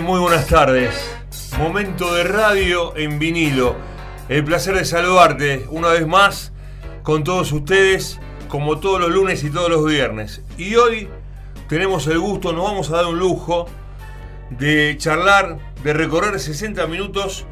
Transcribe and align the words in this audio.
Muy 0.00 0.18
buenas 0.18 0.48
tardes. 0.48 0.92
Momento 1.56 2.14
de 2.14 2.24
radio 2.24 2.96
en 2.96 3.20
vinilo. 3.20 3.76
El 4.28 4.42
placer 4.42 4.74
de 4.74 4.84
saludarte 4.84 5.66
una 5.68 5.88
vez 5.88 6.04
más 6.04 6.52
con 7.04 7.22
todos 7.22 7.52
ustedes, 7.52 8.18
como 8.48 8.80
todos 8.80 9.00
los 9.00 9.10
lunes 9.10 9.44
y 9.44 9.50
todos 9.50 9.70
los 9.70 9.86
viernes. 9.86 10.42
Y 10.58 10.74
hoy 10.74 11.08
tenemos 11.68 12.08
el 12.08 12.18
gusto, 12.18 12.52
nos 12.52 12.64
vamos 12.64 12.90
a 12.90 12.96
dar 12.96 13.06
un 13.06 13.20
lujo 13.20 13.66
de 14.50 14.96
charlar, 14.98 15.58
de 15.84 15.92
recorrer 15.92 16.40
60 16.40 16.84
minutos 16.88 17.46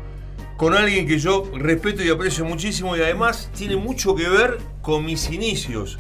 con 0.57 0.75
alguien 0.75 1.07
que 1.07 1.21
yo 1.21 1.45
respeto 1.55 2.03
y 2.03 2.11
aprecio 2.11 2.45
muchísimo 2.45 2.97
y 2.97 3.03
además 3.03 3.51
tiene 3.57 3.77
mucho 3.77 4.17
que 4.17 4.29
ver 4.29 4.59
con 4.83 5.05
mis 5.05 5.31
inicios 5.31 5.97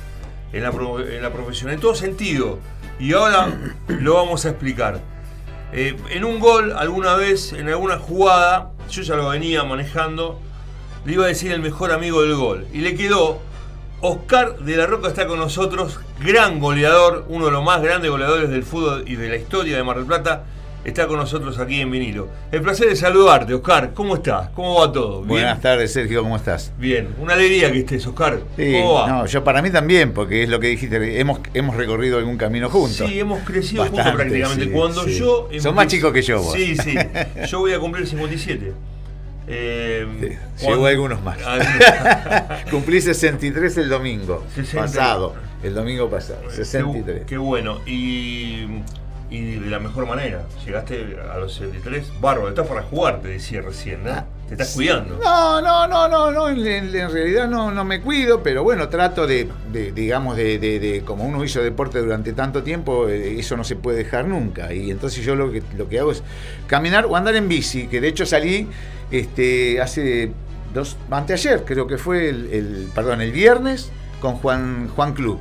en 0.53 0.65
la, 0.65 0.71
en 0.71 1.23
la 1.23 1.33
profesión, 1.33 1.71
en 1.71 1.79
todo 1.79 1.95
sentido. 1.95 2.59
Y 2.99 3.13
ahora 3.13 3.77
lo 3.87 4.15
vamos 4.15 4.45
a 4.45 4.51
explicar. 4.51 5.12
Eh, 5.73 5.97
en 6.11 6.25
un 6.25 6.39
gol, 6.39 6.73
alguna 6.77 7.15
vez, 7.15 7.55
en 7.55 7.69
alguna 7.69 7.99
jugada, 7.99 8.73
yo 8.91 9.03
ya 9.03 9.15
lo 9.15 9.31
venía 9.31 9.65
manejando, 9.65 10.39
le 11.07 11.15
iba 11.15 11.25
a 11.25 11.29
decir 11.29 11.51
el 11.51 11.61
mejor 11.61 11.93
amigo 11.93 12.23
del 12.23 12.35
gol. 12.35 12.67
Y 12.73 12.81
le 12.81 12.95
quedó, 12.95 13.41
Oscar 14.03 14.59
de 14.59 14.77
la 14.77 14.87
Roca 14.87 15.09
está 15.09 15.27
con 15.27 15.39
nosotros, 15.39 15.99
gran 16.21 16.61
goleador, 16.61 17.25
uno 17.29 17.47
de 17.47 17.53
los 17.53 17.65
más 17.65 17.81
grandes 17.81 18.11
goleadores 18.11 18.51
del 18.51 18.65
fútbol 18.65 19.05
y 19.07 19.17
de 19.17 19.29
la 19.29 19.37
historia 19.37 19.77
de 19.77 19.83
Mar 19.83 19.97
del 19.97 20.07
Plata 20.07 20.45
está 20.85 21.07
con 21.07 21.17
nosotros 21.17 21.59
aquí 21.59 21.81
en 21.81 21.91
vinilo. 21.91 22.29
El 22.51 22.63
placer 22.63 22.89
de 22.89 22.97
saludarte, 22.97 23.55
Oscar. 23.55 23.93
¿Cómo 23.95 24.17
estás? 24.17 24.49
¿Cómo 24.51 24.81
va 24.81 24.93
todo? 24.93 25.23
Buenas 25.23 25.61
tardes, 25.61 25.93
Sergio. 25.93 26.23
¿Cómo 26.23 26.37
estás? 26.37 26.73
Bien. 26.79 27.09
Una 27.19 27.35
alegría 27.35 27.71
que 27.73 27.81
estés, 27.81 28.07
Oscar. 28.07 28.41
¿Cómo 28.57 28.95
va? 28.95 29.09
No, 29.09 29.27
yo 29.27 29.45
para 29.45 29.63
mí 29.63 29.71
también, 29.71 30.13
porque 30.13 30.43
es 30.43 30.49
lo 30.49 30.61
que 30.61 30.69
dijiste. 30.69 31.21
Hemos, 31.21 31.41
hemos 31.55 31.77
recorrido 31.77 32.19
algún 32.19 32.37
camino 32.37 32.69
juntos. 32.69 33.09
Sí, 33.09 33.21
hemos 33.21 33.41
crecido 33.43 33.85
juntos 33.87 34.13
prácticamente. 34.13 34.71
Cuando 34.71 35.07
yo. 35.07 35.49
Son 35.59 35.75
más 35.75 35.87
chicos 35.87 36.13
que 36.13 36.23
yo, 36.23 36.43
vos. 36.43 36.53
Sí, 36.55 36.77
sí. 36.77 36.95
Yo 37.49 37.59
voy 37.61 37.73
a 37.73 37.79
cumplir 37.79 38.07
57. 38.07 38.73
Eh, 39.49 40.39
Llegó 40.61 40.87
algunos 40.87 41.23
más. 41.23 41.39
Cumplí 42.71 43.01
63 43.01 43.77
el 43.79 43.89
domingo 43.89 44.45
pasado. 44.75 45.35
El 45.63 45.75
domingo 45.75 46.09
pasado. 46.09 46.51
63. 46.51 47.21
Qué, 47.21 47.27
qué 47.27 47.39
bueno. 47.39 47.81
Y 47.87 48.67
y 49.33 49.55
de 49.59 49.71
la 49.71 49.79
mejor 49.79 50.07
manera. 50.07 50.45
Llegaste 50.65 51.17
a 51.33 51.39
los 51.39 51.55
73, 51.55 52.21
bárbaro, 52.21 52.51
estás 52.51 52.67
para 52.67 52.83
jugar, 52.83 53.23
te 53.23 53.29
decía 53.29 53.63
recién, 53.63 54.05
¿no? 54.05 54.11
Ah, 54.11 54.27
te 54.47 54.55
estás 54.55 54.75
cuidando. 54.75 55.19
No, 55.23 55.63
no, 55.63 55.89
no, 55.89 56.07
no, 56.07 56.31
no 56.31 56.49
en, 56.51 56.93
realidad 56.93 57.49
no, 57.49 57.71
no 57.71 57.83
me 57.83 58.03
cuido, 58.03 58.43
pero 58.43 58.63
bueno, 58.63 58.91
trato 58.91 59.27
de, 59.27 59.49
digamos, 59.95 60.37
de, 60.37 61.03
como 61.07 61.25
uno 61.25 61.43
hizo 61.43 61.63
deporte 61.63 61.99
durante 62.01 62.35
tanto 62.35 62.63
tiempo, 62.63 63.09
eh, 63.09 63.39
eso 63.39 63.57
no 63.57 63.65
se 63.65 63.75
puede 63.75 63.99
dejar 63.99 64.27
nunca. 64.27 64.71
Y 64.75 64.91
entonces 64.91 65.25
yo 65.25 65.35
lo 65.35 65.51
que, 65.51 65.63
lo 65.79 65.89
que 65.89 65.99
hago 65.99 66.13
es 66.13 66.23
caminar 66.67 67.07
o 67.07 67.17
andar 67.17 67.35
en 67.35 67.49
bici, 67.49 67.87
que 67.87 68.03
de 68.03 68.09
hecho 68.09 68.27
salí 68.27 68.69
este, 69.11 69.81
hace 69.81 70.31
dos, 70.75 70.99
anteayer, 71.11 71.65
creo 71.65 71.87
que 71.87 71.97
fue 71.97 72.29
el, 72.29 72.53
el 72.53 72.89
perdón, 72.95 73.23
el 73.23 73.33
viernes 73.33 73.91
con 74.21 74.35
Juan, 74.35 74.89
Juan 74.89 75.15
Club. 75.15 75.41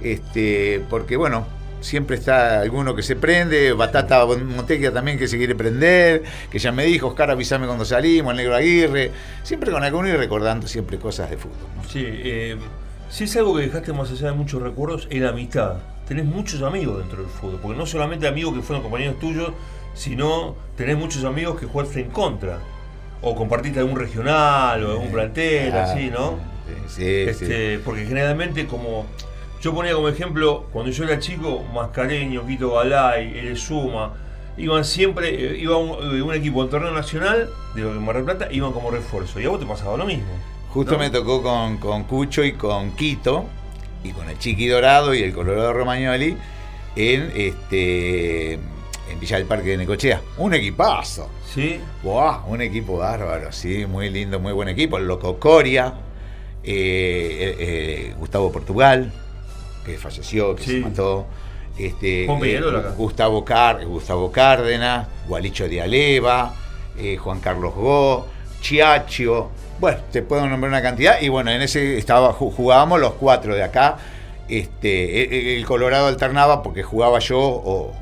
Este, 0.00 0.82
porque 0.88 1.16
bueno, 1.16 1.57
siempre 1.80 2.16
está 2.16 2.60
alguno 2.60 2.94
que 2.94 3.02
se 3.02 3.16
prende, 3.16 3.72
Batata 3.72 4.24
Montequia 4.26 4.92
también 4.92 5.18
que 5.18 5.28
se 5.28 5.38
quiere 5.38 5.54
prender, 5.54 6.22
que 6.50 6.58
ya 6.58 6.72
me 6.72 6.84
dijo, 6.84 7.08
Oscar, 7.08 7.30
avísame 7.30 7.66
cuando 7.66 7.84
salimos, 7.84 8.32
el 8.32 8.38
negro 8.38 8.54
Aguirre, 8.54 9.12
siempre 9.42 9.70
con 9.70 9.82
alguno 9.84 10.08
y 10.08 10.12
recordando 10.12 10.66
siempre 10.66 10.98
cosas 10.98 11.30
de 11.30 11.36
fútbol. 11.36 11.56
Sí, 11.88 12.04
eh, 12.06 12.56
si 13.10 13.24
es 13.24 13.36
algo 13.36 13.56
que 13.56 13.62
dejaste 13.62 13.92
más 13.92 14.10
allá 14.10 14.28
de 14.28 14.32
muchos 14.32 14.60
recuerdos, 14.62 15.06
es 15.10 15.20
la 15.20 15.30
amistad. 15.30 15.76
Tenés 16.06 16.24
muchos 16.24 16.62
amigos 16.62 16.98
dentro 16.98 17.22
del 17.22 17.30
fútbol, 17.30 17.58
porque 17.62 17.78
no 17.78 17.86
solamente 17.86 18.26
amigos 18.26 18.54
que 18.54 18.62
fueron 18.62 18.82
compañeros 18.82 19.18
tuyos, 19.18 19.52
sino 19.94 20.56
tenés 20.76 20.96
muchos 20.96 21.24
amigos 21.24 21.58
que 21.58 21.66
jugaste 21.66 22.00
en 22.00 22.10
contra, 22.10 22.58
o 23.20 23.34
compartiste 23.34 23.80
algún 23.80 23.98
regional, 23.98 24.84
o 24.84 24.92
algún 24.92 25.10
plantel, 25.10 25.72
así, 25.72 26.10
¿no? 26.10 26.38
Sí, 26.86 27.04
este, 27.04 27.76
sí. 27.76 27.82
Porque 27.84 28.06
generalmente 28.06 28.66
como 28.66 29.06
yo 29.60 29.74
ponía 29.74 29.92
como 29.94 30.08
ejemplo, 30.08 30.66
cuando 30.72 30.92
yo 30.92 31.04
era 31.04 31.18
chico, 31.18 31.64
Mascareño, 31.74 32.46
Quito 32.46 32.74
Galay, 32.74 33.38
El 33.38 33.56
Suma, 33.56 34.14
iban 34.56 34.84
siempre, 34.84 35.28
eh, 35.28 35.58
iba 35.58 35.76
eh, 35.76 36.22
un, 36.22 36.34
equipo 36.34 36.62
en 36.62 36.70
torneo 36.70 36.92
nacional, 36.92 37.48
de 37.74 37.82
lo 37.82 37.92
que 37.92 37.98
Mar 37.98 38.16
del 38.16 38.24
Plata, 38.24 38.48
iban 38.52 38.72
como 38.72 38.90
refuerzo. 38.90 39.40
Y 39.40 39.46
a 39.46 39.48
vos 39.48 39.58
te 39.58 39.66
pasaba 39.66 39.96
lo 39.96 40.06
mismo. 40.06 40.28
Justo 40.70 40.98
me 40.98 41.10
tocó 41.10 41.42
con, 41.42 41.78
con 41.78 42.04
Cucho 42.04 42.44
y 42.44 42.52
con 42.52 42.92
Quito, 42.92 43.46
y 44.04 44.12
con 44.12 44.28
el 44.28 44.38
Chiqui 44.38 44.68
Dorado 44.68 45.14
y 45.14 45.22
el 45.22 45.32
Colorado 45.32 45.72
Romagnoli, 45.72 46.36
en 46.94 47.32
este 47.34 48.54
en 48.54 49.18
Villa 49.18 49.38
del 49.38 49.46
Parque 49.46 49.70
de 49.70 49.78
Necochea. 49.78 50.20
Un 50.36 50.54
equipazo. 50.54 51.30
Sí. 51.52 51.80
Wow, 52.02 52.42
un 52.46 52.60
equipo 52.60 52.98
bárbaro, 52.98 53.50
sí, 53.50 53.86
muy 53.86 54.10
lindo, 54.10 54.38
muy 54.38 54.52
buen 54.52 54.68
equipo. 54.68 54.98
El 54.98 55.08
Loco 55.08 55.38
Coria, 55.38 55.94
eh, 56.62 58.14
Gustavo 58.18 58.52
Portugal, 58.52 59.10
que 59.92 59.98
falleció, 59.98 60.54
que 60.54 60.64
se 60.64 60.80
mató. 60.80 61.26
Este, 61.78 62.24
eh, 62.24 62.62
Gustavo, 62.96 63.44
Car 63.44 63.84
Gustavo 63.86 64.32
Cárdenas, 64.32 65.06
Gualicho 65.28 65.68
de 65.68 65.80
Aleva, 65.80 66.52
eh, 66.98 67.16
Juan 67.16 67.38
Carlos 67.38 67.72
Go, 67.74 68.26
Chiacho, 68.60 69.50
bueno, 69.78 69.98
te 70.10 70.22
puedo 70.22 70.46
nombrar 70.48 70.70
una 70.70 70.82
cantidad, 70.82 71.20
y 71.20 71.28
bueno, 71.28 71.52
en 71.52 71.62
ese 71.62 71.98
estaba, 71.98 72.32
jugábamos 72.32 73.00
los 73.00 73.12
cuatro 73.12 73.54
de 73.54 73.62
acá. 73.62 73.96
Este, 74.48 75.22
e, 75.22 75.52
e, 75.52 75.56
el 75.56 75.66
Colorado 75.66 76.06
alternaba 76.06 76.62
porque 76.62 76.82
jugaba 76.82 77.18
yo 77.18 77.92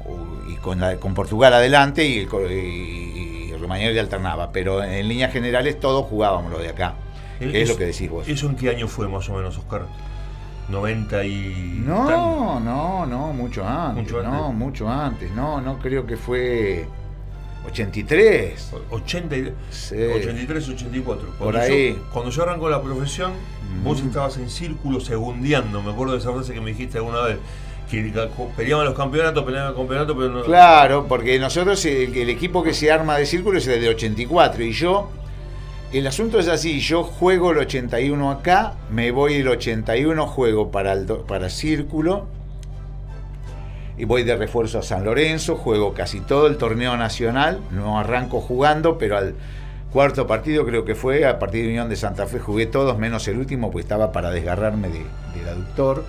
y 0.49 0.55
con, 0.57 0.81
con, 0.99 1.13
Portugal 1.13 1.53
adelante 1.53 2.07
y 2.07 2.21
el 2.21 2.29
y, 2.53 3.53
y 3.53 3.99
alternaba, 3.99 4.53
pero 4.53 4.83
en 4.83 5.09
líneas 5.09 5.33
generales 5.33 5.79
todos 5.81 6.07
jugábamos 6.07 6.53
lo 6.53 6.59
de 6.59 6.69
acá. 6.69 6.95
es, 7.41 7.69
lo 7.69 7.77
que 7.77 7.87
decís 7.87 8.09
vos. 8.09 8.27
¿Eso 8.29 8.47
en 8.49 8.57
qué 8.57 8.71
año 8.71 8.89
fue 8.89 9.09
más 9.09 9.29
o 9.29 9.35
menos, 9.35 9.59
Oscar? 9.59 9.83
90 10.69 11.25
y... 11.25 11.83
No, 11.85 12.61
no, 12.61 13.07
no, 13.07 13.33
mucho 13.33 13.67
antes, 13.67 14.05
mucho 14.05 14.19
antes. 14.19 14.33
No, 14.33 14.53
mucho 14.53 14.89
antes. 14.89 15.31
No, 15.33 15.61
no 15.61 15.79
creo 15.79 16.07
que 16.07 16.17
fue 16.17 16.87
83. 17.67 18.73
80, 18.91 19.37
83, 20.17 20.69
84. 20.69 21.27
Cuando 21.27 21.45
Por 21.45 21.57
ahí. 21.57 21.95
Yo, 21.95 22.11
cuando 22.13 22.31
yo 22.31 22.43
arranco 22.43 22.69
la 22.69 22.83
profesión, 22.83 23.33
vos 23.85 24.01
estabas 24.01 24.37
en 24.39 24.51
círculo 24.51 25.01
segundeando. 25.01 25.83
Me 25.83 25.93
acuerdo 25.93 26.15
de 26.15 26.19
esa 26.19 26.33
frase 26.33 26.53
que 26.53 26.61
me 26.61 26.71
dijiste 26.71 26.99
alguna 26.99 27.23
vez. 27.23 27.39
Que 27.91 28.13
peleaban 28.57 28.85
los 28.85 28.97
campeonatos, 28.97 29.45
peleaban 29.45 29.71
el 29.71 29.77
campeonato, 29.77 30.17
pero 30.17 30.31
no. 30.31 30.43
Claro, 30.43 31.07
porque 31.09 31.39
nosotros, 31.39 31.85
el, 31.85 32.17
el 32.17 32.31
equipo 32.31 32.65
que 32.65 32.75
se 32.75 32.91
arma 32.91 33.17
de 33.17 33.27
círculo 33.27 33.59
es 33.59 33.67
el 33.69 33.81
de 33.81 33.91
84. 33.91 34.65
Y 34.65 34.73
yo 34.73 35.09
el 35.93 36.07
asunto 36.07 36.39
es 36.39 36.49
así, 36.49 36.81
yo 36.81 37.05
juego 37.05 37.53
el 37.53 37.59
81 37.59 38.31
acá, 38.31 38.75
me 38.91 39.11
voy 39.11 39.35
el 39.35 39.49
81, 39.49 40.27
juego 40.27 40.71
para 40.71 40.93
el, 40.93 41.07
para 41.07 41.49
Círculo, 41.49 42.27
y 43.99 44.05
voy 44.05 44.25
de 44.25 44.37
refuerzo 44.37 44.81
a 44.81 44.83
San 44.83 45.05
Lorenzo, 45.05 45.57
juego 45.57 45.95
casi 45.95 46.21
todo 46.21 46.49
el 46.49 46.57
torneo 46.57 46.97
nacional, 46.97 47.61
no 47.71 47.99
arranco 47.99 48.41
jugando, 48.41 48.99
pero 48.99 49.17
al 49.17 49.35
cuarto 49.93 50.27
partido 50.27 50.67
creo 50.67 50.85
que 50.85 50.95
fue, 50.95 51.25
a 51.25 51.39
partir 51.39 51.63
de 51.63 51.69
Unión 51.69 51.89
de 51.89 51.97
Santa 51.97 52.27
Fe 52.27 52.39
jugué 52.39 52.67
todos, 52.67 52.99
menos 52.99 53.27
el 53.29 53.39
último, 53.39 53.71
pues 53.71 53.85
estaba 53.85 54.13
para 54.13 54.31
desgarrarme 54.31 54.89
del 54.89 55.49
aductor. 55.49 56.05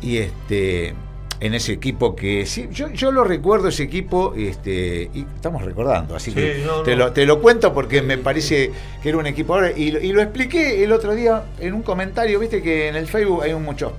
Y 0.00 0.18
este 0.18 0.94
en 1.40 1.54
ese 1.54 1.72
equipo 1.72 2.14
que 2.14 2.46
sí, 2.46 2.68
yo, 2.72 2.90
yo 2.90 3.12
lo 3.12 3.24
recuerdo 3.24 3.68
ese 3.68 3.82
equipo 3.82 4.34
este, 4.36 5.10
y 5.12 5.26
estamos 5.34 5.62
recordando, 5.62 6.14
así 6.14 6.32
que 6.32 6.64
te, 6.84 6.96
Lo, 6.96 7.12
te, 7.12 7.26
Lo, 7.26 7.40
cuento 7.40 7.72
porque 7.72 8.02
me 8.02 8.18
parece 8.18 8.70
que 9.02 9.08
era 9.08 9.18
un 9.18 9.26
equipo. 9.26 9.54
Ahora 9.54 9.72
y, 9.72 9.90
lo 9.90 10.22
expliqué 10.22 10.84
el 10.84 10.92
otro 10.92 11.14
día 11.14 11.44
en 11.60 11.74
un 11.74 11.82
comentario, 11.82 12.38
viste 12.38 12.62
que 12.62 12.88
en 12.88 12.96
el 12.96 13.06
Facebook 13.06 13.42
hay 13.42 13.54
mucho 13.54 13.92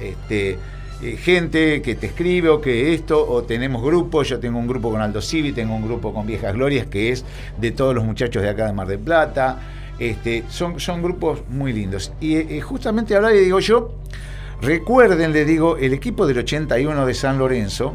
este, 0.00 0.58
eh, 1.02 1.16
gente 1.16 1.82
que 1.82 1.94
te 1.94 2.06
escribe 2.06 2.48
o 2.48 2.60
que 2.60 2.94
esto, 2.94 3.26
o 3.28 3.42
tenemos 3.42 3.82
grupos, 3.82 4.28
yo 4.28 4.40
tengo 4.40 4.58
un 4.58 4.66
grupo 4.66 4.90
con 4.90 5.00
Aldo 5.00 5.20
Civi, 5.20 5.52
tengo 5.52 5.74
un 5.74 5.84
grupo 5.84 6.12
con 6.12 6.26
Viejas 6.26 6.54
Glorias 6.54 6.86
que 6.86 7.12
es 7.12 7.24
de 7.58 7.70
todos 7.70 7.94
los 7.94 8.04
muchachos 8.04 8.42
de 8.42 8.48
acá 8.48 8.66
de 8.66 8.72
Mar 8.72 8.86
del 8.86 8.98
Plata, 8.98 9.60
este, 9.98 10.44
son, 10.48 10.80
son 10.80 11.02
grupos 11.02 11.40
muy 11.48 11.72
lindos. 11.72 12.12
Y 12.20 12.36
eh, 12.36 12.60
justamente 12.60 13.14
ahora 13.14 13.30
le 13.30 13.40
digo 13.40 13.60
yo, 13.60 13.92
Recuerden, 14.60 15.32
le 15.32 15.44
digo, 15.44 15.76
el 15.76 15.92
equipo 15.92 16.26
del 16.26 16.38
81 16.38 17.06
de 17.06 17.14
San 17.14 17.38
Lorenzo 17.38 17.94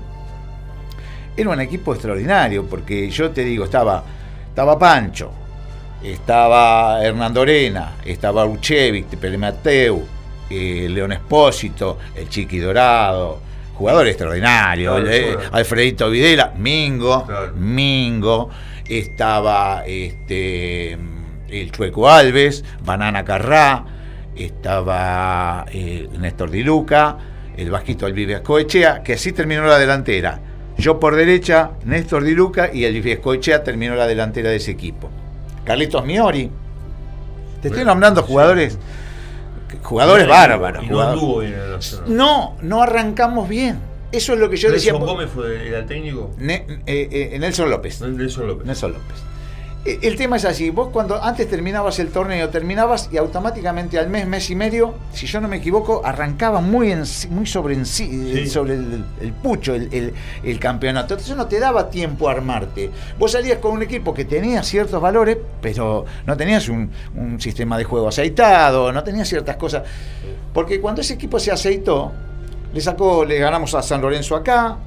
era 1.35 1.49
un 1.49 1.61
equipo 1.61 1.93
extraordinario, 1.93 2.65
porque 2.65 3.09
yo 3.09 3.31
te 3.31 3.43
digo, 3.43 3.65
estaba, 3.65 4.03
estaba 4.49 4.77
Pancho, 4.77 5.31
estaba 6.03 7.03
Hernando 7.03 7.41
Orena, 7.41 7.95
estaba 8.05 8.45
Uchevic, 8.45 9.07
Pele 9.17 9.37
Mateu, 9.37 10.05
eh, 10.49 10.87
León 10.89 11.13
Espósito, 11.13 11.97
el 12.15 12.29
Chiqui 12.29 12.59
Dorado, 12.59 13.39
jugador 13.75 14.07
extraordinario, 14.07 14.97
eh, 15.07 15.37
Alfredito 15.51 16.09
Videla, 16.09 16.53
Mingo, 16.57 17.25
Mingo, 17.55 18.49
estaba 18.87 19.83
este, 19.85 20.91
el 21.49 21.71
Chueco 21.71 22.09
Alves, 22.09 22.63
Banana 22.83 23.23
Carrá, 23.23 23.85
estaba 24.35 25.65
eh, 25.71 26.07
Néstor 26.19 26.49
Di 26.51 26.63
Luca, 26.63 27.17
el 27.57 27.69
vasquito 27.69 28.05
Alvivia 28.05 28.43
Coechea, 28.43 29.03
que 29.03 29.13
así 29.13 29.31
terminó 29.31 29.65
la 29.65 29.77
delantera. 29.77 30.39
Yo 30.77 30.99
por 30.99 31.15
derecha, 31.15 31.71
Néstor 31.85 32.23
Di 32.23 32.33
Luca 32.33 32.69
y 32.73 32.99
Viescoechea 33.01 33.63
terminó 33.63 33.95
la 33.95 34.07
delantera 34.07 34.49
de 34.49 34.55
ese 34.55 34.71
equipo. 34.71 35.09
Carlitos 35.63 36.03
Miori. 36.05 36.49
Te 37.61 37.67
estoy 37.67 37.85
nombrando 37.85 38.23
jugadores 38.23 38.79
jugadores 39.83 40.27
bárbaros. 40.27 40.83
no, 42.07 42.57
no 42.61 42.81
arrancamos 42.81 43.47
bien. 43.47 43.79
Eso 44.11 44.33
es 44.33 44.39
lo 44.39 44.49
que 44.49 44.57
yo 44.57 44.71
decía. 44.71 44.91
¿Nelson 44.91 45.07
Gómez 45.07 45.29
fue 45.33 45.77
el 45.77 45.85
técnico? 45.85 46.31
Eh, 46.39 46.65
eh, 46.85 47.37
Nelson 47.39 47.69
López. 47.69 48.01
Nelson 48.01 48.47
López. 48.47 48.65
Nelson 48.65 48.93
López. 48.93 49.30
Eh, 49.83 49.97
el 50.03 50.15
tema 50.15 50.35
es 50.37 50.45
así, 50.45 50.69
vos 50.69 50.89
cuando 50.89 51.21
antes 51.23 51.49
terminabas 51.49 51.97
el 51.97 52.09
torneo, 52.09 52.49
terminabas 52.49 53.09
y 53.11 53.17
automáticamente 53.17 53.97
al 53.97 54.09
mes, 54.09 54.27
mes 54.27 54.47
y 54.51 54.55
medio, 54.55 54.93
si 55.11 55.25
yo 55.25 55.41
no 55.41 55.47
me 55.47 55.57
equivoco, 55.57 56.03
arrancaba 56.05 56.61
muy, 56.61 56.93
muy 57.29 57.47
sobre, 57.47 57.73
en 57.73 57.87
sí, 57.87 58.47
sobre 58.47 58.75
el, 58.75 59.33
pucho 59.41 59.73
el, 59.73 60.59
campeonato. 60.59 61.15
Entonces 61.15 61.35
no 61.35 61.47
te 61.47 61.59
daba 61.59 61.89
tiempo 61.89 62.29
a 62.29 62.33
armarte. 62.33 62.91
Vos 63.17 63.31
salías 63.31 63.57
con 63.57 63.71
un 63.71 63.81
equipo 63.81 64.13
que 64.13 64.25
tenía 64.25 64.61
ciertos 64.61 65.01
valores, 65.01 65.37
pero 65.61 66.05
no 66.27 66.37
tenías 66.37 66.69
un, 66.69 66.91
sistema 67.39 67.75
de 67.75 67.83
juego 67.83 68.07
aceitado, 68.07 68.91
no 68.91 69.03
tenías 69.03 69.27
ciertas 69.27 69.55
cosas. 69.55 69.83
Porque 70.53 70.79
cuando 70.79 71.01
ese 71.01 71.15
equipo 71.15 71.39
se 71.39 71.51
aceitó, 71.51 72.11
le 72.71 72.81
sacó, 72.81 73.25
le 73.25 73.39
ganamos 73.39 73.73
a 73.73 73.81
San 73.81 73.99
Lorenzo 73.99 74.35
acá, 74.35 74.77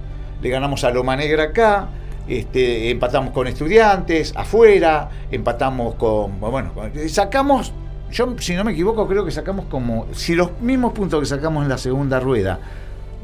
le 0.41 0.49
ganamos 0.49 0.85
a 0.85 0.91
Loma 0.91 1.17
Negra 1.17 1.45
acá, 1.45 1.89
este, 2.29 2.91
empatamos 2.91 3.33
con 3.33 3.47
estudiantes 3.47 4.33
afuera, 4.37 5.11
empatamos 5.31 5.95
con, 5.97 6.41
bueno, 6.41 6.73
sacamos, 7.09 7.73
yo 8.11 8.35
si 8.39 8.55
no 8.55 8.65
me 8.65 8.73
equivoco 8.73 9.07
creo 9.07 9.25
que 9.25 9.31
sacamos 9.31 9.67
como, 9.67 10.07
si 10.13 10.35
los 10.35 10.61
mismos 10.61 10.93
puntos 10.93 11.21
que 11.21 11.27
sacamos 11.27 11.63
en 11.63 11.69
la 11.69 11.79
segunda 11.79 12.21
rueda 12.21 12.61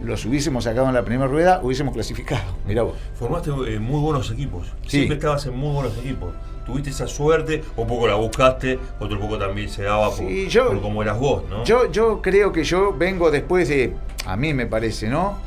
los 0.05 0.25
hubiésemos 0.25 0.65
sacado 0.65 0.89
en 0.89 0.95
la 0.95 1.05
primera 1.05 1.29
rueda, 1.29 1.61
hubiésemos 1.63 1.95
clasificado. 1.95 2.43
Mira 2.67 2.83
vos. 2.83 2.95
Formaste 3.15 3.51
eh, 3.69 3.79
muy 3.79 4.01
buenos 4.01 4.31
equipos. 4.31 4.67
Siempre 4.87 5.17
estabas 5.17 5.45
en 5.47 5.57
muy 5.57 5.73
buenos 5.73 5.97
equipos. 5.99 6.33
Tuviste 6.65 6.91
esa 6.91 7.07
suerte, 7.07 7.65
o 7.77 7.87
poco 7.87 8.07
la 8.07 8.15
buscaste, 8.15 8.79
otro 9.01 9.19
poco 9.19 9.39
también 9.39 9.69
se 9.69 9.83
daba 9.83 10.11
por, 10.11 10.81
como 10.81 11.03
eras 11.03 11.19
vos, 11.19 11.43
¿no? 11.49 11.65
Yo, 11.65 11.91
yo 11.91 12.23
creo 12.23 12.53
que 12.53 12.65
yo 12.65 12.95
vengo 12.97 13.31
después 13.31 13.69
de, 13.69 13.95
a 14.27 14.37
mí 14.37 14.55
me 14.55 14.67
parece, 14.67 15.09
¿no? 15.09 15.39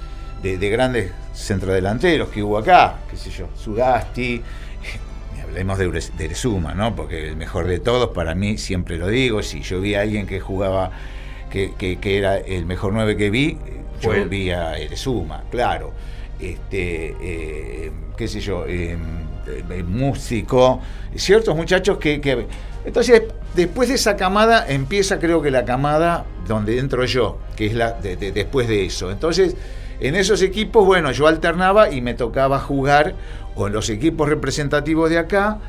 De, 0.43 0.69
grandes 0.69 1.11
centrodelanteros 1.33 2.29
que 2.29 2.43
hubo 2.43 2.57
acá, 2.57 2.99
qué 3.09 3.17
sé 3.17 3.31
yo, 3.31 3.47
Sugasti, 3.55 4.41
hablemos 5.41 5.77
de, 5.77 5.87
de 5.87 6.35
¿no? 6.75 6.95
Porque 6.95 7.29
el 7.29 7.35
mejor 7.35 7.67
de 7.67 7.79
todos, 7.79 8.09
para 8.09 8.35
mí, 8.35 8.57
siempre 8.57 8.97
lo 8.97 9.07
digo, 9.07 9.41
si 9.41 9.61
yo 9.61 9.79
vi 9.81 9.95
a 9.95 10.01
alguien 10.01 10.27
que 10.27 10.39
jugaba, 10.39 10.91
que, 11.49 11.73
que, 11.77 12.17
era 12.17 12.37
el 12.37 12.65
mejor 12.65 12.93
9 12.93 13.15
que 13.15 13.29
vi, 13.29 13.57
yo 14.01 14.11
vi 14.27 14.51
a 14.51 14.77
Eresuma, 14.77 15.43
claro. 15.49 15.93
Este, 16.39 17.15
eh, 17.21 17.91
qué 18.17 18.27
sé 18.27 18.41
yo, 18.41 18.65
eh, 18.67 18.97
eh, 19.47 19.83
músico, 19.83 20.81
ciertos 21.15 21.55
muchachos 21.55 21.97
que, 21.97 22.19
que, 22.19 22.47
Entonces, 22.83 23.23
después 23.53 23.89
de 23.89 23.95
esa 23.95 24.17
camada, 24.17 24.65
empieza 24.67 25.19
creo 25.19 25.41
que 25.41 25.51
la 25.51 25.63
camada 25.63 26.25
donde 26.47 26.79
entro 26.79 27.05
yo, 27.05 27.39
que 27.55 27.67
es 27.67 27.73
la 27.75 27.93
de, 27.93 28.15
después 28.17 28.67
de 28.67 28.85
eso. 28.85 29.11
Entonces, 29.11 29.55
en 30.03 30.15
esos 30.15 30.41
equipos, 30.41 30.85
bueno, 30.85 31.11
yo 31.11 31.27
alternaba 31.27 31.89
y 31.89 32.01
me 32.01 32.13
tocaba 32.13 32.59
jugar 32.59 33.15
o 33.55 33.67
en 33.67 33.73
los 33.73 33.89
equipos 33.89 34.27
representativos 34.27 35.09
de 35.09 35.17
acá 35.17 35.59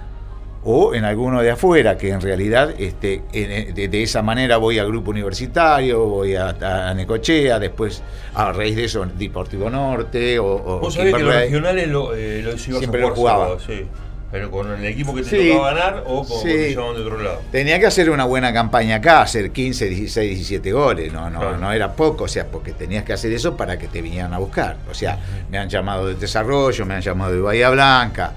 o 0.64 0.94
en 0.94 1.04
alguno 1.04 1.40
de 1.40 1.52
afuera, 1.52 1.96
que 1.96 2.10
en 2.10 2.20
realidad 2.20 2.74
este, 2.78 3.22
de, 3.32 4.02
esa 4.02 4.22
manera 4.22 4.56
voy 4.56 4.78
al 4.78 4.88
grupo 4.88 5.12
universitario, 5.12 6.04
voy 6.06 6.34
a, 6.34 6.92
Necochea, 6.94 7.60
después 7.60 8.02
a 8.34 8.52
raíz 8.52 8.74
de 8.74 8.84
eso 8.84 9.06
Deportivo 9.06 9.70
Norte 9.70 10.38
o... 10.38 10.46
o 10.46 10.80
Vos 10.80 10.94
sabés 10.94 11.14
que 11.14 11.22
los 11.22 11.34
regionales 11.34 11.88
lo, 11.88 12.14
eh, 12.14 12.58
siempre 12.58 13.02
lo 13.02 13.14
jugaba. 13.14 13.58
Sí. 13.60 13.86
Pero 14.34 14.50
con 14.50 14.68
el 14.68 14.84
equipo 14.84 15.14
que 15.14 15.22
te 15.22 15.48
tocaba 15.48 15.72
ganar 15.72 16.02
o 16.08 16.24
con, 16.24 16.44
de 16.44 16.76
otro 16.76 17.22
lado. 17.22 17.42
Tenía 17.52 17.78
que 17.78 17.86
hacer 17.86 18.10
una 18.10 18.24
buena 18.24 18.52
campaña 18.52 18.96
acá, 18.96 19.22
hacer 19.22 19.52
15, 19.52 19.88
16, 19.88 20.28
17 20.28 20.72
goles. 20.72 21.12
No, 21.12 21.30
no, 21.30 21.56
no 21.56 21.72
era 21.72 21.92
poco, 21.92 22.24
o 22.24 22.28
sea, 22.28 22.44
porque 22.48 22.72
tenías 22.72 23.04
que 23.04 23.12
hacer 23.12 23.32
eso 23.32 23.56
para 23.56 23.78
que 23.78 23.86
te 23.86 24.02
vinieran 24.02 24.34
a 24.34 24.38
buscar. 24.38 24.76
O 24.90 24.94
sea, 24.94 25.20
me 25.52 25.56
han 25.56 25.68
llamado 25.68 26.08
de 26.08 26.16
desarrollo, 26.16 26.84
me 26.84 26.94
han 26.94 27.00
llamado 27.00 27.32
de 27.32 27.40
Bahía 27.42 27.70
Blanca. 27.70 28.32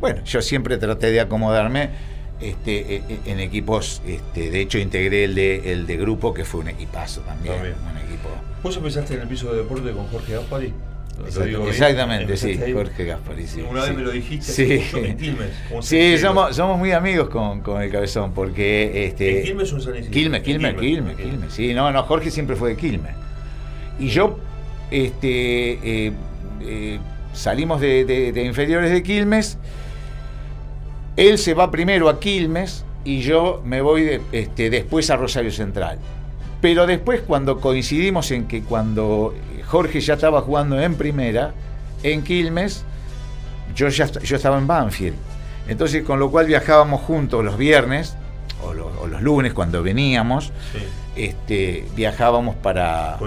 Bueno, 0.00 0.22
yo 0.24 0.40
siempre 0.42 0.76
traté 0.76 1.10
de 1.10 1.20
acomodarme 1.20 1.90
este, 2.40 2.94
e, 2.94 3.02
e, 3.08 3.32
en 3.32 3.40
equipos, 3.40 4.00
este, 4.06 4.48
de 4.48 4.60
hecho 4.60 4.78
integré 4.78 5.24
el 5.24 5.34
de, 5.34 5.72
el 5.72 5.88
de 5.88 5.96
grupo, 5.96 6.32
que 6.32 6.44
fue 6.44 6.60
un 6.60 6.68
equipazo 6.68 7.20
también. 7.22 7.56
Un 7.56 7.98
equipo. 7.98 8.28
¿Vos 8.62 8.76
empezaste 8.76 9.14
en 9.14 9.22
el 9.22 9.26
piso 9.26 9.50
de 9.50 9.58
deporte 9.58 9.90
con 9.90 10.06
Jorge 10.06 10.34
Gaspari? 10.34 10.72
Exactamente, 11.26 12.36
sí, 12.36 12.58
Jorge 12.72 13.04
Gaspari. 13.04 13.46
Sí, 13.46 13.62
Una 13.68 13.82
vez 13.82 13.96
me 13.96 14.02
lo 14.02 14.10
dijiste, 14.10 14.52
sí. 14.52 14.82
en 14.94 15.16
Quilmes. 15.16 15.50
Sí, 15.80 16.18
somos, 16.18 16.54
somos 16.54 16.78
muy 16.78 16.92
amigos 16.92 17.28
con, 17.28 17.60
con, 17.60 17.82
el 17.82 17.90
cabezón, 17.90 18.32
porque... 18.32 19.06
Este, 19.06 19.38
¿En 19.38 19.44
Quilmes 19.44 19.72
o 19.72 19.76
en 19.76 19.82
San 19.82 19.94
Isidro? 19.96 20.10
Quilmes, 20.12 20.42
Quilmes, 20.42 20.74
Quilmes, 20.74 21.16
Quilmes, 21.16 21.52
Sí, 21.52 21.74
no, 21.74 21.90
no, 21.92 22.02
Jorge 22.04 22.30
siempre 22.30 22.56
fue 22.56 22.70
de 22.70 22.76
Quilmes. 22.76 23.12
Y 23.98 24.08
yo, 24.08 24.38
este, 24.90 26.06
eh, 26.06 26.12
eh, 26.62 26.98
salimos 27.32 27.80
de, 27.80 28.04
de, 28.04 28.44
inferiores 28.44 28.90
de 28.90 29.02
Quilmes, 29.02 29.58
él 31.16 31.38
se 31.38 31.54
va 31.54 31.70
primero 31.70 32.08
a 32.08 32.20
Quilmes 32.20 32.84
y 33.04 33.20
yo 33.20 33.60
me 33.64 33.80
voy 33.80 34.20
este, 34.32 34.70
después 34.70 35.10
a 35.10 35.16
Rosario 35.16 35.50
Central. 35.50 35.98
Pero 36.60 36.86
después 36.86 37.20
cuando 37.20 37.60
coincidimos 37.60 38.30
en 38.30 38.46
que 38.46 38.62
cuando 38.62 39.34
Jorge 39.72 40.02
ya 40.02 40.14
estaba 40.14 40.42
jugando 40.42 40.78
en 40.78 40.96
primera, 40.96 41.54
en 42.02 42.22
Quilmes, 42.22 42.84
yo 43.74 43.88
ya 43.88 44.04
yo 44.04 44.36
estaba 44.36 44.58
en 44.58 44.66
Banfield. 44.66 45.16
Entonces, 45.66 46.04
con 46.04 46.18
lo 46.18 46.30
cual 46.30 46.44
viajábamos 46.44 47.00
juntos 47.00 47.42
los 47.42 47.56
viernes 47.56 48.14
o, 48.62 48.74
los 48.74 49.22
lunes 49.22 49.54
cuando 49.54 49.82
veníamos, 49.82 50.52
este, 51.16 51.86
viajábamos 51.96 52.54
para, 52.56 53.18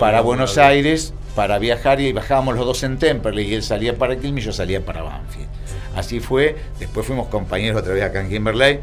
para 0.00 0.20
Buenos 0.20 0.58
Aires 0.58 1.14
para 1.36 1.60
viajar 1.60 2.00
y 2.00 2.12
bajábamos 2.12 2.56
los 2.56 2.66
dos 2.66 2.82
en 2.82 2.98
Temperley 2.98 3.46
y 3.46 3.54
él 3.54 3.62
salía 3.62 3.96
para 3.96 4.16
Quilmes 4.16 4.42
y 4.42 4.46
yo 4.46 4.52
salía 4.52 4.84
para 4.84 5.02
Banfield. 5.02 5.46
Así 5.94 6.18
fue, 6.18 6.56
después 6.80 7.06
fuimos 7.06 7.28
compañeros 7.28 7.80
otra 7.80 7.94
vez 7.94 8.02
acá 8.02 8.20
en 8.20 8.30
Kimberley 8.30 8.80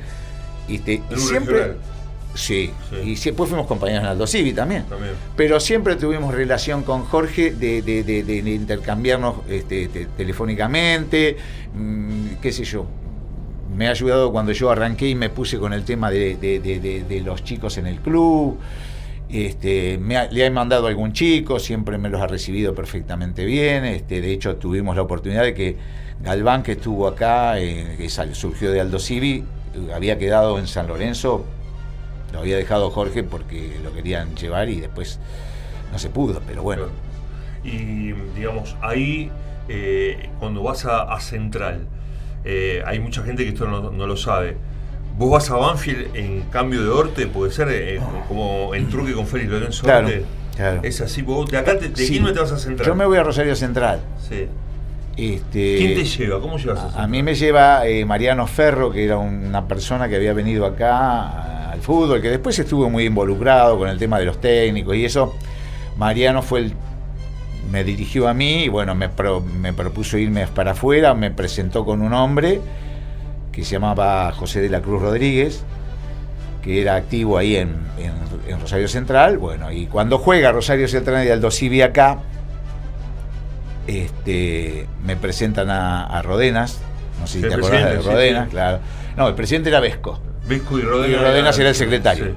y, 0.69 0.77
siempre... 1.17 1.75
Sí. 2.35 2.69
y 3.03 3.15
después 3.15 3.49
fuimos 3.49 3.65
compañeros 3.65 4.03
en 4.03 4.09
Aldo 4.09 4.27
Civi 4.27 4.53
también. 4.53 4.83
Pero 5.35 5.59
siempre 5.59 5.95
tuvimos 5.95 6.33
relación 6.33 6.83
con 6.83 7.03
Jorge 7.05 7.51
de, 7.51 8.53
intercambiarnos 8.53 9.35
este, 9.49 9.87
telefónicamente, 10.17 11.37
mm, 11.73 12.35
qué 12.41 12.51
sé 12.51 12.65
yo. 12.65 12.85
Me 13.75 13.87
ha 13.87 13.91
ayudado 13.91 14.31
cuando 14.31 14.51
yo 14.51 14.69
arranqué 14.69 15.09
y 15.09 15.15
me 15.15 15.29
puse 15.29 15.57
con 15.57 15.73
el 15.73 15.83
tema 15.83 16.11
de, 16.11 17.21
los 17.25 17.43
chicos 17.43 17.77
en 17.77 17.87
el 17.87 17.99
club. 17.99 18.59
Este, 19.29 19.99
le 20.31 20.45
he 20.45 20.51
mandado 20.51 20.85
a 20.85 20.89
algún 20.89 21.13
chico, 21.13 21.57
siempre 21.57 21.97
me 21.97 22.09
los 22.09 22.21
ha 22.21 22.27
recibido 22.27 22.75
perfectamente 22.75 23.43
bien. 23.45 23.85
Este, 23.85 24.21
de 24.21 24.31
hecho, 24.31 24.57
tuvimos 24.57 24.95
la 24.95 25.01
oportunidad 25.01 25.43
de 25.43 25.53
que 25.53 25.77
Galván, 26.21 26.63
que 26.63 26.73
estuvo 26.73 27.07
acá, 27.07 27.59
eh, 27.59 27.95
que 27.97 28.09
surgió 28.09 28.71
de 28.71 28.81
Aldo 28.81 28.99
Civi, 28.99 29.43
había 29.93 30.17
quedado 30.17 30.59
en 30.59 30.67
San 30.67 30.87
Lorenzo 30.87 31.45
lo 32.35 32.41
había 32.41 32.57
dejado 32.57 32.91
Jorge 32.91 33.23
porque 33.23 33.79
lo 33.81 33.93
querían 33.93 34.35
llevar 34.35 34.69
y 34.69 34.81
después 34.81 35.19
no 35.91 35.97
se 35.97 36.09
pudo, 36.09 36.41
pero 36.45 36.63
bueno. 36.63 36.83
Y 37.63 38.11
digamos, 38.35 38.75
ahí 38.81 39.31
eh, 39.69 40.29
cuando 40.39 40.61
vas 40.61 40.85
a, 40.85 41.17
Central, 41.21 41.87
eh, 42.43 42.83
hay 42.85 42.99
mucha 42.99 43.23
gente 43.23 43.43
que 43.43 43.49
esto 43.49 43.67
no, 43.67 44.05
lo 44.05 44.17
sabe. 44.17 44.57
¿Vos 45.17 45.31
vas 45.31 45.49
a 45.49 45.55
Banfield 45.55 46.13
en 46.13 46.41
cambio 46.51 46.83
de 46.83 46.89
Orte? 46.89 47.25
¿Puede 47.27 47.53
ser 47.53 47.69
eh, 47.71 48.01
como 48.27 48.75
en 48.75 48.89
truque 48.89 49.13
con 49.13 49.25
Félix 49.25 49.49
Lorenzo 49.49 49.83
claro, 49.83 50.09
Claro. 50.57 50.81
Es 50.83 51.01
así, 51.01 51.21
vos 51.21 51.49
de 51.49 51.57
acá 51.57 51.77
te, 51.77 51.89
te 51.89 52.19
vas 52.19 52.51
a 52.51 52.57
Central. 52.57 52.85
Yo 52.85 52.95
me 52.95 53.05
voy 53.05 53.17
a 53.17 53.23
Rosario 53.23 53.55
Central. 53.55 54.01
Sí. 54.27 54.47
Este, 55.17 55.77
¿Quién 55.77 55.95
te 55.95 56.03
lleva? 56.03 56.41
¿Cómo 56.41 56.57
llevas 56.57 56.95
a, 56.95 57.03
a 57.03 57.07
mí 57.07 57.23
me 57.23 57.35
lleva 57.35 57.83
Mariano 58.05 58.45
Ferro, 58.47 58.91
que 58.91 59.05
era 59.05 59.17
una 59.17 59.65
persona 59.67 60.09
que 60.09 60.17
había 60.17 60.33
venido 60.33 60.65
acá 60.65 61.54
al 61.75 61.81
fútbol, 61.81 62.21
que 62.21 62.29
después 62.29 62.57
estuvo 62.57 62.89
muy 62.89 63.05
involucrado 63.05 63.77
con 63.77 63.89
el 63.89 63.97
tema 63.97 64.19
de 64.19 64.25
los 64.25 64.41
técnicos 64.41 64.95
y 64.95 65.05
eso. 65.05 65.35
Mariano 65.97 66.41
fue 66.41 66.59
el 66.59 66.73
me 67.71 67.83
dirigió 67.83 68.27
a 68.27 68.33
mí 68.33 68.63
y 68.63 68.69
bueno, 68.69 68.95
me, 68.95 69.09
me 69.59 69.73
propuso 69.73 70.17
irme 70.17 70.47
para 70.47 70.71
afuera, 70.71 71.13
me 71.13 71.31
presentó 71.31 71.83
con 71.85 72.01
un 72.01 72.13
hombre 72.13 72.61
que 73.51 73.63
se 73.63 73.71
llamaba 73.71 74.31
José 74.33 74.61
de 74.61 74.69
la 74.69 74.81
Cruz 74.81 75.01
Rodríguez, 75.01 75.63
que 76.61 76.81
era 76.81 76.95
activo 76.95 77.37
ahí 77.37 77.55
en, 77.55 77.85
Rosario 78.61 78.87
Central, 78.87 79.37
bueno, 79.37 79.71
y 79.71 79.87
cuando 79.87 80.17
juega 80.17 80.51
Rosario 80.51 80.87
Central 80.87 81.25
y 81.25 81.29
Aldo 81.29 81.51
Civi 81.51 81.81
acá, 81.81 82.19
este, 83.87 84.87
me 85.03 85.15
presentan 85.15 85.69
a, 85.69 86.21
Rodenas, 86.21 86.79
no 87.19 87.27
sé 87.27 87.41
si 87.41 87.47
te 87.47 87.53
acordás 87.53 87.85
de 87.85 88.01
Rodenas, 88.01 88.49
claro. 88.49 88.79
No, 89.15 89.27
el 89.27 89.35
presidente 89.35 89.69
era 89.69 89.79
Vesco. 89.79 90.19
Vesco 90.47 90.77
y 90.79 90.81
Rodenas. 90.81 91.09
Y 91.21 91.23
Rodenas 91.23 91.59
era 91.59 91.69
el 91.69 91.75
secretario. 91.75 92.27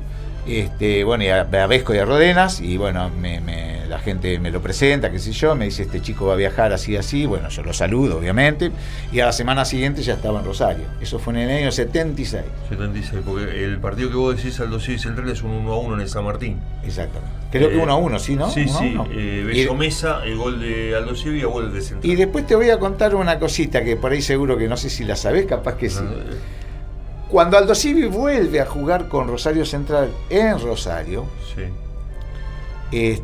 Este, 0.46 1.04
bueno, 1.04 1.24
y 1.24 1.28
a, 1.28 1.44
Vesco 1.44 1.94
y 1.94 1.98
a 1.98 2.06
Rodenas, 2.06 2.60
y 2.62 2.78
bueno, 2.78 3.10
me, 3.10 3.38
la 3.86 3.98
gente 3.98 4.38
me 4.38 4.50
lo 4.50 4.62
presenta, 4.62 5.10
qué 5.10 5.18
sé 5.18 5.32
yo, 5.32 5.54
me 5.54 5.66
dice 5.66 5.82
este 5.82 6.00
chico 6.00 6.24
va 6.26 6.32
a 6.32 6.36
viajar 6.36 6.72
así, 6.72 6.96
así, 6.96 7.26
bueno, 7.26 7.50
yo 7.50 7.62
lo 7.62 7.74
saludo, 7.74 8.16
obviamente, 8.18 8.70
y 9.12 9.20
a 9.20 9.26
la 9.26 9.32
semana 9.32 9.66
siguiente 9.66 10.02
ya 10.02 10.14
estaba 10.14 10.38
en 10.38 10.46
Rosario. 10.46 10.84
Eso 11.02 11.18
fue 11.18 11.34
en 11.34 11.40
el 11.40 11.50
año 11.64 11.70
76. 11.70 12.44
76, 12.70 13.22
porque 13.26 13.62
el 13.62 13.78
partido 13.78 14.08
que 14.08 14.16
vos 14.16 14.36
decís, 14.36 14.58
Aldo 14.60 14.80
Civi 14.80 14.98
Central, 14.98 15.28
es 15.28 15.42
un 15.42 15.50
1 15.50 15.70
a 15.72 15.78
1 15.80 15.94
en 15.96 16.00
el 16.00 16.08
San 16.08 16.24
Martín. 16.24 16.58
Exactamente. 16.82 17.28
Creo 17.50 17.68
que 17.68 17.76
1 17.76 17.92
a 17.92 17.96
1, 17.96 18.18
¿sí, 18.18 18.34
no? 18.36 18.50
Sí, 18.50 18.64
Uno 18.68 18.78
a 18.78 18.80
sí. 18.80 18.90
uno. 18.94 19.08
Eh, 19.12 19.66
Y- 19.70 19.74
Mesa, 19.74 20.22
el 20.24 20.36
gol 20.36 20.60
de 20.60 20.96
Aldo 20.96 21.14
Civi 21.14 21.38
y 21.38 21.40
el 21.40 21.48
gol 21.48 21.74
de 21.74 21.82
Central. 21.82 22.10
Y 22.10 22.16
después 22.16 22.46
te 22.46 22.54
voy 22.54 22.70
a 22.70 22.78
contar 22.78 23.14
una 23.14 23.38
cosita 23.38 23.84
que 23.84 23.96
por 23.96 24.12
ahí 24.12 24.22
seguro 24.22 24.56
que 24.56 24.66
no 24.66 24.76
sé 24.78 24.88
si 24.88 25.04
la 25.04 25.14
sabés, 25.14 25.44
capaz 25.44 25.76
que 25.76 25.90
sí. 25.90 26.00
Eh, 26.02 26.34
Cuando 27.30 27.58
Aldo 27.58 27.74
Civi 27.74 28.06
vuelve 28.06 28.60
a 28.60 28.66
jugar 28.66 29.08
con 29.08 29.28
Rosario 29.28 29.66
Central 29.66 30.10
en 30.30 30.58
Rosario, 30.60 31.26
Sí. 31.54 31.62
este, 32.90 33.22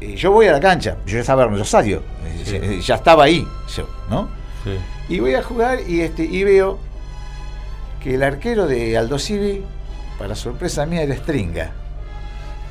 eh, 0.00 0.14
yo 0.16 0.32
voy 0.32 0.46
a 0.46 0.52
la 0.52 0.60
cancha, 0.60 0.96
yo 1.06 1.18
estaba 1.18 1.44
en 1.44 1.58
Rosario, 1.58 2.02
eh, 2.24 2.42
Sí. 2.80 2.80
ya 2.86 2.94
estaba 2.94 3.24
ahí, 3.24 3.46
yo, 3.76 3.86
¿no? 4.08 4.28
Sí. 4.64 4.78
Y 5.14 5.20
voy 5.20 5.34
a 5.34 5.42
jugar 5.42 5.80
y, 5.86 6.00
este, 6.00 6.24
y 6.24 6.42
veo 6.44 6.78
que 8.02 8.14
el 8.14 8.22
arquero 8.22 8.66
de 8.66 8.96
Aldo 8.96 9.18
Civi, 9.18 9.62
para 10.18 10.34
sorpresa 10.34 10.86
mía, 10.86 11.02
era 11.02 11.14
Stringa. 11.14 11.72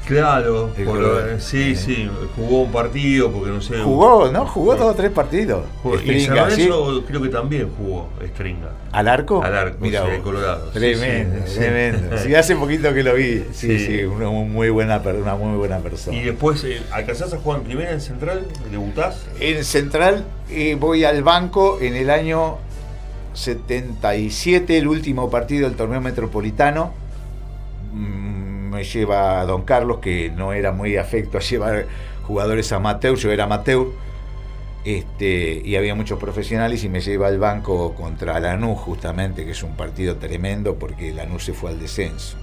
Claro, 0.05 0.72
por- 0.84 1.39
sí, 1.39 1.72
Eh. 1.72 1.75
sí, 1.75 2.10
jugó 2.36 2.63
un 2.63 2.72
partido 2.72 3.31
porque 3.31 3.50
no 3.51 3.62
sé. 3.62 3.77
Jugó, 3.81 4.29
¿no? 4.31 4.46
Jugó 4.46 4.75
dos 4.75 4.91
o 4.91 4.96
tres 4.96 5.12
partidos. 5.12 5.63
Jugó- 5.84 6.01
Y 6.03 6.10
en 6.10 6.25
San. 6.25 6.36
Lorenzo 6.36 7.03
creo 7.08 7.22
que 7.22 7.29
también 7.29 7.70
jugó 7.77 8.10
Stringa. 8.34 8.72
¿Al 8.91 9.08
arco? 9.08 9.41
Al 9.43 9.55
arco, 9.55 9.77
Mira 9.79 10.03
sí, 10.03 10.22
Colorado. 10.22 10.70
Tremendo, 10.72 11.46
sí, 11.46 11.53
sí. 11.53 11.60
tremendo. 11.60 12.17
Sí, 12.24 12.36
hace 12.36 12.55
poquito 12.55 12.93
que 12.93 13.03
lo 13.03 13.13
vi. 13.13 13.46
Sí, 13.53 13.77
Sí. 13.77 13.86
sí, 13.86 14.03
una 14.03 14.29
muy 14.29 14.70
buena, 14.70 14.98
una 14.98 15.36
muy 15.36 15.58
buena 15.58 15.77
persona. 15.77 16.17
Y 16.17 16.24
después, 16.24 16.63
eh, 16.65 16.81
¿alcanzás 16.91 17.34
a 17.34 17.38
jugar 17.38 17.60
en 17.60 17.65
primera 17.65 17.91
en 17.91 18.01
Central? 18.01 18.48
¿Debutás? 18.72 19.24
En 19.39 19.63
Central 19.63 20.25
eh, 20.50 20.75
voy 20.79 21.05
al 21.05 21.24
banco 21.24 21.77
en 21.79 21.96
el 21.96 22.10
año 22.10 22.58
77, 23.34 24.77
el 24.77 24.88
último 24.88 25.29
partido 25.29 25.67
del 25.70 25.77
torneo 25.77 26.01
metropolitano. 26.01 26.91
Mm, 27.93 28.50
Me 28.72 28.84
lleva 28.84 29.42
a 29.42 29.46
Don 29.46 29.63
Carlos, 29.63 30.00
que 30.00 30.30
no 30.32 30.54
era 30.54 30.72
muy 30.72 30.96
afecto 30.98 31.38
a 31.38 31.42
llevar 31.42 31.86
jugadores 32.24 32.72
amateur, 32.72 33.16
yo 33.18 33.32
era 33.32 33.44
amateur. 33.44 33.88
Este, 34.84 35.62
y 35.63 35.75
había 35.75 35.94
muchos 35.94 36.18
profesionales 36.18 36.84
y 36.84 36.90
me 36.90 37.01
lleva 37.01 37.28
al 37.28 37.38
banco 37.38 37.94
contra 37.94 38.40
Lanús 38.40 38.80
justamente, 38.80 39.46
que 39.46 39.51
es 39.51 39.62
un 39.62 39.75
partido 39.75 40.16
tremendo 40.16 40.75
porque 40.75 41.12
Lanús 41.13 41.44
se 41.46 41.54
fue 41.54 41.70
al 41.70 41.80
descenso. 41.80 42.38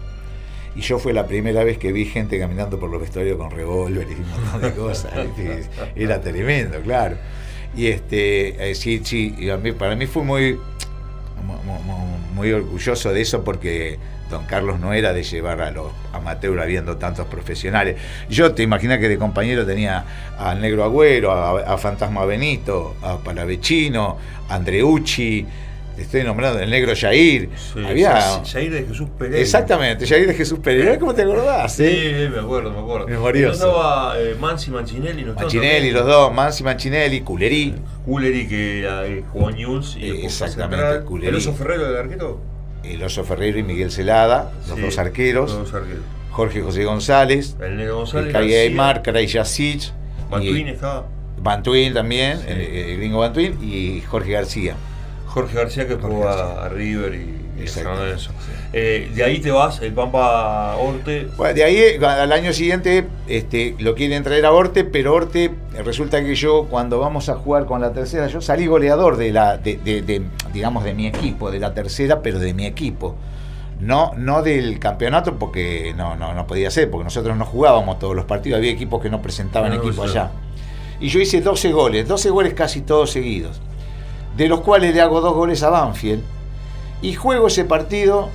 Y 0.77 0.83
yo 0.83 1.01
fue 1.01 1.13
la 1.13 1.27
primera 1.27 1.65
vez 1.65 1.79
que 1.79 1.91
vi 1.91 2.05
gente 2.05 2.39
caminando 2.39 2.79
por 2.79 2.91
los 2.91 3.01
vestuarios 3.01 3.37
con 3.39 3.51
revólveres 3.51 4.17
y 4.17 4.21
un 4.21 4.31
montón 4.31 4.61
de 4.61 4.73
cosas. 4.77 5.13
Era 5.97 6.21
tremendo, 6.21 6.79
claro. 6.81 7.17
Y 7.75 7.89
este, 7.89 8.71
eh, 8.71 8.75
sí, 8.77 9.01
sí, 9.03 9.35
y 9.37 9.51
a 9.51 9.57
mí- 9.57 9.73
para 9.73 9.97
mí 9.97 10.07
fue 10.07 10.23
muy, 10.23 10.53
mu- 11.45 11.83
mu- 11.83 12.19
muy 12.35 12.53
orgulloso 12.53 13.13
de 13.13 13.21
eso 13.21 13.43
porque 13.43 13.99
don 14.31 14.45
Carlos 14.45 14.79
no 14.81 14.93
era 14.93 15.13
de 15.13 15.23
llevar 15.23 15.61
a 15.63 15.71
los 15.71 15.91
amateurs 16.13 16.61
habiendo 16.61 16.97
tantos 16.97 17.27
profesionales. 17.27 17.97
Yo 18.29 18.53
te 18.55 18.63
imaginas 18.63 18.99
que 18.99 19.09
de 19.09 19.17
compañero 19.19 19.65
tenía 19.65 20.05
al 20.39 20.61
Negro 20.61 20.85
Agüero, 20.85 21.33
a, 21.33 21.61
a 21.75 21.79
Fantasma 21.79 22.25
Benito, 22.25 22.95
a 23.03 23.19
Palavecino, 23.19 24.19
a 24.49 24.55
Andreucci, 24.57 25.47
estoy 25.97 26.23
nombrando 26.23 26.61
el 26.61 26.71
Negro 26.71 26.93
Jair. 26.95 27.49
Sí, 27.57 27.85
Había... 27.85 28.13
Ja- 28.21 28.43
Jair 28.45 28.71
de 28.71 28.85
Jesús 28.85 29.09
Pereira. 29.19 29.41
Exactamente, 29.41 30.07
Jair 30.07 30.27
de 30.29 30.35
Jesús 30.35 30.59
Pereira, 30.61 30.99
¿cómo 30.99 31.15
te 31.15 31.23
acordás? 31.23 31.75
Sí, 31.75 31.85
eh? 31.87 32.29
me 32.33 32.39
acuerdo, 32.41 32.71
me 32.73 32.79
acuerdo. 32.81 33.09
Memorioso. 33.09 33.55
Estaba 33.55 34.15
eh, 34.21 34.37
Mansi 34.39 34.71
no 34.71 34.77
Manchinelli, 34.77 35.25
también? 35.35 35.95
los 35.95 36.07
dos, 36.07 36.33
Mansi 36.35 36.63
Manchinelli, 36.65 37.23
Culerí. 37.23 37.75
Culleri 38.05 38.47
que 38.47 38.85
eh, 38.85 39.25
y 39.97 40.05
Eh, 40.05 40.13
después 40.13 40.39
fue 40.39 40.47
a 40.47 40.49
exactamente. 40.51 41.05
Culleri. 41.07 41.29
¿El 41.29 41.35
oso 41.37 41.55
Ferrero 41.55 41.85
del 41.89 41.97
arquero? 41.97 42.58
El 42.95 43.03
Oso 43.03 43.25
Ferreiro 43.25 43.59
y 43.59 43.63
Miguel 43.63 43.91
Celada, 43.91 44.53
los 44.69 44.77
Sí, 44.77 44.83
dos 44.83 44.99
arqueros, 44.99 45.51
Los 45.53 45.71
dos 45.71 45.75
arqueros. 45.83 46.03
Jorge 46.31 46.61
José 46.63 46.85
González, 46.85 47.57
El 47.61 47.91
González. 47.91 48.35
Aymar, 48.35 49.03
Caray 49.03 49.27
Yasic, 49.27 49.93
Mantuín 50.31 50.69
estaba. 50.69 51.07
Bantuín 51.41 51.95
también, 51.95 52.39
Sí. 52.39 52.45
el, 52.49 52.61
el 52.61 52.97
gringo 52.99 53.19
Bantuín, 53.21 53.59
y 53.63 54.01
Jorge 54.03 54.33
García. 54.33 54.75
Jorge 55.27 55.55
García 55.57 55.87
que 55.87 55.95
jugó 55.97 56.29
a 56.29 56.69
River 56.69 57.15
y, 57.15 57.38
Eh, 58.73 59.11
de 59.15 59.25
ahí 59.25 59.39
te 59.41 59.51
vas, 59.51 59.81
el 59.81 59.93
Pampa 59.93 60.77
Orte. 60.77 61.29
Bueno, 61.37 61.55
de 61.55 61.65
ahí 61.65 61.83
al 62.05 62.33
año 62.33 62.53
siguiente 62.53 63.07
este, 63.27 63.75
lo 63.79 63.95
quieren 63.95 64.23
traer 64.23 64.45
a 64.47 64.53
Orte, 64.53 64.85
pero 64.85 65.15
Orte 65.15 65.51
resulta 65.85 66.23
que 66.23 66.35
yo 66.35 66.67
cuando 66.71 66.99
vamos 66.99 67.29
a 67.29 67.35
jugar 67.35 67.67
con 67.67 67.81
la 67.81 67.93
tercera, 67.93 68.27
yo 68.29 68.41
salí 68.41 68.67
goleador 68.67 69.17
de 69.17 69.33
la, 69.33 69.57
de, 69.57 69.77
de- 69.79 70.03
de, 70.03 70.23
digamos, 70.53 70.85
de 70.85 70.95
mi 70.95 71.07
equipo, 71.07 71.51
de 71.51 71.59
la 71.61 71.73
tercera, 71.75 72.21
pero 72.23 72.39
de 72.39 72.53
mi 72.55 72.67
equipo. 72.67 73.15
No, 73.81 74.13
no 74.17 74.43
del 74.43 74.79
campeonato 74.81 75.39
porque 75.39 75.95
no, 75.97 76.17
no, 76.17 76.35
no 76.35 76.47
podía 76.47 76.71
ser, 76.71 76.91
porque 76.91 77.05
nosotros 77.05 77.37
no 77.37 77.45
jugábamos 77.45 77.99
todos 78.01 78.15
los 78.17 78.25
partidos, 78.25 78.59
había 78.59 78.73
equipos 78.73 79.01
que 79.01 79.09
no 79.09 79.23
presentaban 79.23 79.73
equipo 79.89 80.03
allá. 80.11 80.31
Y 81.01 81.09
yo 81.09 81.21
hice 81.21 81.41
12 81.41 81.71
goles, 81.73 82.09
12 82.09 82.29
goles 82.31 82.55
casi 82.55 82.81
todos 82.81 83.13
seguidos, 83.13 83.61
de 84.37 84.49
los 84.49 84.63
cuales 84.63 84.93
le 84.95 85.01
hago 85.01 85.21
dos 85.21 85.33
goles 85.33 85.63
a 85.63 85.71
Banfield 85.71 86.23
y 87.03 87.15
juego 87.15 87.47
ese 87.49 87.65
partido 87.65 88.29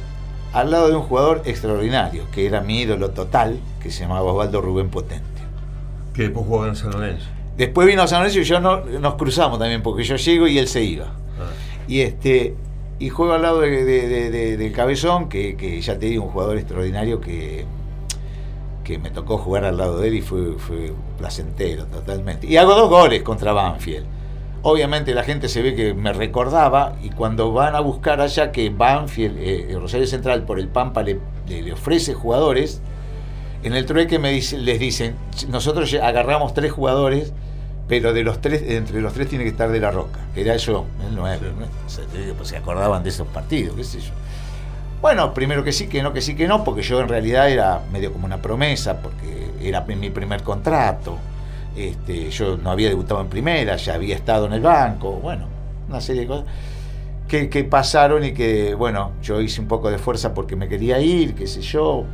al 0.54 0.72
lado 0.72 0.90
de 0.90 0.96
un 0.96 1.02
jugador 1.04 1.42
extraordinario, 1.46 2.26
que 2.32 2.46
era 2.46 2.62
mi 2.62 2.82
ídolo 2.82 3.10
total, 3.12 3.60
que 3.82 3.90
se 3.92 4.02
llamaba 4.02 4.32
Osvaldo 4.32 4.62
Rubén 4.62 4.90
Potente. 4.90 5.26
Que 6.14 6.24
después 6.24 6.46
jugó 6.46 6.68
en 6.68 6.76
San 6.76 6.92
Lorenzo. 6.92 7.26
Después 7.58 7.88
vino 7.88 8.04
a 8.04 8.08
San 8.08 8.20
Lorenzo 8.20 8.40
y 8.40 8.44
yo 8.44 8.60
no, 8.60 8.82
nos 8.86 9.16
cruzamos 9.16 9.58
también, 9.60 9.82
porque 9.82 10.04
yo 10.04 10.16
llego 10.16 10.48
y 10.48 10.58
él 10.60 10.68
se 10.68 10.84
iba. 10.84 11.06
Ah. 11.40 11.50
Y 11.88 12.02
este 12.02 12.56
y 13.00 13.10
juego 13.10 13.34
al 13.34 13.42
lado 13.42 13.60
de, 13.62 13.84
de- 13.84 14.08
de- 14.08 14.32
de- 14.32 14.58
del 14.58 14.72
Cabezón, 14.72 15.28
que, 15.28 15.58
que 15.58 15.82
ya 15.82 15.98
te 15.98 16.06
digo, 16.06 16.24
un 16.24 16.30
jugador 16.30 16.58
extraordinario 16.58 17.20
que, 17.20 17.66
que 18.84 18.98
me 19.00 19.10
tocó 19.10 19.38
jugar 19.40 19.66
al 19.66 19.78
lado 19.78 20.00
de 20.00 20.08
él 20.08 20.14
y 20.16 20.22
fue, 20.22 20.54
fue 20.58 20.94
placentero 21.18 21.86
totalmente. 21.88 22.48
Y 22.48 22.58
hago 22.58 22.76
dos 22.76 22.90
goles 22.90 23.24
contra 23.24 23.52
Banfield. 23.54 24.06
Obviamente 24.66 25.14
la 25.14 25.24
gente 25.24 25.50
se 25.50 25.62
ve 25.62 25.76
que 25.76 25.94
me 25.94 26.14
recordaba 26.14 26.96
y 27.04 27.10
cuando 27.10 27.52
van 27.52 27.76
a 27.76 27.82
buscar 27.82 28.22
allá 28.22 28.52
que 28.54 28.70
Banfield, 28.70 29.38
eh, 29.38 29.68
el 29.72 29.82
Rosario 29.82 30.08
Central 30.08 30.44
por 30.44 30.58
el 30.58 30.70
Pampa 30.70 31.04
le, 31.04 31.20
le- 31.48 31.62
le 31.62 31.74
ofrece 31.74 32.14
jugadores, 32.14 32.82
en 33.64 33.74
el 33.74 33.86
trueque 33.86 34.20
me 34.20 34.32
dice- 34.32 34.58
les 34.58 34.80
dicen, 34.80 35.16
nosotros 35.50 35.94
agarramos 36.02 36.54
tres 36.54 36.72
jugadores, 36.72 37.34
pero 37.90 38.14
de 38.14 38.24
los 38.24 38.40
tres, 38.40 38.64
entre 38.66 39.02
los 39.02 39.12
tres 39.14 39.28
tiene 39.28 39.44
que 39.44 39.50
estar 39.50 39.70
de 39.70 39.82
la 39.82 39.92
roca, 39.92 40.20
era 40.34 40.56
yo, 40.56 40.86
el 41.10 41.14
nueve, 41.16 41.48
Sí. 41.50 41.56
¿no? 41.60 41.66
O 41.86 41.90
sea, 41.90 42.34
pues 42.38 42.48
se 42.48 42.56
acordaban 42.56 43.04
de 43.04 43.10
esos 43.10 43.28
partidos, 43.28 43.76
qué 43.76 43.84
sé 43.84 44.00
yo. 44.00 44.12
Bueno, 45.02 45.34
primero 45.34 45.66
que 45.66 45.74
sí, 45.74 45.88
que 45.88 46.02
no, 46.02 46.14
que 46.14 46.22
sí, 46.22 46.36
que 46.38 46.48
no, 46.48 46.64
porque 46.64 46.82
yo 46.84 47.02
en 47.02 47.10
realidad 47.10 47.50
era 47.50 47.82
medio 47.92 48.14
como 48.14 48.26
una 48.26 48.42
promesa, 48.42 49.02
porque 49.02 49.50
era 49.62 49.82
mi 49.82 50.10
primer 50.10 50.42
contrato. 50.44 51.18
Este, 51.76 52.30
yo 52.30 52.58
no 52.58 52.70
había 52.70 52.90
debutado 52.90 53.22
en 53.22 53.30
primera, 53.30 53.76
ya 53.78 53.96
había 53.96 54.16
estado 54.16 54.46
en 54.46 54.54
el 54.54 54.62
banco, 54.62 55.14
bueno, 55.14 55.48
una 55.90 56.00
serie 56.02 56.22
de 56.22 56.28
cosas 56.28 56.46
que, 57.28 57.64
pasaron 57.64 58.24
y 58.24 58.34
que, 58.34 58.76
bueno, 58.76 59.14
yo 59.24 59.42
hice 59.42 59.60
un 59.60 59.68
poco 59.68 59.90
de 59.90 59.98
fuerza 59.98 60.34
porque 60.34 60.56
me 60.56 60.68
quería 60.68 61.00
ir, 61.00 61.34
qué 61.34 61.48
sé 61.48 61.62
yo, 61.62 62.06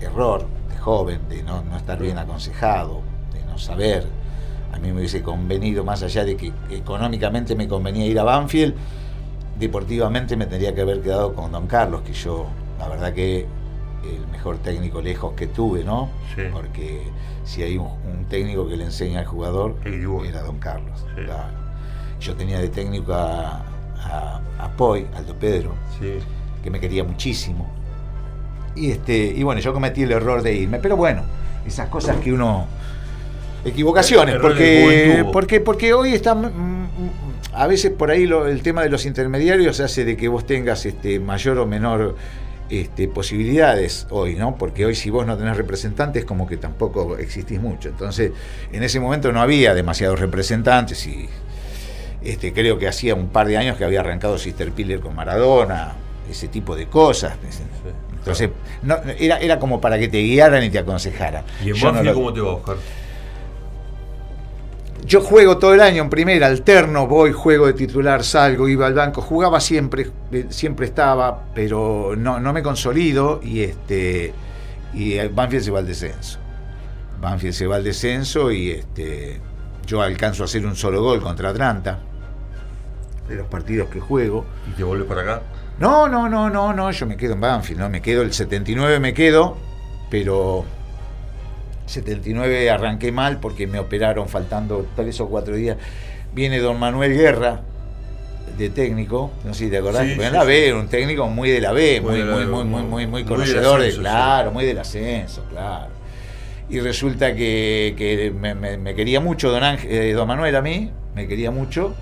error 0.00 0.46
de 0.68 0.76
joven, 0.76 1.20
de 1.30 1.42
no, 1.42 1.62
no 1.62 1.76
estar 1.76 1.98
bien 1.98 2.18
aconsejado, 2.18 3.00
de 3.32 3.42
no 3.50 3.56
saber. 3.56 4.06
A 4.72 4.78
mí 4.78 4.88
me 4.88 4.98
hubiese 4.98 5.22
convenido, 5.22 5.84
más 5.84 6.02
allá 6.02 6.24
de 6.24 6.36
que 6.36 6.52
económicamente 6.70 7.54
me 7.54 7.66
convenía 7.66 8.06
ir 8.06 8.18
a 8.18 8.24
Banfield, 8.24 8.74
deportivamente 9.58 10.36
me 10.36 10.46
tendría 10.46 10.74
que 10.74 10.82
haber 10.82 11.00
quedado 11.00 11.34
con 11.34 11.50
Don 11.50 11.66
Carlos, 11.66 12.02
que 12.02 12.12
yo, 12.12 12.46
la 12.78 12.88
verdad 12.88 13.14
que 13.14 13.46
el 14.04 14.26
mejor 14.28 14.58
técnico 14.58 15.00
lejos 15.00 15.32
que 15.34 15.46
tuve, 15.46 15.84
¿no? 15.84 16.10
Sí. 16.34 16.42
Porque 16.52 17.02
si 17.44 17.62
hay 17.62 17.76
un, 17.78 17.86
un 17.86 18.24
técnico 18.28 18.68
que 18.68 18.76
le 18.76 18.84
enseña 18.84 19.20
al 19.20 19.26
jugador, 19.26 19.76
era 19.84 20.42
Don 20.42 20.58
Carlos. 20.58 21.04
Sí. 21.16 21.22
claro. 21.24 21.62
Yo 22.20 22.34
tenía 22.36 22.58
de 22.60 22.68
técnico 22.68 23.12
a, 23.14 23.62
a, 23.96 24.40
a 24.58 24.68
Poi, 24.76 25.06
Aldo 25.16 25.34
Pedro, 25.34 25.72
Sí. 25.98 26.18
que 26.62 26.70
me 26.70 26.78
quería 26.80 27.02
muchísimo. 27.04 27.68
Y 28.76 28.90
este, 28.92 29.16
y 29.36 29.42
bueno, 29.42 29.60
yo 29.60 29.72
cometí 29.72 30.02
el 30.02 30.12
error 30.12 30.40
de 30.42 30.54
irme, 30.54 30.78
pero 30.78 30.96
bueno, 30.96 31.22
esas 31.66 31.88
cosas 31.88 32.16
que 32.18 32.32
uno 32.32 32.66
equivocaciones, 33.64 34.36
porque 34.40 35.24
porque 35.32 35.60
porque 35.60 35.94
hoy 35.94 36.14
está 36.14 36.34
mm, 36.34 36.50
a 37.54 37.66
veces 37.66 37.92
por 37.92 38.10
ahí 38.10 38.26
lo- 38.26 38.48
el 38.48 38.62
tema 38.62 38.82
de 38.82 38.88
los 38.88 39.04
intermediarios 39.06 39.78
hace 39.80 40.04
de 40.04 40.16
que 40.16 40.26
vos 40.28 40.46
tengas 40.46 40.84
este 40.86 41.20
mayor 41.20 41.58
o 41.58 41.66
menor 41.66 42.16
este, 42.80 43.06
posibilidades 43.06 44.06
hoy, 44.10 44.34
¿no? 44.34 44.56
Porque 44.56 44.86
hoy 44.86 44.94
si 44.94 45.10
vos 45.10 45.26
no 45.26 45.36
tenés 45.36 45.56
representantes 45.56 46.24
como 46.24 46.46
que 46.46 46.56
tampoco 46.56 47.18
existís 47.18 47.60
mucho. 47.60 47.90
Entonces, 47.90 48.32
en 48.72 48.82
ese 48.82 48.98
momento 48.98 49.30
no 49.30 49.42
había 49.42 49.74
demasiados 49.74 50.18
representantes 50.18 51.06
y 51.06 51.28
este, 52.24 52.52
creo 52.52 52.78
que 52.78 52.88
hacía 52.88 53.14
un 53.14 53.28
par 53.28 53.46
de 53.48 53.56
años 53.58 53.76
que 53.76 53.84
había 53.84 54.00
arrancado 54.00 54.38
Sister 54.38 54.72
Piller 54.72 55.00
con 55.00 55.14
Maradona, 55.14 55.92
ese 56.30 56.48
tipo 56.48 56.74
de 56.74 56.86
cosas. 56.86 57.34
Entonces, 58.16 58.50
no, 58.82 58.96
era, 59.18 59.38
era 59.40 59.58
como 59.58 59.80
para 59.80 59.98
que 59.98 60.08
te 60.08 60.18
guiaran 60.18 60.62
y 60.64 60.70
te 60.70 60.78
aconsejaran. 60.78 61.44
¿Y 61.64 61.70
en 61.70 61.76
no 61.78 61.84
Banfield 61.84 62.06
lo- 62.08 62.14
cómo 62.14 62.32
te 62.32 62.40
va, 62.40 62.52
Oscar? 62.54 62.76
Yo 65.04 65.20
juego 65.20 65.58
todo 65.58 65.74
el 65.74 65.80
año 65.80 66.02
en 66.02 66.10
primera, 66.10 66.46
alterno, 66.46 67.08
voy, 67.08 67.32
juego 67.32 67.66
de 67.66 67.72
titular, 67.72 68.22
salgo, 68.22 68.68
iba 68.68 68.86
al 68.86 68.94
banco, 68.94 69.20
jugaba 69.20 69.60
siempre, 69.60 70.10
eh, 70.30 70.46
siempre 70.48 70.86
estaba, 70.86 71.46
pero 71.54 72.14
no, 72.16 72.38
no 72.38 72.52
me 72.52 72.62
consolido 72.62 73.40
y 73.42 73.62
este 73.62 74.32
y 74.94 75.14
el 75.14 75.30
Banfield 75.30 75.64
se 75.64 75.70
va 75.70 75.80
al 75.80 75.86
descenso. 75.86 76.38
Banfield 77.20 77.54
se 77.54 77.66
va 77.66 77.76
al 77.76 77.84
descenso 77.84 78.52
y 78.52 78.70
este 78.70 79.40
yo 79.86 80.02
alcanzo 80.02 80.44
a 80.44 80.46
hacer 80.46 80.64
un 80.64 80.76
solo 80.76 81.02
gol 81.02 81.20
contra 81.20 81.50
Atlanta 81.50 81.98
de 83.28 83.34
los 83.36 83.46
partidos 83.48 83.88
que 83.88 84.00
juego. 84.00 84.44
¿Y 84.70 84.76
te 84.76 84.84
vuelves 84.84 85.08
para 85.08 85.22
acá? 85.22 85.42
No, 85.80 86.08
no, 86.08 86.28
no, 86.28 86.48
no, 86.48 86.72
no, 86.72 86.90
yo 86.90 87.06
me 87.06 87.16
quedo 87.16 87.32
en 87.32 87.40
Banfield, 87.40 87.80
no, 87.80 87.88
me 87.88 88.00
quedo 88.00 88.22
el 88.22 88.32
79 88.32 89.00
me 89.00 89.14
quedo, 89.14 89.56
pero 90.10 90.64
79 91.86 92.70
arranqué 92.70 93.12
mal 93.12 93.38
porque 93.40 93.66
me 93.66 93.78
operaron 93.78 94.28
faltando 94.28 94.86
tres 94.96 95.20
o 95.20 95.28
cuatro 95.28 95.54
días. 95.56 95.76
Viene 96.34 96.58
don 96.60 96.78
Manuel 96.78 97.12
Guerra 97.14 97.60
de 98.56 98.68
técnico, 98.70 99.30
no 99.44 99.54
sé 99.54 99.64
si 99.64 99.70
te 99.70 99.78
acordás, 99.78 100.04
Sí, 100.04 100.12
en 100.12 100.20
sí, 100.20 100.30
la. 100.32 100.44
B, 100.44 100.74
un 100.74 100.88
técnico 100.88 101.26
muy 101.28 101.50
de 101.50 101.60
la 101.60 101.72
B, 101.72 102.00
Muy 102.00 102.10
muy, 102.12 102.18
la 102.24 102.32
muy, 102.34 102.44
muy, 102.46 102.46
muy, 102.46 102.64
muy- 102.64 102.82
muy, 102.82 102.82
muy 102.82 103.06
muy 103.06 103.22
del 103.22 103.28
conocedor 103.28 103.80
de, 103.80 103.94
claro, 103.94 104.50
muy 104.52 104.64
del 104.64 104.78
ascenso, 104.78 105.44
claro. 105.50 105.88
Y 106.68 106.80
resulta 106.80 107.34
que, 107.34 107.94
que 107.96 108.30
me, 108.30 108.54
me- 108.54 108.76
me 108.78 108.94
quería 108.94 109.20
mucho 109.20 109.50
don, 109.50 109.62
Ángel- 109.62 109.90
eh, 109.90 110.12
don 110.12 110.26
Manuel 110.28 110.54
a 110.56 110.62
mí, 110.62 110.90
me 111.14 111.26
quería 111.28 111.50
mucho, 111.50 111.94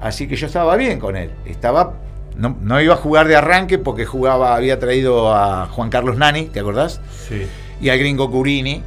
así 0.00 0.26
que 0.28 0.36
yo 0.36 0.46
estaba 0.46 0.76
bien 0.76 0.98
con 1.00 1.16
él. 1.16 1.30
Estaba, 1.46 1.94
no, 2.36 2.56
no 2.60 2.80
iba 2.80 2.94
a 2.94 2.98
jugar 2.98 3.26
de 3.28 3.36
arranque 3.36 3.78
porque 3.78 4.04
jugaba, 4.04 4.54
había 4.56 4.78
traído 4.78 5.32
a 5.34 5.66
Juan 5.66 5.90
Carlos 5.90 6.16
Nani, 6.16 6.46
¿te 6.46 6.60
acordás? 6.60 7.00
Sí. 7.28 7.46
y 7.80 7.88
al 7.90 7.98
gringo 7.98 8.30
Curini 8.30 8.82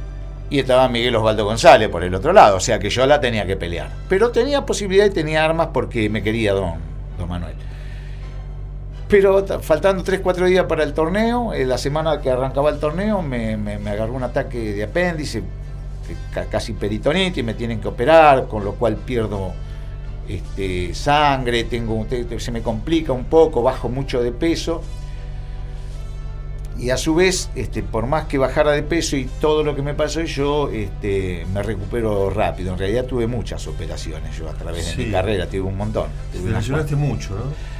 y 0.50 0.58
estaba 0.60 0.88
Miguel 0.88 1.16
Osvaldo 1.16 1.44
González 1.44 1.88
por 1.88 2.04
el 2.04 2.14
otro 2.14 2.32
lado, 2.32 2.56
o 2.56 2.60
sea 2.60 2.78
que 2.78 2.88
yo 2.90 3.04
la 3.06 3.20
tenía 3.20 3.46
que 3.46 3.56
pelear. 3.56 3.88
Pero 4.08 4.30
tenía 4.30 4.64
posibilidad 4.64 5.04
y 5.06 5.10
tenía 5.10 5.44
armas 5.44 5.68
porque 5.72 6.08
me 6.08 6.22
quería 6.22 6.52
don, 6.52 6.74
don 7.18 7.28
Manuel. 7.28 7.54
Pero 9.08 9.44
ta- 9.44 9.60
faltando 9.60 10.02
3-4 10.02 10.46
días 10.46 10.64
para 10.66 10.82
el 10.82 10.92
torneo, 10.92 11.52
eh, 11.52 11.64
la 11.64 11.78
semana 11.78 12.20
que 12.20 12.30
arrancaba 12.30 12.70
el 12.70 12.78
torneo 12.78 13.22
me, 13.22 13.56
me- 13.56 13.74
agarró 13.90 14.14
un 14.14 14.24
ataque 14.24 14.58
de 14.74 14.82
apéndice, 14.84 15.42
casi 16.50 16.72
peritonitis, 16.72 17.44
me 17.44 17.54
tienen 17.54 17.80
que 17.80 17.88
operar, 17.88 18.46
con 18.46 18.64
lo 18.64 18.74
cual 18.74 18.96
pierdo 18.96 19.52
este, 20.28 20.92
sangre, 20.94 21.64
tengo, 21.64 22.04
te- 22.08 22.24
te- 22.24 22.40
se 22.40 22.50
me 22.50 22.62
complica 22.62 23.12
un 23.12 23.24
poco, 23.26 23.62
bajo 23.62 23.88
mucho 23.88 24.20
de 24.22 24.32
peso 24.32 24.82
y 26.78 26.90
a 26.90 26.96
su 26.96 27.14
vez, 27.14 27.48
este, 27.54 27.82
por 27.82 28.06
más 28.06 28.24
que 28.26 28.38
bajara 28.38 28.72
de 28.72 28.82
peso 28.82 29.16
y 29.16 29.24
todo 29.40 29.62
lo 29.64 29.74
que 29.74 29.82
me 29.82 29.94
pasó, 29.94 30.20
yo 30.22 30.70
este, 30.70 31.46
me 31.52 31.62
recupero 31.62 32.30
rápido. 32.30 32.72
En 32.72 32.78
realidad 32.78 33.04
tuve 33.06 33.26
muchas 33.26 33.66
operaciones 33.66 34.36
yo 34.36 34.48
a 34.48 34.52
través 34.52 34.86
de 34.86 34.92
Sí. 34.92 35.04
mi 35.06 35.10
carrera, 35.12 35.46
tuve 35.46 35.60
un 35.62 35.76
montón. 35.76 36.08
Te 36.32 36.38
lesionaste 36.40 36.96
mucho, 36.96 37.30
¿no? 37.34 37.76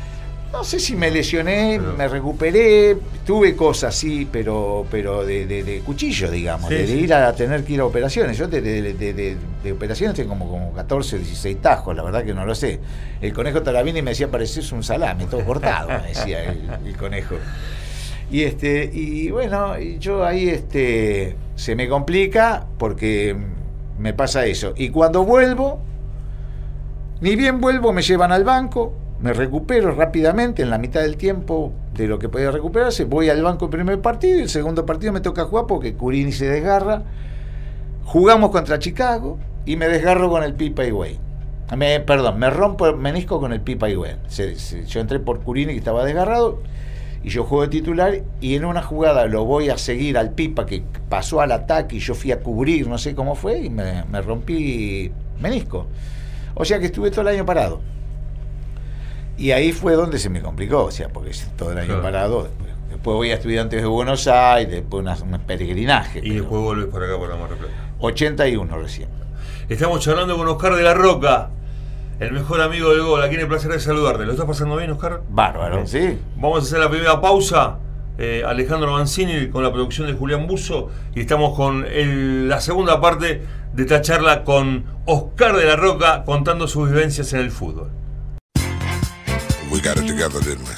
No 0.53 0.65
sé 0.65 0.79
si 0.79 0.95
me 0.97 1.11
lesioné, 1.11 1.77
Pero- 1.79 1.93
me 1.95 2.09
recuperé, 2.09 2.97
tuve 3.27 3.55
cosas 3.55 3.95
sí, 3.95 4.27
pero, 4.31 4.87
pero 4.91 5.27
de, 5.27 5.45
de- 5.45 5.65
de 5.65 5.81
cuchillo, 5.81 6.31
digamos, 6.31 6.69
Sí, 6.69 6.77
de, 6.77 6.87
de 6.87 6.95
ir 6.97 7.13
a 7.13 7.33
tener 7.35 7.65
que 7.65 7.75
ir 7.75 7.81
a 7.81 7.85
operaciones. 7.85 8.39
Yo 8.39 8.47
de, 8.49 8.63
de- 8.63 8.95
de- 8.95 9.13
de- 9.13 9.37
de 9.63 9.73
operaciones 9.73 10.17
tengo 10.17 10.31
como, 10.31 10.49
como 10.49 10.73
14, 10.73 11.19
16 11.19 11.61
tajos, 11.61 11.95
la 11.95 12.03
verdad 12.03 12.25
que 12.25 12.33
no 12.33 12.47
lo 12.47 12.55
sé. 12.55 12.81
El 13.21 13.35
conejo 13.35 13.61
Tarabini 13.63 14.01
me 14.01 14.13
decía, 14.13 14.31
pareces 14.31 14.71
un 14.73 14.83
salame, 14.83 15.27
todo 15.27 15.45
cortado, 15.45 15.89
me 15.89 16.09
decía 16.09 16.45
el, 16.45 16.71
el 16.87 16.97
conejo. 16.97 17.35
Y 18.31 18.43
este, 18.43 18.91
y 18.93 19.31
bueno, 19.31 19.79
y 19.79 19.99
yo 19.99 20.25
ahí 20.25 20.49
este 20.49 21.37
se 21.55 21.77
me 21.77 21.89
complica 21.89 22.67
porque 22.79 23.37
me 23.99 24.13
pasa 24.15 24.45
eso. 24.47 24.73
Y 24.77 24.91
cuando 24.91 25.25
vuelvo, 25.25 25.79
ni 27.21 27.37
bien 27.37 27.61
vuelvo, 27.61 27.93
me 27.93 28.03
llevan 28.03 28.33
al 28.33 28.45
banco, 28.45 28.93
me 29.21 29.33
recupero 29.33 29.93
rápidamente 29.95 30.63
en 30.63 30.71
la 30.71 30.79
mitad 30.79 31.01
del 31.01 31.17
tiempo 31.17 31.73
de 31.95 32.07
lo 32.09 32.19
que 32.19 32.29
podía 32.29 32.51
recuperarse, 32.51 33.05
voy 33.05 33.31
al 33.31 33.43
banco 33.43 33.67
el 33.67 33.71
primer 33.71 34.01
partido 34.03 34.39
y 34.39 34.43
el 34.43 34.49
segundo 34.51 34.85
partido 34.85 35.13
me 35.13 35.21
toca 35.21 35.45
jugar 35.45 35.67
porque 35.67 35.95
Curini 35.95 36.33
se 36.33 36.47
desgarra. 36.47 37.03
Jugamos 38.05 38.51
contra 38.51 38.79
Chicago 38.79 39.39
y 39.65 39.77
me 39.77 39.89
desgarro 39.89 40.29
con 40.31 40.43
el 40.43 40.55
Pipa 40.55 40.85
Higuaín. 40.85 41.19
Me, 41.77 41.99
perdón, 42.01 42.39
me 42.39 42.51
rompo 42.51 42.87
el 42.87 42.97
menisco 42.97 43.41
con 43.41 43.53
el 43.53 43.61
Pipa 43.61 43.89
Higuaín. 43.89 44.17
Se- 44.29 44.55
se- 44.57 44.85
yo 44.87 45.01
entré 45.01 45.19
por 45.19 45.41
Curini 45.41 45.73
que 45.73 45.79
estaba 45.79 46.05
desgarrado 46.05 46.61
y 47.25 47.31
yo 47.31 47.45
juego 47.45 47.63
de 47.63 47.69
titular 47.69 48.23
y 48.41 48.55
en 48.55 48.65
una 48.65 48.83
jugada 48.83 49.27
lo 49.27 49.45
voy 49.45 49.69
a 49.71 49.79
seguir 49.79 50.17
al 50.19 50.33
Pipa 50.33 50.65
que 50.67 50.83
pasó 51.09 51.41
al 51.41 51.53
ataque 51.53 51.97
y 51.97 51.99
yo 51.99 52.15
fui 52.15 52.33
a 52.33 52.41
cubrir, 52.41 52.87
no 52.89 52.99
sé 52.99 53.15
cómo 53.15 53.35
fue, 53.35 53.59
y 53.61 53.71
me, 53.71 54.05
me 54.05 54.21
rompí 54.23 55.11
menisco. 55.41 55.87
O 56.55 56.65
sea 56.65 56.79
que 56.79 56.87
estuve 56.87 57.11
todo 57.11 57.23
el 57.23 57.29
año 57.29 57.45
parado. 57.45 57.81
Y 59.37 59.51
ahí 59.51 59.73
fue 59.73 59.93
donde 59.95 60.19
se 60.19 60.31
me 60.31 60.41
complicó, 60.41 60.85
o 60.85 60.91
sea, 60.91 61.09
porque 61.09 61.31
todo 61.57 61.73
el 61.73 61.79
año 61.79 61.87
Claro. 61.89 62.03
parado. 62.03 62.43
Después, 62.45 62.71
después 62.89 63.15
voy 63.17 63.31
a 63.31 63.35
Estudiantes 63.35 63.81
de 63.83 63.87
Buenos 63.87 64.27
Aires, 64.29 64.73
después 64.73 65.03
una- 65.03 65.15
un 65.23 65.39
peregrinaje. 65.47 66.21
Y 66.25 66.31
después 66.37 66.63
vuelves 66.63 66.87
para 66.87 67.07
acá, 67.07 67.19
para 67.21 67.37
Mar 67.37 67.49
del 67.51 67.59
Plata. 67.59 67.75
81 67.99 68.79
recién. 68.79 69.09
Estamos 69.69 70.01
charlando 70.01 70.37
con 70.39 70.49
Oscar 70.49 70.75
de 70.75 70.83
la 70.83 70.95
Roca, 70.95 71.51
el 72.21 72.33
mejor 72.33 72.61
amigo 72.61 72.91
del 72.91 73.03
gol. 73.03 73.23
Aquí 73.23 73.35
en 73.35 73.43
el 73.43 73.49
placer 73.49 73.71
de 73.73 73.81
saludarte. 73.81 74.25
¿Lo 74.25 74.33
estás 74.33 74.47
pasando 74.47 74.77
bien, 74.77 74.91
Oscar? 74.91 75.23
Bárbaro, 75.29 75.87
¿sí? 75.87 76.19
Vamos 76.37 76.61
a 76.61 76.63
hacer 76.67 76.79
la 76.81 76.89
primera 76.91 77.21
pausa. 77.21 77.79
eh, 78.19 78.43
Alejandro 78.47 78.93
Mancini 78.93 79.49
con 79.51 79.63
la 79.63 79.71
producción 79.71 80.07
de 80.07 80.15
Julián 80.15 80.47
Buzo 80.47 80.89
y 81.15 81.21
estamos 81.21 81.55
con 81.55 81.85
el- 81.85 82.49
la 82.49 82.63
segunda 82.63 82.99
parte 82.99 83.43
de 83.75 83.83
esta 83.83 84.01
charla 84.01 84.43
con 84.43 84.87
Oscar 85.05 85.55
de 85.55 85.67
la 85.67 85.77
Roca 85.77 86.25
contando 86.25 86.67
sus 86.67 86.89
vivencias 86.89 87.31
en 87.35 87.41
el 87.41 87.51
fútbol. 87.51 87.91
We 89.71 89.81
got 89.83 89.99
it 89.99 90.07
together, 90.07 90.41
didn't 90.43 90.67
we? 90.67 90.75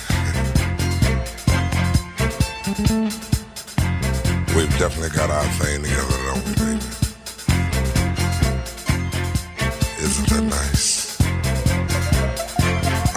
We've 4.56 4.76
definitely 4.80 5.10
got 5.16 5.30
our 5.30 5.44
thing 5.60 5.82
together, 5.84 6.18
don't 6.26 6.44
we, 6.44 6.54
baby? 6.54 6.80
Isn't 10.02 10.28
that 10.30 10.42
nice? 10.42 10.97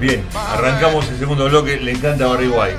Bien, 0.00 0.24
arrancamos 0.32 1.08
el 1.08 1.18
segundo 1.18 1.46
bloque. 1.48 1.80
Le 1.80 1.90
encanta 1.90 2.26
Barry 2.26 2.46
White. 2.46 2.78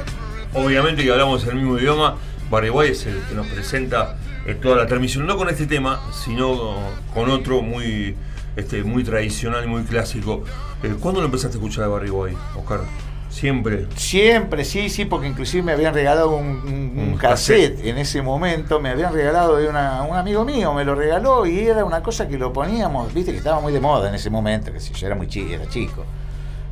Obviamente 0.54 1.04
que 1.04 1.12
hablamos 1.12 1.46
el 1.46 1.56
mismo 1.56 1.78
idioma. 1.78 2.16
Barry 2.50 2.70
White 2.70 2.94
es 2.94 3.06
el 3.08 3.22
que 3.24 3.36
nos 3.36 3.46
presenta 3.48 4.18
eh, 4.46 4.56
toda 4.56 4.78
la 4.78 4.88
transmisión, 4.88 5.28
no 5.28 5.36
con 5.38 5.50
este 5.50 5.68
tema, 5.68 6.00
sino 6.14 6.78
con 7.14 7.30
otro 7.30 7.62
muy, 7.62 8.16
este, 8.56 8.84
muy 8.84 9.04
tradicional 9.04 9.68
muy 9.68 9.84
clásico. 9.84 10.46
Eh, 10.82 10.96
¿Cuándo 10.98 11.20
lo 11.20 11.26
empezaste 11.26 11.58
a 11.58 11.60
escuchar 11.60 11.84
a 11.84 11.88
Barry 11.90 12.10
White, 12.10 12.38
Oscar? 12.56 12.82
Siempre. 13.30 13.86
Siempre, 13.96 14.66
sí, 14.66 14.90
sí, 14.90 15.06
porque 15.06 15.28
inclusive 15.28 15.62
me 15.64 15.72
habían 15.74 15.94
regalado 15.94 16.32
un, 16.32 16.46
un- 16.48 16.94
un 16.98 17.10
Un 17.12 17.18
cassette 17.18 17.80
en 17.86 17.98
ese 18.00 18.22
momento, 18.22 18.80
me 18.80 18.90
habían 18.90 19.14
regalado 19.14 19.58
de 19.58 19.68
una- 19.70 20.02
un 20.02 20.16
amigo 20.18 20.44
mío, 20.44 20.74
me 20.74 20.84
lo 20.84 20.96
regaló 20.96 21.46
y 21.46 21.60
era 21.60 21.86
una 21.86 22.02
cosa 22.02 22.28
que 22.28 22.38
lo 22.38 22.52
poníamos, 22.52 23.14
viste 23.14 23.32
que 23.32 23.38
estaba 23.38 23.60
muy 23.62 23.72
de 23.72 23.80
moda 23.80 24.10
en 24.10 24.16
ese 24.16 24.30
momento, 24.32 24.74
que 24.74 24.80
si 24.80 24.94
yo 24.94 25.06
era 25.08 25.16
muy 25.16 25.28
chico, 25.28 25.54
era 25.54 25.68
chico. 25.70 26.04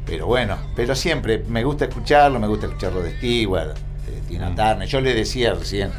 Pero 0.05 0.25
bueno, 0.25 0.57
pero 0.75 0.95
siempre 0.95 1.43
me 1.47 1.63
gusta 1.63 1.85
escucharlo, 1.85 2.39
me 2.39 2.47
gusta 2.47 2.65
escucharlo 2.67 3.01
de 3.03 3.15
Stewart, 3.17 3.75
de 4.07 4.21
Tina 4.27 4.49
Mm. 4.49 4.55
Turner. 4.55 4.87
Yo 4.87 4.99
le 5.01 5.13
decía 5.13 5.53
recién 5.53 5.91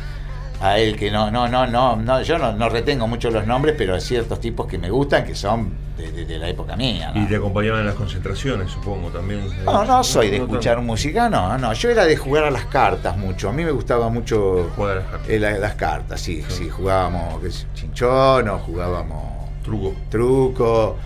a 0.60 0.78
él 0.78 0.96
que 0.96 1.10
no, 1.10 1.30
no, 1.30 1.46
no, 1.48 1.66
no, 1.66 1.96
no 1.96 2.22
yo 2.22 2.38
no, 2.38 2.52
no 2.52 2.68
retengo 2.68 3.06
mucho 3.06 3.30
los 3.30 3.46
nombres, 3.46 3.74
pero 3.78 3.94
hay 3.94 4.00
ciertos 4.00 4.40
tipos 4.40 4.66
que 4.66 4.76
me 4.78 4.90
gustan, 4.90 5.24
que 5.24 5.34
son 5.34 5.72
de, 5.96 6.10
de- 6.12 6.24
de 6.24 6.38
la 6.38 6.48
época 6.48 6.74
mía. 6.76 7.12
Y 7.14 7.26
te 7.26 7.36
acompañaban 7.36 7.80
en 7.80 7.86
las 7.86 7.94
concentraciones, 7.94 8.70
supongo, 8.70 9.08
también. 9.10 9.42
No, 9.64 9.84
no 9.84 10.02
soy 10.04 10.30
de 10.30 10.36
escuchar 10.38 10.80
música, 10.80 11.28
no, 11.28 11.56
no. 11.58 11.72
Yo 11.72 11.90
era 11.90 12.04
de 12.06 12.16
jugar 12.16 12.44
a 12.44 12.50
las 12.50 12.66
cartas 12.66 13.16
mucho. 13.16 13.48
A 13.48 13.52
mí 13.52 13.64
me 13.64 13.70
gustaba 13.72 14.08
mucho 14.08 14.70
Jugar 14.76 14.92
a 14.92 15.00
las 15.00 15.04
cartas. 15.10 15.28
eh, 15.30 15.38
la- 15.38 15.58
las 15.58 15.74
cartas, 15.74 16.20
sí, 16.20 16.42
Sí. 16.48 16.64
sí. 16.64 16.68
Jugábamos 16.70 17.40
qué 17.42 17.50
sé, 17.50 17.66
chinchón 17.74 18.48
o 18.48 18.58
jugábamos 18.58 19.22
Truco. 19.62 19.94
truco 20.10 20.96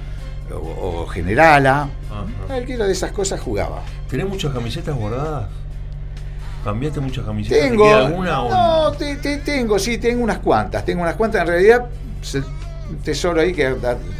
o, 0.53 1.03
o 1.03 1.07
generala. 1.07 1.89
Ajá. 2.11 2.25
Cualquiera 2.47 2.87
de 2.87 2.93
esas 2.93 3.13
cosas 3.13 3.41
jugaba. 3.41 3.81
¿Tenés 4.09 4.29
muchas 4.29 4.53
camisetas 4.53 4.95
guardadas? 4.95 5.49
¿Cambiaste 6.65 7.01
muchas 7.01 7.25
camisetas? 7.25 7.59
¿Te 7.63 7.69
Tengo. 7.71 7.85
queda 7.85 8.07
alguna 8.07 8.43
o 8.43 8.51
No, 8.51 8.93
te- 8.97 9.17
te- 9.17 9.39
tengo, 9.39 9.79
sí, 9.79 9.99
tengo 9.99 10.23
unas 10.23 10.39
cuantas. 10.39 10.85
Tengo 10.85 11.03
unas 11.03 11.17
cuantas. 11.17 11.41
En 11.43 11.47
realidad, 11.49 11.87
un 12.91 12.99
tesoro 12.99 13.41
ahí 13.41 13.53
que 13.55 13.67
a- 13.67 13.77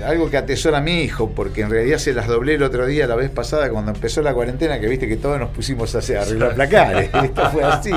algo 0.07 0.31
que 0.31 0.39
atesora 0.39 0.81
mi 0.81 1.03
hijo, 1.03 1.31
porque 1.31 1.61
en 1.61 1.71
realidad 1.71 1.99
se 1.99 2.13
las 2.15 2.27
doblé 2.27 2.55
el 2.55 2.63
otro 2.63 2.87
día, 2.87 3.07
la 3.07 3.15
vez 3.17 3.29
pasada, 3.31 3.69
cuando 3.71 3.93
empezó 3.93 4.23
la 4.23 4.33
cuarentena, 4.35 4.81
que 4.81 4.87
viste 4.89 5.07
que 5.07 5.17
todos 5.19 5.39
nos 5.39 5.51
pusimos 5.51 5.95
a 5.95 5.99
hacer 5.99 6.17
arreglar 6.19 6.55
placares. 6.57 7.11
Esto 7.23 7.51
fue 7.51 7.63
así. 7.65 7.91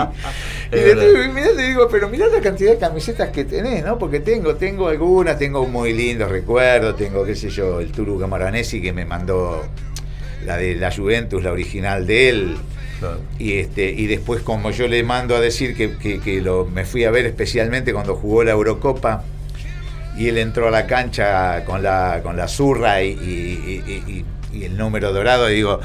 Y 0.72 0.76
le, 0.76 1.28
mirá, 1.30 1.52
le 1.56 1.64
digo, 1.70 1.88
pero 1.90 2.10
mirá 2.10 2.28
la 2.28 2.42
cantidad 2.42 2.72
de 2.72 2.78
camisetas 2.78 3.30
que 3.30 3.46
tenés, 3.46 3.84
¿no? 3.86 3.98
Porque 3.98 4.20
tengo, 4.20 4.56
tengo 4.56 4.90
algunas, 4.90 5.40
tengo 5.40 5.66
muy 5.66 5.94
lindos 5.94 6.30
recuerdos, 6.30 6.96
tengo, 6.98 7.24
qué 7.24 7.36
sé 7.36 7.50
yo, 7.50 7.80
el 7.80 7.92
Turu 7.92 8.20
Camaranesi 8.20 8.82
que 8.82 8.92
me 8.94 9.06
mandó 9.06 9.64
la 10.46 10.58
de 10.58 10.76
la 10.76 10.92
Juventus, 10.94 11.42
la 11.42 11.52
original 11.52 12.06
de 12.06 12.30
él. 12.30 12.58
Claro. 13.00 13.20
Y 13.40 13.54
este 13.60 13.92
y 13.92 14.08
después 14.08 14.42
como 14.42 14.72
yo 14.72 14.88
le 14.88 15.04
mando 15.04 15.36
a 15.36 15.40
decir 15.42 15.76
que, 15.76 15.98
que- 15.98 16.20
que 16.20 16.42
lo, 16.42 16.66
me 16.66 16.86
fui 16.86 17.04
a 17.04 17.12
ver 17.12 17.26
especialmente 17.26 17.92
cuando 17.94 18.16
jugó 18.16 18.44
la 18.44 18.52
Eurocopa 18.52 19.24
y 20.18 20.30
él 20.30 20.38
entró 20.38 20.70
a 20.70 20.72
la 20.72 20.88
cancha 20.88 21.66
con 21.66 21.84
la 21.84 22.22
con 22.24 22.38
la 22.38 22.48
zurra 22.48 23.04
y, 23.04 23.10
y- 23.10 23.84
y- 23.86 24.12
y- 24.54 24.58
y 24.58 24.64
el 24.64 24.78
número 24.78 25.12
dorado 25.12 25.50
y 25.52 25.56
digo 25.56 25.82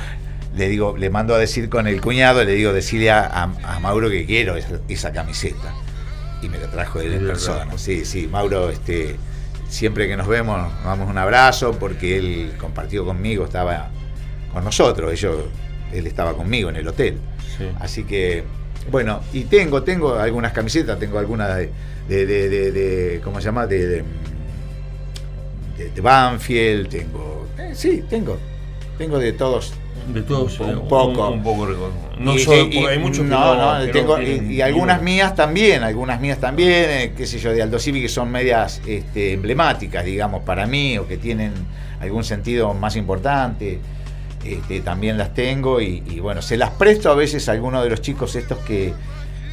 le 0.56 0.68
digo 0.68 0.96
le 0.96 1.10
mando 1.10 1.34
a 1.34 1.38
decir 1.38 1.68
con 1.68 1.88
el 1.88 2.00
cuñado 2.00 2.44
le 2.44 2.52
digo 2.52 2.72
decirle 2.72 3.10
a, 3.10 3.22
a- 3.26 3.74
a 3.76 3.80
Mauro 3.80 4.08
que 4.08 4.24
quiero 4.26 4.56
esa, 4.56 4.78
esa 4.88 5.12
camiseta. 5.12 5.74
Y 6.42 6.48
me 6.48 6.58
la 6.58 6.68
trajo 6.70 7.00
él 7.00 7.12
en 7.14 7.26
persona. 7.26 7.66
Sí 7.76 8.04
sí 8.04 8.28
Mauro 8.28 8.70
este 8.70 9.16
siempre 9.68 10.06
que 10.08 10.16
nos 10.16 10.28
vemos 10.28 10.58
nos 10.60 10.84
damos 10.84 11.08
un 11.10 11.18
abrazo 11.18 11.72
porque 11.78 12.16
él 12.18 12.52
compartió 12.58 13.04
conmigo 13.04 13.44
estaba 13.44 13.88
con 14.52 14.64
nosotros 14.64 15.12
ellos 15.12 15.36
él 15.92 16.06
estaba 16.06 16.34
conmigo 16.34 16.68
en 16.70 16.76
el 16.76 16.86
hotel 16.88 17.18
Sí. 17.58 17.64
Así 17.80 18.04
que, 18.04 18.44
bueno, 18.90 19.20
y 19.34 19.42
tengo, 19.44 19.82
tengo 19.82 20.14
algunas 20.14 20.52
camisetas, 20.52 20.98
tengo 20.98 21.18
algunas 21.18 21.56
de, 21.58 21.68
de, 22.08 22.26
de, 22.26 22.48
de- 22.48 22.72
de- 22.72 23.20
¿cómo 23.22 23.38
se 23.40 23.44
llama? 23.46 23.66
De, 23.66 24.02
Banfield, 26.00 26.88
tengo, 26.88 27.46
eh, 27.58 27.72
sí, 27.74 28.04
tengo, 28.08 28.38
tengo 28.98 29.18
de 29.18 29.32
todos. 29.32 29.72
De 30.14 30.22
todos, 30.22 30.58
Un 30.60 30.70
eh, 30.70 30.74
poco. 30.88 31.28
Un, 31.28 31.34
un 31.38 31.42
poco. 31.42 31.68
No 32.18 32.34
Y- 32.34 32.38
solo, 32.40 32.66
y- 32.70 32.78
hay 32.86 32.98
muchos 32.98 33.24
no, 33.26 33.78
no, 33.78 33.90
tengo, 33.90 34.20
y, 34.20 34.54
y 34.54 34.60
algunas 34.62 35.02
mías 35.02 35.34
también, 35.34 35.82
algunas 35.82 36.20
mías 36.20 36.38
también, 36.38 36.70
eh, 36.90 37.12
qué 37.16 37.26
sé 37.26 37.38
yo, 37.38 37.52
de 37.52 37.62
Aldo 37.62 37.78
Civi 37.78 38.00
que 38.02 38.08
son 38.08 38.30
medias 38.30 38.80
este, 38.86 39.32
emblemáticas, 39.34 40.04
digamos, 40.04 40.42
para 40.42 40.66
mí, 40.66 40.98
o 40.98 41.06
que 41.06 41.16
tienen 41.18 41.52
algún 42.00 42.24
sentido 42.24 42.72
más 42.74 42.96
importante. 42.96 43.78
Este, 44.44 44.80
también 44.80 45.18
las 45.18 45.34
tengo 45.34 45.80
y, 45.80 46.02
y, 46.06 46.18
bueno, 46.20 46.40
se 46.42 46.56
las 46.56 46.70
presto 46.70 47.10
a 47.10 47.14
veces 47.14 47.48
a 47.48 47.52
algunos 47.52 47.84
de 47.84 47.90
los 47.90 48.00
chicos 48.00 48.34
estos 48.36 48.58
que, 48.58 48.94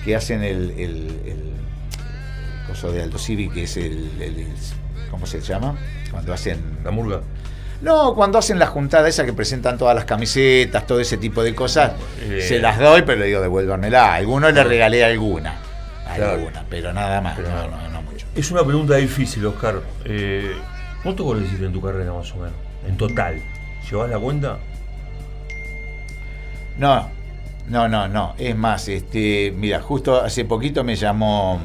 que 0.05 0.15
hacen 0.15 0.43
el, 0.43 0.71
el, 0.71 0.79
el- 1.25 1.31
el 1.31 2.67
coso 2.67 2.91
de 2.91 3.03
Aldo 3.03 3.17
Civi, 3.17 3.49
que 3.49 3.63
es 3.63 3.75
el, 3.77 4.09
¿cómo 5.11 5.25
se 5.25 5.41
llama? 5.41 5.75
Cuando 6.11 6.33
hacen 6.33 6.61
La 6.83 6.91
murga. 6.91 7.21
no, 7.81 8.13
cuando 8.15 8.37
hacen 8.37 8.59
la 8.59 8.67
juntada 8.67 9.07
esa 9.09 9.25
que 9.25 9.33
presentan 9.33 9.77
todas 9.77 9.93
las 9.95 10.05
camisetas, 10.05 10.87
todo 10.87 10.99
ese 11.01 11.17
tipo 11.17 11.43
de 11.43 11.53
cosas, 11.53 11.91
Eh. 12.21 12.41
se 12.41 12.59
las 12.59 12.79
doy, 12.79 13.01
pero 13.03 13.19
le 13.19 13.25
digo, 13.27 13.41
devuélvanmela. 13.41 14.13
A 14.13 14.15
algunos 14.15 14.53
le 14.53 14.63
regalé 14.63 15.03
alguna. 15.03 15.55
Claro. 16.15 16.31
Alguna, 16.33 16.63
pero 16.69 16.93
nada 16.93 17.19
más. 17.21 17.35
Pero 17.35 17.49
no, 17.49 17.67
no. 17.67 17.77
no, 17.77 17.89
no 17.89 18.01
mucho. 18.03 18.25
Es 18.35 18.49
una 18.51 18.63
pregunta 18.63 18.95
difícil, 18.95 19.45
Oscar. 19.45 19.81
Eh, 20.05 20.55
¿Cuántos 21.03 21.25
goles 21.25 21.45
hiciste 21.47 21.65
en 21.65 21.73
tu 21.73 21.81
carrera 21.81 22.13
más 22.13 22.31
o 22.31 22.35
menos? 22.37 22.53
En 22.87 22.95
total. 22.97 23.41
¿Llevas 23.89 24.09
la 24.09 24.17
cuenta? 24.19 24.57
No, 26.77 27.07
no, 27.67 27.87
no, 27.87 28.07
no. 28.07 28.33
Es 28.37 28.55
más, 28.55 28.87
este, 28.87 29.53
mira, 29.55 29.81
justo 29.81 30.21
hace 30.21 30.45
poquito 30.45 30.83
me 30.83 30.95
llamó 30.95 31.59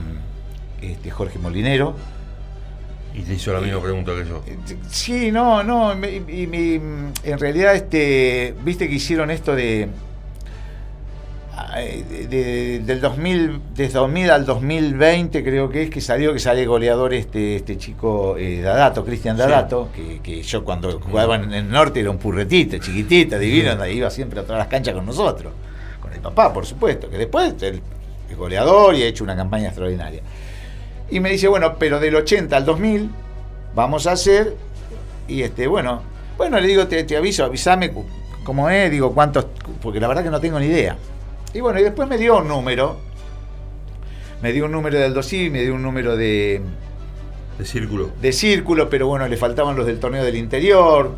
este, 0.80 1.10
Jorge 1.10 1.38
Molinero. 1.38 1.94
Y 3.14 3.20
te 3.22 3.34
hizo 3.34 3.52
la 3.52 3.60
misma 3.60 3.80
pregunta 3.82 4.12
que 4.14 4.26
yo. 4.28 4.42
Eh, 4.46 4.56
Sí, 4.88 5.30
no, 5.30 5.62
no, 5.62 5.94
me- 5.94 6.10
y, 6.16 6.46
mi- 6.46 6.74
en 7.24 7.38
realidad, 7.38 7.74
este, 7.74 8.54
viste 8.64 8.88
que 8.88 8.94
hicieron 8.94 9.30
esto 9.30 9.54
de, 9.54 9.88
de- 11.80 12.26
de- 12.28 12.78
del 12.80 13.00
2000, 13.00 13.60
desde 13.74 13.94
2000 13.98 14.30
al 14.30 14.44
2020 14.44 15.42
creo 15.42 15.70
que 15.70 15.84
es 15.84 15.90
que 15.90 16.00
salió, 16.00 16.32
que 16.32 16.38
sale 16.38 16.66
goleador 16.66 17.14
este, 17.14 17.56
este 17.56 17.78
chico 17.78 18.36
eh, 18.36 18.60
Dadato, 18.60 19.04
Cristian 19.04 19.36
Sí. 19.36 19.42
Dadato, 19.42 19.88
que, 19.94 20.20
que 20.22 20.42
yo 20.42 20.64
cuando 20.64 21.00
jugaba 21.00 21.36
en 21.36 21.52
el 21.52 21.70
norte 21.70 22.00
era 22.00 22.10
un 22.10 22.18
purretito, 22.18 22.76
chiquitita, 22.78 23.38
divino, 23.38 23.70
donde 23.70 23.92
iba 23.92 24.10
siempre 24.10 24.40
a 24.40 24.42
todas 24.42 24.58
las 24.58 24.68
canchas 24.68 24.94
con 24.94 25.06
nosotros, 25.06 25.52
con 26.00 26.12
el 26.12 26.20
papá, 26.20 26.52
por 26.52 26.66
supuesto, 26.66 27.08
que 27.08 27.16
después 27.18 27.54
él 27.62 27.80
es 28.30 28.36
goleador 28.36 28.94
y 28.94 29.02
ha 29.02 29.06
hecho 29.06 29.24
una 29.24 29.36
campaña 29.36 29.68
extraordinaria. 29.68 30.22
Y 31.10 31.20
me 31.20 31.30
dice, 31.30 31.48
bueno, 31.48 31.76
pero 31.78 32.00
del 32.00 32.14
80 32.16 32.56
al 32.56 32.64
2000 32.64 33.10
vamos 33.74 34.06
a 34.06 34.12
hacer, 34.12 34.54
y 35.28 35.42
este, 35.42 35.66
bueno, 35.66 36.02
bueno, 36.36 36.58
le 36.60 36.66
digo, 36.66 36.86
te, 36.86 37.04
te 37.04 37.16
aviso, 37.16 37.44
avísame 37.44 37.92
cómo 38.44 38.68
es, 38.68 38.90
digo, 38.90 39.12
cuántos, 39.14 39.46
porque 39.80 40.00
la 40.00 40.08
verdad 40.08 40.22
que 40.24 40.30
no 40.30 40.40
tengo 40.40 40.58
ni 40.58 40.66
idea. 40.66 40.96
Y 41.54 41.60
bueno, 41.60 41.80
y 41.80 41.82
después 41.82 42.08
me 42.08 42.18
dio 42.18 42.38
un 42.38 42.48
número, 42.48 42.96
me 44.40 44.52
dio 44.52 44.64
un 44.64 44.72
número 44.72 44.98
del 44.98 45.12
dosí, 45.14 45.50
me 45.50 45.62
dio 45.62 45.74
un 45.74 45.82
número 45.82 46.16
de, 46.16 46.62
De 47.58 47.64
círculo. 47.64 48.10
de 48.20 48.32
círculo, 48.32 48.88
pero 48.88 49.06
bueno, 49.06 49.28
le 49.28 49.36
faltaban 49.36 49.76
los 49.76 49.86
del 49.86 50.00
torneo 50.00 50.24
del 50.24 50.36
interior, 50.36 51.12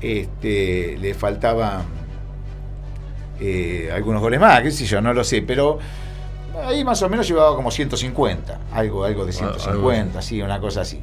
este, 0.00 0.98
le 1.00 1.14
faltaban 1.14 1.84
eh, 3.40 3.90
algunos 3.94 4.20
goles 4.20 4.40
más, 4.40 4.60
qué 4.62 4.70
sé 4.70 4.86
yo, 4.86 5.00
no 5.00 5.14
lo 5.14 5.22
sé, 5.22 5.42
pero 5.42 5.78
ahí 6.64 6.84
más 6.84 7.00
o 7.02 7.08
menos 7.08 7.26
llevaba 7.28 7.54
como 7.54 7.70
150, 7.70 8.58
algo, 8.72 9.04
algo 9.04 9.24
de 9.24 9.32
Ah, 9.40 9.44
algo 9.44 9.58
150, 9.58 10.20
sí, 10.22 10.42
una 10.42 10.60
cosa 10.60 10.80
así. 10.82 11.00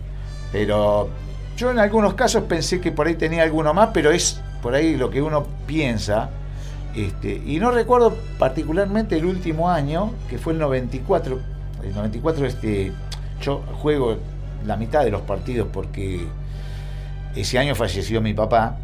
Pero 0.51 1.09
yo 1.55 1.71
en 1.71 1.79
algunos 1.79 2.15
casos 2.15 2.43
pensé 2.43 2.81
que 2.81 2.91
por 2.91 3.07
ahí 3.07 3.15
tenía 3.15 3.43
alguno 3.43 3.73
más, 3.73 3.89
pero 3.93 4.11
es 4.11 4.41
por 4.61 4.75
ahí 4.75 4.97
lo 4.97 5.09
que 5.09 5.21
uno 5.21 5.47
piensa. 5.65 6.29
Este, 6.95 7.41
y 7.45 7.60
no 7.60 7.71
recuerdo 7.71 8.17
particularmente 8.38 9.17
el 9.17 9.25
último 9.25 9.69
año, 9.69 10.12
que 10.30 10.38
fue 10.38 10.54
el 10.54 10.60
94. 10.60 11.39
El 11.84 11.95
94 11.95 12.45
este, 12.45 12.91
yo 13.41 13.63
juego 13.82 14.17
la 14.65 14.77
mitad 14.77 15.04
de 15.04 15.12
los 15.12 15.21
partidos 15.21 15.67
porque 15.71 16.27
ese 17.36 17.58
año 17.58 17.75
falleció 17.75 18.21
mi 18.21 18.34
papá 18.34 18.77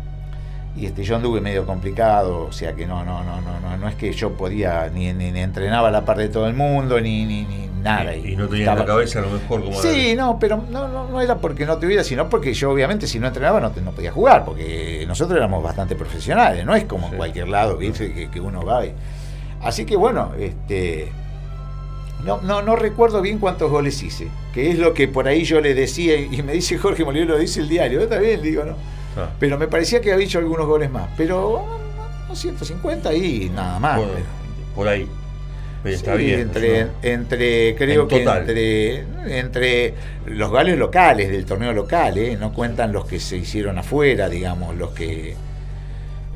y 0.77 0.85
este, 0.85 1.03
yo 1.03 1.15
anduve 1.15 1.41
medio 1.41 1.65
complicado, 1.65 2.45
o 2.45 2.51
sea 2.51 2.73
que 2.73 2.85
no, 2.85 3.03
no, 3.03 3.23
no, 3.23 3.41
no, 3.41 3.59
no, 3.59 3.77
no 3.77 3.87
es 3.89 3.95
que 3.95 4.13
yo 4.13 4.33
podía, 4.33 4.89
ni, 4.93 5.11
ni, 5.13 5.31
ni 5.31 5.39
entrenaba 5.41 5.87
a 5.87 5.91
la 5.91 6.05
par 6.05 6.17
de 6.17 6.29
todo 6.29 6.47
el 6.47 6.53
mundo, 6.53 6.99
ni, 7.01 7.25
ni, 7.25 7.43
ni 7.45 7.67
nada. 7.81 8.15
Y, 8.15 8.33
y 8.33 8.35
no 8.35 8.47
tenías 8.47 8.67
la 8.67 8.73
estaba- 8.73 8.85
cabeza 8.85 9.19
a 9.19 9.21
lo 9.23 9.29
mejor 9.31 9.63
como 9.63 9.81
Sí, 9.81 10.13
no, 10.15 10.37
pero 10.39 10.63
no, 10.69 10.87
no, 10.87 11.07
no 11.09 11.19
era 11.21 11.37
porque 11.37 11.65
no 11.65 11.77
tuviera, 11.77 12.03
sino 12.03 12.29
porque 12.29 12.53
yo 12.53 12.69
obviamente 12.71 13.07
si 13.07 13.19
no 13.19 13.27
entrenaba 13.27 13.59
no, 13.59 13.71
te- 13.71 13.81
no 13.81 13.91
podía 13.91 14.11
jugar, 14.11 14.45
porque 14.45 15.03
nosotros 15.07 15.35
éramos 15.37 15.63
bastante 15.63 15.95
profesionales, 15.95 16.63
no 16.65 16.75
es 16.75 16.83
como 16.85 17.07
Sí. 17.07 17.11
en 17.13 17.17
cualquier 17.17 17.47
lado, 17.47 17.77
¿viste? 17.77 18.13
Que, 18.13 18.29
que 18.29 18.39
uno 18.39 18.63
va 18.63 18.85
y... 18.85 18.93
Así 19.61 19.85
que 19.85 19.95
bueno, 19.95 20.31
este... 20.39 21.11
No, 22.25 22.41
no, 22.41 22.61
no 22.63 22.75
recuerdo 22.75 23.21
bien 23.21 23.37
cuántos 23.39 23.69
goles 23.71 24.01
hice, 24.01 24.27
que 24.53 24.71
es 24.71 24.79
lo 24.79 24.93
que 24.93 25.07
por 25.07 25.27
ahí 25.27 25.43
yo 25.43 25.61
le 25.61 25.73
decía, 25.75 26.15
y 26.19 26.41
me 26.41 26.53
dice 26.53 26.77
Jorge 26.77 27.05
Molino, 27.05 27.25
lo 27.27 27.37
dice 27.37 27.59
el 27.61 27.69
diario, 27.69 28.01
está 28.01 28.17
bien, 28.17 28.41
digo, 28.41 28.63
no. 28.63 28.75
Ah, 29.17 29.29
Pero 29.39 29.57
me 29.57 29.67
parecía 29.67 29.99
que 30.01 30.11
había 30.13 30.25
hecho 30.25 30.39
algunos 30.39 30.67
goles 30.67 30.89
más, 30.91 31.09
pero 31.17 31.65
no, 32.29 32.35
150 32.35 33.13
y 33.13 33.49
nada 33.49 33.79
más. 33.79 33.99
por, 34.75 34.87
ahí. 34.87 35.07
Pero 35.83 35.95
está 35.95 36.17
Sí, 36.17 36.23
bien. 36.25 36.39
Entre, 36.41 36.83
¿no? 36.85 36.89
entre 37.03 37.75
creo 37.75 38.01
En 38.03 38.07
que 38.07 38.23
entre, 38.23 39.39
entre 39.39 39.93
los 40.25 40.49
goles 40.49 40.77
locales 40.77 41.29
del 41.31 41.45
torneo 41.45 41.73
local, 41.73 42.17
¿eh? 42.17 42.37
no 42.39 42.51
cuentan 42.53 42.91
los 42.91 43.05
que 43.05 43.19
se 43.19 43.37
hicieron 43.37 43.77
afuera, 43.77 44.27
digamos, 44.29 44.75
los 44.75 44.91
que 44.91 45.35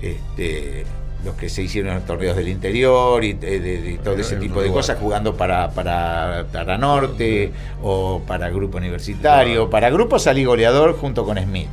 este, 0.01 0.85
los 1.23 1.35
que 1.35 1.49
se 1.49 1.61
hicieron 1.63 1.95
en 1.97 2.01
torneos 2.03 2.35
del 2.35 2.47
interior 2.47 3.23
y 3.23 3.33
de, 3.33 3.59
de- 3.59 3.81
de 3.81 3.97
todo 3.99 4.15
ese 4.17 4.37
tipo 4.37 4.61
de 4.61 4.71
cosas, 4.71 4.97
jugando 4.99 5.35
para, 5.35 5.69
para, 5.71 6.45
para 6.51 6.77
Norte 6.77 7.51
o 7.83 8.21
para 8.25 8.49
Grupo 8.49 8.77
Universitario. 8.77 9.69
Para 9.69 9.89
Grupo 9.91 10.17
salí 10.17 10.43
goleador 10.45 10.97
junto 10.97 11.23
con 11.23 11.37
Smith, 11.37 11.67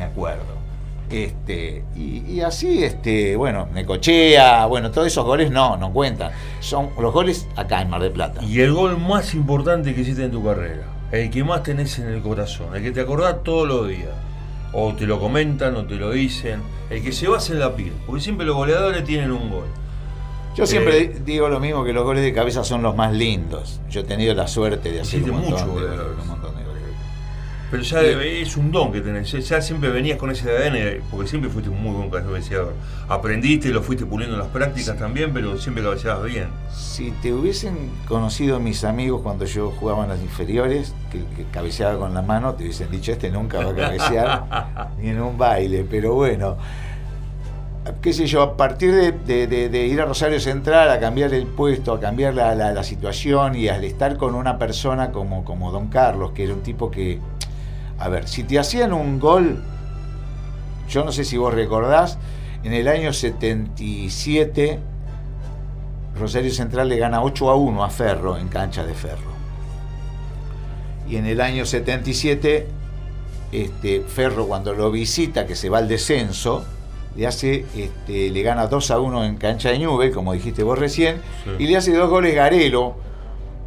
me 0.00 0.06
acuerdo. 0.06 0.60
Este, 1.10 1.84
y, 1.96 2.18
y 2.26 2.40
así, 2.40 2.84
este, 2.84 3.34
bueno, 3.36 3.68
Necochea, 3.74 4.64
bueno, 4.66 4.90
todos 4.90 5.08
esos 5.08 5.24
goles 5.24 5.50
no, 5.50 5.76
no 5.76 5.92
cuentan. 5.92 6.30
Son 6.60 6.90
los 6.98 7.12
goles 7.12 7.46
acá 7.56 7.82
en 7.82 7.90
Mar 7.90 8.00
del 8.00 8.12
Plata. 8.12 8.42
Y 8.44 8.60
el 8.60 8.72
gol 8.72 8.96
más 8.96 9.34
importante 9.34 9.94
que 9.94 10.02
hiciste 10.02 10.24
en 10.24 10.30
tu 10.30 10.42
carrera. 10.44 10.84
El 11.10 11.28
que 11.30 11.42
más 11.42 11.64
tenés 11.64 11.98
en 11.98 12.08
el 12.08 12.22
corazón. 12.22 12.74
El 12.76 12.82
que 12.82 12.92
te 12.92 13.00
acordás 13.00 13.42
todos 13.42 13.66
los 13.66 13.88
días. 13.88 14.10
O 14.72 14.94
te 14.94 15.04
lo 15.04 15.18
comentan 15.18 15.74
o 15.76 15.84
te 15.84 15.96
lo 15.96 16.12
dicen. 16.12 16.62
El 16.88 17.02
que 17.02 17.10
se 17.12 17.26
basa 17.28 17.52
en 17.52 17.58
la 17.58 17.74
piel. 17.74 17.92
Porque 18.06 18.22
siempre 18.22 18.46
los 18.46 18.54
goleadores 18.54 19.02
tienen 19.04 19.32
un 19.32 19.50
gol. 19.50 19.66
Yo 20.54 20.64
siempre 20.66 20.98
Eh, 20.98 21.20
digo 21.24 21.48
lo 21.48 21.58
mismo 21.58 21.84
que 21.84 21.92
los 21.92 22.04
goles 22.04 22.22
de 22.22 22.32
cabeza 22.32 22.62
son 22.62 22.82
los 22.82 22.94
más 22.94 23.12
lindos. 23.12 23.80
Yo 23.90 24.02
he 24.02 24.04
tenido 24.04 24.32
la 24.34 24.46
suerte 24.46 24.92
de 24.92 25.00
hacer 25.00 25.20
Hiciste 25.20 25.30
un 25.32 25.42
montón, 25.42 25.68
mucho 25.68 25.80
de, 25.80 25.86
gol 25.88 25.90
de 25.90 26.04
goles, 26.04 26.22
un 26.22 26.28
montón 26.28 26.56
de 26.56 26.62
goles. 26.62 26.69
Pero 27.70 27.82
ya 27.84 28.00
es 28.02 28.56
un 28.56 28.72
don 28.72 28.90
que 28.90 29.00
tenés. 29.00 29.30
Ya 29.48 29.60
siempre 29.62 29.90
venías 29.90 30.18
con 30.18 30.30
ese 30.30 30.50
ADN, 30.50 31.02
porque 31.10 31.28
siempre 31.28 31.48
fuiste 31.50 31.70
un 31.70 31.80
muy 31.80 31.92
buen 31.94 32.10
cabeceador. 32.10 32.74
Aprendiste, 33.08 33.68
lo 33.68 33.80
fuiste 33.80 34.04
puliendo 34.06 34.34
en 34.34 34.40
las 34.42 34.48
prácticas 34.50 34.98
también, 34.98 35.32
pero 35.32 35.56
siempre 35.56 35.84
cabeceabas 35.84 36.24
bien. 36.24 36.48
Si 36.74 37.12
te 37.22 37.32
hubiesen 37.32 37.90
conocido 38.08 38.58
mis 38.58 38.82
amigos 38.82 39.20
cuando 39.22 39.44
yo 39.44 39.70
jugaba 39.70 40.02
en 40.02 40.08
las 40.10 40.20
inferiores, 40.20 40.94
que, 41.12 41.18
que 41.36 41.44
cabeceaba 41.52 41.96
con 41.96 42.12
la 42.12 42.22
mano, 42.22 42.54
te 42.54 42.64
hubiesen 42.64 42.90
dicho, 42.90 43.12
este 43.12 43.30
nunca 43.30 43.58
va 43.64 43.70
a 43.70 43.74
cabecear 43.76 44.88
ni 45.00 45.10
en 45.10 45.20
un 45.20 45.38
baile. 45.38 45.86
Pero 45.88 46.14
bueno, 46.14 46.56
qué 48.02 48.12
sé 48.12 48.26
yo, 48.26 48.42
a 48.42 48.56
partir 48.56 48.92
de, 48.94 49.12
de- 49.12 49.46
de- 49.46 49.68
de 49.68 49.86
ir 49.86 50.00
a 50.00 50.06
Rosario 50.06 50.40
Central, 50.40 50.90
a 50.90 51.00
cambiar 51.00 51.32
el 51.34 51.46
puesto, 51.46 51.92
a 51.94 52.00
cambiar 52.00 52.34
la, 52.34 52.54
la- 52.54 52.72
la 52.72 52.82
situación 52.82 53.54
y 53.56 53.68
al 53.68 53.84
estar 53.84 54.16
con 54.16 54.34
una 54.34 54.58
persona 54.58 55.12
como, 55.12 55.44
como 55.44 55.70
Don 55.72 55.88
Carlos, 55.88 56.32
que 56.32 56.44
era 56.44 56.54
un 56.54 56.62
tipo 56.62 56.90
que, 56.90 57.18
a 58.00 58.08
ver, 58.08 58.26
si 58.28 58.42
te 58.44 58.58
hacían 58.58 58.92
un 58.92 59.20
gol, 59.20 59.62
yo 60.88 61.04
no 61.04 61.12
sé 61.12 61.24
si 61.24 61.36
vos 61.36 61.54
recordás, 61.54 62.18
en 62.64 62.72
el 62.72 62.88
año 62.88 63.12
77 63.12 64.78
Rosario 66.18 66.50
Central 66.52 66.88
le 66.88 66.98
gana 66.98 67.22
8 67.22 67.50
a 67.50 67.54
1 67.56 67.84
a 67.84 67.88
Ferro 67.90 68.36
en 68.36 68.48
cancha 68.48 68.84
de 68.84 68.94
Ferro. 68.94 69.30
Y 71.08 71.16
en 71.16 71.26
el 71.26 71.40
año 71.40 71.64
77, 71.64 72.66
este, 73.52 74.00
Ferro 74.02 74.46
cuando 74.46 74.74
lo 74.74 74.90
visita, 74.90 75.46
que 75.46 75.54
se 75.54 75.68
va 75.70 75.78
al 75.78 75.88
descenso, 75.88 76.64
le 77.16 77.26
hace, 77.26 77.64
este, 77.76 78.30
le 78.30 78.42
gana 78.42 78.66
2 78.66 78.90
a 78.90 79.00
1 79.00 79.24
en 79.24 79.36
cancha 79.36 79.70
de 79.70 79.78
Newell, 79.78 80.12
como 80.12 80.32
dijiste 80.32 80.62
vos 80.62 80.78
recién, 80.78 81.16
Sí. 81.44 81.50
y 81.64 81.66
le 81.68 81.76
hace 81.76 81.94
dos 81.94 82.10
goles 82.10 82.34
Garelo, 82.34 82.96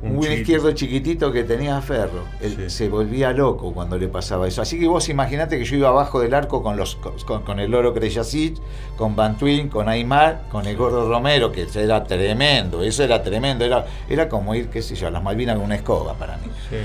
un, 0.03 0.17
Un 0.17 0.31
izquierdo 0.31 0.71
chiquitito 0.73 1.31
que 1.31 1.43
tenía 1.43 1.81
Ferro. 1.81 2.25
Él 2.41 2.55
Sí. 2.57 2.69
se 2.69 2.89
volvía 2.89 3.31
loco 3.31 3.73
cuando 3.73 3.97
le 3.97 4.07
pasaba 4.09 4.47
eso. 4.47 4.61
Así 4.61 4.77
que 4.79 4.85
vos 4.87 5.07
imaginate 5.09 5.57
que 5.57 5.63
yo 5.65 5.77
iba 5.77 5.87
abajo 5.89 6.19
del 6.19 6.33
arco 6.33 6.61
con 6.61 6.75
los 6.77 6.95
con, 7.25 7.41
con 7.43 7.59
el 7.59 7.71
Loro 7.71 7.93
Creyasic, 7.93 8.57
con 8.97 9.15
Bantuin, 9.15 9.69
con 9.69 9.87
Aymar, 9.89 10.43
con 10.51 10.67
el 10.67 10.75
Gordo 10.75 11.07
Romero, 11.09 11.51
que 11.51 11.65
era 11.75 12.03
tremendo, 12.03 12.83
eso 12.83 13.03
era 13.03 13.23
tremendo, 13.23 13.63
era, 13.65 13.85
era 14.09 14.27
como 14.29 14.53
ir, 14.55 14.67
qué 14.69 14.81
sé 14.81 14.95
yo, 14.95 15.07
a 15.07 15.11
las 15.11 15.23
Malvinas 15.23 15.55
con 15.55 15.65
una 15.65 15.75
escoba 15.75 16.13
para 16.15 16.35
mí. 16.37 16.47
Sí. 16.69 16.75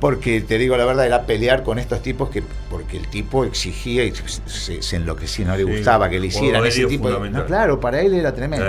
Porque 0.00 0.42
te 0.42 0.58
digo 0.58 0.76
la 0.76 0.84
verdad, 0.84 1.06
era 1.06 1.22
pelear 1.22 1.62
con 1.62 1.78
estos 1.78 2.02
tipos 2.02 2.28
que, 2.28 2.42
porque 2.68 2.98
el 2.98 3.08
tipo 3.08 3.44
exigía 3.44 4.04
y 4.04 4.12
se, 4.44 4.82
se 4.82 4.96
enloquecía, 4.96 5.46
no 5.46 5.56
le 5.56 5.64
Sí, 5.64 5.70
gustaba 5.70 6.10
que 6.10 6.20
le 6.20 6.26
hicieran 6.26 6.66
ese 6.66 6.84
tipo 6.86 7.08
de. 7.10 7.30
No, 7.30 7.46
claro, 7.46 7.80
para 7.80 8.02
él 8.02 8.12
era 8.12 8.34
tremendo. 8.34 8.66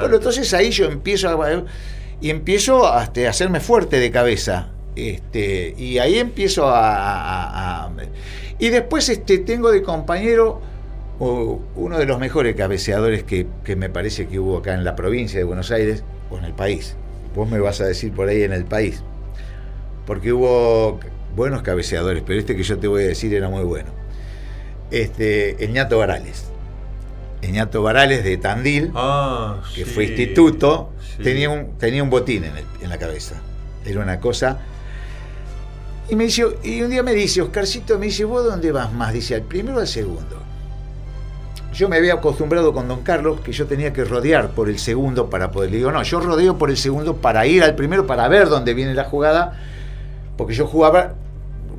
Bueno, 0.00 0.16
entonces 0.16 0.54
ahí 0.54 0.70
yo 0.70 0.84
empiezo 0.84 1.28
a, 1.30 1.62
y 2.20 2.30
empiezo 2.30 2.92
a, 2.92 3.04
este, 3.04 3.26
a 3.26 3.30
hacerme 3.30 3.60
fuerte 3.60 3.98
de 3.98 4.10
cabeza. 4.10 4.70
Este, 4.96 5.74
y 5.78 5.98
ahí 5.98 6.18
empiezo 6.18 6.64
a, 6.66 7.90
y 8.58 8.68
después 8.70 9.08
este, 9.08 9.38
tengo 9.38 9.70
de 9.70 9.82
compañero 9.82 10.60
uno 11.20 11.98
de 11.98 12.04
los 12.04 12.18
mejores 12.18 12.54
cabeceadores 12.56 13.24
que, 13.24 13.46
que 13.64 13.76
me 13.76 13.90
parece 13.90 14.26
que 14.26 14.38
hubo 14.38 14.58
acá 14.58 14.74
en 14.74 14.84
la 14.84 14.96
provincia 14.96 15.38
de 15.38 15.44
Buenos 15.44 15.70
Aires 15.70 16.04
o 16.30 16.38
en 16.38 16.44
el 16.44 16.52
país. 16.52 16.96
Vos 17.34 17.48
me 17.48 17.60
vas 17.60 17.80
a 17.80 17.86
decir 17.86 18.12
por 18.12 18.28
ahí 18.28 18.42
en 18.42 18.52
el 18.52 18.64
país. 18.64 19.02
Porque 20.06 20.32
hubo 20.32 20.98
buenos 21.36 21.62
cabeceadores, 21.62 22.22
pero 22.26 22.38
este 22.38 22.56
que 22.56 22.62
yo 22.62 22.78
te 22.78 22.88
voy 22.88 23.02
a 23.02 23.06
decir 23.06 23.34
era 23.34 23.48
muy 23.48 23.64
bueno. 23.64 23.90
Este, 24.90 25.62
el 25.64 25.72
ñato 25.72 25.98
Varales. 25.98 26.50
El 27.42 27.52
ñato 27.52 27.82
Varales 27.82 28.24
de 28.24 28.36
Tandil 28.36 28.90
Ah, 28.94 29.56
que 29.74 29.84
sí, 29.84 29.90
fue 29.90 30.04
instituto, 30.06 30.90
sí. 31.16 31.22
tenía, 31.22 31.50
un, 31.50 31.78
tenía 31.78 32.02
un 32.02 32.10
botín 32.10 32.44
en, 32.44 32.56
el- 32.56 32.64
en 32.82 32.88
la 32.88 32.98
cabeza. 32.98 33.36
Era 33.84 34.00
una 34.00 34.18
cosa. 34.20 34.58
Y, 36.10 36.16
me 36.16 36.24
dice, 36.24 36.44
y 36.64 36.80
un 36.82 36.90
día 36.90 37.02
me 37.02 37.12
dice, 37.14 37.42
Oscarcito, 37.42 37.98
me 37.98 38.06
dice, 38.06 38.24
¿vos 38.24 38.44
dónde 38.44 38.72
vas 38.72 38.92
más? 38.92 39.12
Dice, 39.12 39.34
al 39.34 39.42
primero 39.42 39.76
o 39.76 39.80
al 39.80 39.86
segundo. 39.86 40.42
Yo 41.74 41.88
me 41.88 41.96
había 41.98 42.14
acostumbrado 42.14 42.72
con 42.72 42.88
Don 42.88 43.02
Carlos 43.02 43.40
que 43.40 43.52
yo 43.52 43.66
tenía 43.66 43.92
que 43.92 44.04
rodear 44.04 44.50
por 44.50 44.68
el 44.68 44.78
segundo 44.78 45.28
para 45.30 45.50
poder. 45.50 45.70
Le 45.70 45.76
digo, 45.76 45.92
no, 45.92 46.02
yo 46.02 46.18
rodeo 46.18 46.56
por 46.58 46.70
el 46.70 46.76
segundo 46.78 47.16
para 47.18 47.46
ir 47.46 47.62
al 47.62 47.74
primero, 47.76 48.06
para 48.06 48.26
ver 48.26 48.48
dónde 48.48 48.72
viene 48.74 48.94
la 48.94 49.04
jugada, 49.04 49.60
porque 50.36 50.54
yo 50.54 50.66
jugaba. 50.66 51.14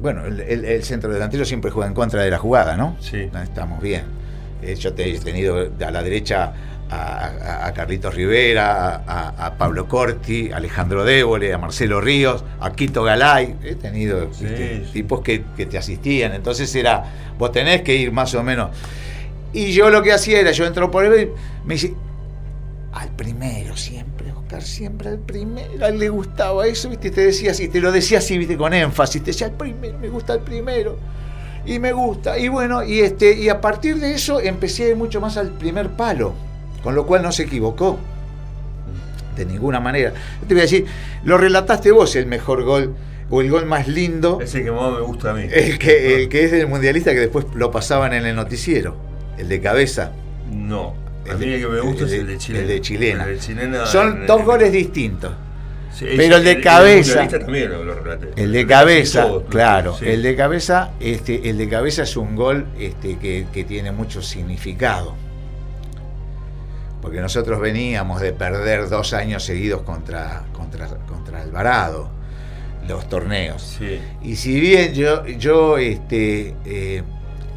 Bueno, 0.02 0.26
el, 0.26 0.40
el- 0.42 0.64
el 0.64 0.84
centro 0.84 1.12
delantero 1.12 1.44
siempre 1.44 1.72
juega 1.72 1.88
en 1.88 1.94
contra 1.96 2.22
de 2.22 2.30
la 2.30 2.38
jugada, 2.38 2.78
¿no? 2.78 2.96
Sí. 3.02 3.30
Estamos 3.44 3.82
bien. 3.82 4.04
Eh, 4.62 4.76
Yo 4.76 4.94
te- 4.94 5.16
he 5.16 5.20
tenido 5.20 5.70
a 5.86 5.92
la 5.92 6.04
derecha 6.04 6.54
a, 6.92 7.66
a- 7.68 7.74
Carlitos 7.74 8.14
Rivera, 8.16 9.04
a, 9.08 9.46
a 9.46 9.58
Pablo 9.58 9.88
Corti, 9.88 10.52
a 10.52 10.58
Alejandro 10.58 11.04
Débole, 11.06 11.54
a 11.54 11.58
Marcelo 11.58 12.02
Ríos, 12.02 12.44
a 12.60 12.72
Quito 12.74 13.04
Galay. 13.04 13.56
He 13.64 13.76
tenido 13.76 14.34
Sí, 14.34 14.46
¿viste? 14.46 14.84
sí. 14.86 14.92
tipos 14.94 15.22
que, 15.22 15.44
que 15.56 15.66
te 15.66 15.78
asistían. 15.78 16.34
Entonces 16.34 16.74
era, 16.76 17.04
vos 17.38 17.52
tenés 17.52 17.82
que 17.84 17.96
ir 17.96 18.12
más 18.12 18.34
o 18.36 18.44
menos. 18.44 18.70
Y 19.54 19.72
yo 19.72 19.90
lo 19.90 20.02
que 20.04 20.12
hacía 20.14 20.40
era, 20.40 20.52
yo 20.52 20.66
entro 20.66 20.90
por 20.92 21.06
él 21.06 21.30
y 21.64 21.68
me 21.68 21.76
dice, 21.76 21.94
al 22.92 23.10
primero 23.16 23.78
siempre, 23.78 24.32
Oscar, 24.32 24.62
siempre 24.64 25.10
al 25.10 25.20
primero. 25.20 25.86
A 25.86 25.90
él 25.90 26.00
le 26.00 26.10
gustaba 26.10 26.66
eso, 26.68 26.90
¿viste? 26.90 27.12
Te 27.12 27.22
decía 27.22 27.52
así, 27.52 27.68
te 27.68 27.80
lo 27.80 27.92
decía 27.92 28.18
así, 28.18 28.38
¿viste? 28.38 28.58
Con 28.58 28.74
énfasis. 28.74 29.22
Te 29.24 29.28
decía, 29.32 29.48
al 29.48 29.54
primero, 29.54 29.98
me 30.00 30.10
gusta 30.10 30.34
el 30.34 30.40
primero. 30.42 30.98
Y 31.66 31.80
me 31.80 31.92
gusta. 31.94 32.38
Y 32.40 32.48
bueno, 32.48 32.84
y 32.84 33.00
este, 33.02 33.34
y 33.38 33.50
a 33.50 33.62
partir 33.62 33.98
de 33.98 34.14
eso 34.14 34.40
empecé 34.40 34.86
a 34.86 34.90
ir 34.90 34.96
mucho 34.96 35.20
más 35.22 35.38
al 35.38 35.50
primer 35.50 35.90
palo. 35.90 36.34
Con 36.84 36.96
lo 36.96 37.06
cual 37.06 37.22
no 37.24 37.32
se 37.32 37.44
equivocó. 37.44 38.00
De 39.36 39.46
ninguna 39.46 39.80
manera. 39.80 40.14
Yo 40.42 40.48
te 40.48 40.54
voy 40.54 40.60
a 40.62 40.64
decir, 40.64 40.86
lo 41.24 41.38
relataste 41.38 41.92
vos 41.92 42.16
el 42.16 42.26
mejor 42.26 42.64
gol, 42.64 42.96
o 43.30 43.42
el 43.42 43.50
gol 43.50 43.66
más 43.66 43.88
lindo, 43.88 44.40
Ese 44.42 44.64
que 44.64 44.72
más 44.72 44.92
me 44.92 45.02
gusta 45.02 45.32
a 45.32 45.34
mí. 45.34 45.44
el 45.52 45.78
que, 45.78 46.16
el 46.24 46.30
que 46.30 46.46
es 46.46 46.52
del 46.52 46.68
mundialista 46.68 47.12
que 47.14 47.20
después 47.20 47.46
lo 47.54 47.70
pasaban 47.72 48.14
en 48.14 48.26
el 48.26 48.36
noticiero. 48.36 48.96
El 49.38 49.48
de 49.48 49.62
cabeza. 49.62 50.12
No. 50.52 50.94
A 51.28 51.34
El 51.34 51.38
mí 51.38 51.46
de- 51.46 51.56
el 51.56 51.62
que 51.62 51.68
me 51.68 51.80
gusta 51.82 52.04
el 52.04 52.08
es 52.10 52.20
el 52.20 52.28
de 52.28 52.38
Chilena. 52.38 52.62
el 52.64 52.68
de 52.70 52.82
Chilena. 52.82 53.24
El 53.26 53.34
de 53.36 53.40
Chilena 53.40 53.86
Son 53.86 54.26
dos 54.26 54.44
goles 54.44 54.72
distintos. 54.72 55.32
Sí, 56.00 56.06
pero 56.16 56.38
el 56.38 56.44
de 56.46 56.62
cabeza- 56.62 57.08
mundialista 57.22 57.40
también 57.40 57.70
lo, 57.72 57.84
lo 57.84 57.94
relaté. 57.96 58.42
El 58.42 58.52
de 58.54 58.66
cabeza, 58.66 59.24
todo, 59.24 59.46
claro, 59.46 59.98
sí. 59.98 60.06
el 60.08 60.24
de 60.24 60.36
cabeza, 60.36 60.92
este, 61.02 61.50
el 61.50 61.58
de 61.58 61.68
cabeza 61.68 62.04
es 62.04 62.16
un 62.16 62.36
gol 62.38 62.66
este, 62.80 63.18
que, 63.18 63.48
que 63.52 63.64
tiene 63.66 63.92
mucho 63.92 64.22
significado. 64.22 65.16
Porque 67.02 67.22
nosotros 67.22 67.60
veníamos 67.60 68.22
de 68.22 68.34
perder 68.34 68.90
dos 68.90 69.14
años 69.14 69.44
seguidos 69.44 69.82
contra, 69.84 70.44
contra, 70.54 70.88
contra 70.88 71.42
Alvarado, 71.42 72.10
los 72.88 73.08
torneos. 73.08 73.78
Sí. 73.80 74.00
Y 74.22 74.36
si 74.36 74.60
bien 74.60 74.94
yo, 74.94 75.26
yo 75.26 75.78
este, 75.78 76.56
eh, 76.66 77.04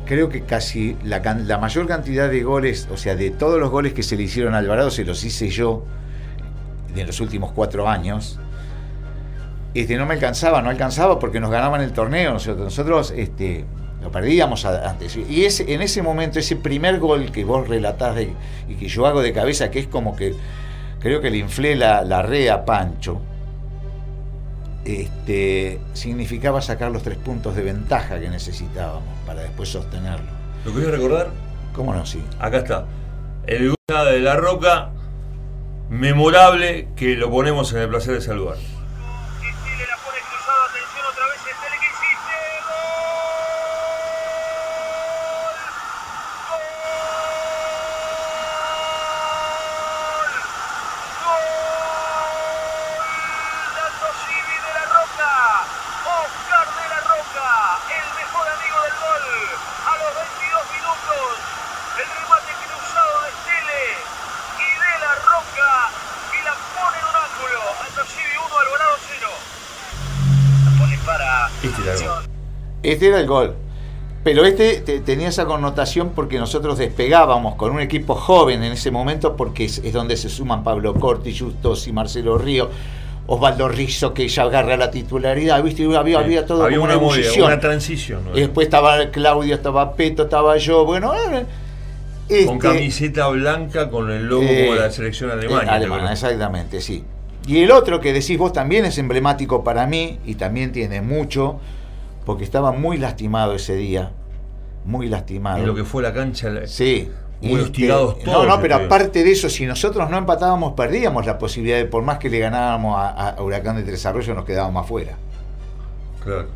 creo 0.07 0.29
que 0.29 0.43
casi 0.43 0.97
la 1.05 1.59
mayor 1.59 1.87
cantidad 1.87 2.29
de 2.31 2.43
goles, 2.43 2.89
o 2.93 2.97
sea, 2.97 3.17
de 3.17 3.31
todos 3.31 3.59
los 3.59 3.71
goles 3.71 3.93
que 3.95 4.03
se 4.03 4.17
le 4.17 4.25
hicieron 4.25 4.55
a 4.55 4.59
Alvarado, 4.59 4.91
se 4.91 5.05
los 5.05 5.23
hice 5.25 5.49
yo 5.49 5.85
en 7.01 7.07
los 7.07 7.21
últimos 7.21 7.53
cuatro 7.53 7.89
años. 7.89 8.39
Este, 9.75 9.97
no 9.97 10.05
me 10.07 10.15
alcanzaba, 10.15 10.61
no 10.63 10.69
alcanzaba 10.71 11.19
porque 11.19 11.41
nos 11.41 11.51
ganaban 11.51 11.81
el 11.81 11.93
torneo. 11.93 12.33
Nosotros, 12.35 12.65
nosotros 12.65 13.13
este, 13.17 13.65
lo 14.03 14.11
perdíamos 14.11 14.65
antes. 14.67 15.17
Y 15.17 15.45
ese, 15.45 15.73
en 15.73 15.81
ese 15.83 16.03
momento, 16.03 16.39
ese 16.39 16.57
primer 16.57 16.99
gol 16.99 17.33
que 17.33 17.45
vos 17.45 17.67
relatás 17.69 18.15
de- 18.17 18.33
y 18.69 18.75
que 18.75 18.89
yo 18.89 19.07
hago 19.07 19.23
de 19.23 19.33
cabeza, 19.33 19.71
que 19.71 19.79
es 19.79 19.87
como 19.87 20.15
que 20.15 20.35
creo 21.01 21.21
que 21.21 21.31
le 21.31 21.39
inflé 21.39 21.75
la, 21.75 22.03
la 22.03 22.23
red 22.23 22.49
a 22.49 22.65
Pancho, 22.65 23.21
este, 24.85 25.81
significaba 25.93 26.61
sacar 26.61 26.91
los 26.91 27.03
tres 27.03 27.17
puntos 27.19 27.55
de 27.55 27.63
ventaja 27.63 28.19
que 28.19 28.29
necesitábamos 28.29 29.03
para 29.27 29.43
después 29.43 29.69
sostenerlo. 29.69 30.31
¿Lo 30.65 30.75
querés 30.75 30.91
recordar? 30.91 31.29
¿Cómo 31.73 31.95
no? 31.95 32.05
Sí. 32.05 32.23
Acá 32.39 32.59
está. 32.59 32.87
El 33.47 33.69
gol 33.69 34.05
de 34.11 34.21
la 34.21 34.37
Roca, 34.37 34.91
memorable, 35.93 36.89
que 36.97 37.17
lo 37.17 37.31
ponemos 37.31 37.71
en 37.75 37.81
el 37.81 37.89
placer 37.91 38.15
de 38.15 38.23
saludar. 38.23 38.57
Estele 38.57 39.87
la 39.87 39.97
pone 39.99 40.19
cruzado, 40.25 40.63
atención 40.65 41.05
otra 41.05 41.27
vez, 41.27 41.37
Estele 41.37 41.77
que 41.77 41.87
hiciste, 41.87 42.63
gol, 42.65 42.73
gol, 51.29 51.45
Dato 53.77 54.09
Civi 54.25 54.57
de 54.65 54.73
la 54.73 54.85
Roca, 54.97 55.29
Oscar 56.09 56.67
de 56.73 56.89
la 56.89 57.01
Roca, 57.05 57.85
el 57.93 58.09
mejor 58.17 58.49
amigo 58.49 58.81
del 58.81 58.97
gol, 58.97 59.29
a 59.85 59.93
los 60.01 60.09
22 60.17 60.73
minutos, 60.73 61.37
el 62.01 62.09
remate 62.17 62.53
cruzado 62.65 63.13
de 63.23 63.29
Estele 63.29 64.01
y 64.57 64.73
de 64.73 64.93
la 65.05 65.13
Roca, 65.21 65.93
y 66.33 66.41
la 66.45 66.55
pone 66.73 66.97
en 66.97 67.05
un 67.05 67.13
ángulo, 67.13 67.61
Alto 67.83 68.05
Civi 68.09 68.37
1, 68.41 68.57
Alvarado 68.59 68.97
0. 69.07 69.29
La 70.65 70.71
pone 70.79 70.97
para... 71.05 71.51
Este 72.83 73.09
era 73.09 73.21
el 73.21 73.27
gol. 73.27 73.55
Pero 74.25 74.45
este 74.45 74.81
te- 74.83 75.01
tenía 75.01 75.29
esa 75.29 75.47
connotación 75.47 76.11
porque 76.14 76.38
nosotros 76.38 76.79
despegábamos 76.79 77.57
con 77.57 77.73
un 77.73 77.81
equipo 77.81 78.14
joven 78.14 78.62
en 78.62 78.73
ese 78.73 78.90
momento, 78.92 79.37
porque 79.37 79.64
es, 79.64 79.79
es 79.79 79.92
donde 79.92 80.16
se 80.16 80.29
suman 80.29 80.62
Pablo 80.62 80.95
Corti, 80.95 81.37
Justos 81.37 81.88
y 81.88 81.92
Marcelo 81.92 82.38
Río, 82.38 82.71
Osvaldo 83.27 83.68
Rizzo, 83.68 84.14
que 84.14 84.29
ya 84.29 84.42
agarra 84.45 84.77
la 84.77 84.90
titularidad, 84.92 85.61
¿viste? 85.62 85.85
Había, 85.97 86.21
había 86.21 86.47
todo 86.47 86.64
Había 86.64 86.77
como 86.79 86.85
una, 86.85 86.97
una 86.99 87.03
movida, 87.05 87.21
ebullición. 87.25 87.47
una 87.47 87.59
transición. 87.61 88.25
¿no? 88.31 88.37
Y 88.37 88.40
después 88.42 88.66
estaba 88.66 89.11
Claudio, 89.11 89.55
estaba 89.57 89.95
Peto, 89.95 90.25
estaba 90.25 90.57
yo, 90.57 90.85
bueno, 90.85 91.12
eh, 92.29 92.47
con 92.47 92.57
este, 92.57 92.59
camiseta 92.59 93.27
blanca 93.29 93.90
con 93.90 94.11
el 94.11 94.27
logo 94.27 94.42
eh, 94.45 94.71
de 94.71 94.75
la 94.77 94.90
selección 94.92 95.31
alemana. 95.33 95.64
eh, 95.73 95.75
alemana, 95.75 96.12
exactamente, 96.12 96.81
sí. 96.81 97.05
Y 97.47 97.59
el 97.62 97.73
otro 97.73 98.01
que 98.01 98.12
decís 98.12 98.38
vos 98.38 98.53
también 98.53 98.85
es 98.85 98.99
emblemático 98.99 99.64
para 99.64 99.87
mí 99.88 100.18
y 100.25 100.37
también 100.37 100.71
tiene 100.71 101.01
mucho, 101.01 101.59
porque 102.25 102.45
estaba 102.45 102.73
muy 102.73 102.99
lastimado 102.99 103.55
ese 103.55 103.75
día, 103.77 104.13
muy 104.85 105.09
lastimado. 105.09 105.59
En 105.59 105.67
lo 105.67 105.75
que 105.75 105.85
fue 105.85 106.03
la 106.03 106.13
cancha. 106.13 106.49
la- 106.51 106.67
Sí. 106.67 107.11
Muy 107.41 107.59
Y, 107.59 107.63
hostigados 107.65 108.13
este, 108.19 108.25
todos, 108.31 108.47
No, 108.47 108.55
no, 108.57 108.63
pero 108.63 108.77
creo. 108.77 108.87
aparte 108.87 109.25
de 109.25 109.33
eso, 109.33 109.49
si 109.51 109.67
nosotros 109.67 110.09
no 110.09 110.17
empatábamos, 110.17 110.75
perdíamos 110.75 111.27
la 111.27 111.39
posibilidad 111.39 111.77
de, 111.77 111.87
por 111.87 112.05
más 112.05 112.19
que 112.19 112.31
le 112.31 112.39
ganábamos 112.39 112.97
a, 112.97 113.31
a 113.31 113.43
Huracán 113.43 113.75
de 113.75 113.83
Tres 113.83 114.07
Arroyos, 114.07 114.37
nos 114.37 114.45
quedábamos 114.45 114.85
afuera. 114.85 115.17
Claro. 116.23 116.47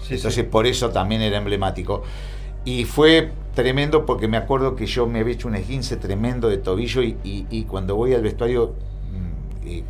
Sí, 0.00 0.14
Entonces 0.14 0.34
sí. 0.34 0.42
por 0.44 0.68
eso 0.68 0.90
también 0.90 1.20
era 1.22 1.38
emblemático. 1.38 2.04
Y 2.64 2.84
fue 2.84 3.32
tremendo 3.56 4.06
porque 4.06 4.28
me 4.28 4.36
acuerdo 4.36 4.76
que 4.76 4.86
yo 4.86 5.06
me 5.08 5.18
había 5.20 5.34
hecho 5.34 5.48
un 5.48 5.56
esguince 5.56 5.96
tremendo 5.96 6.48
de 6.48 6.58
tobillo 6.58 7.02
y, 7.02 7.16
y- 7.24 7.46
y 7.50 7.64
cuando 7.64 7.96
voy 7.96 8.14
al 8.14 8.22
vestuario, 8.22 8.74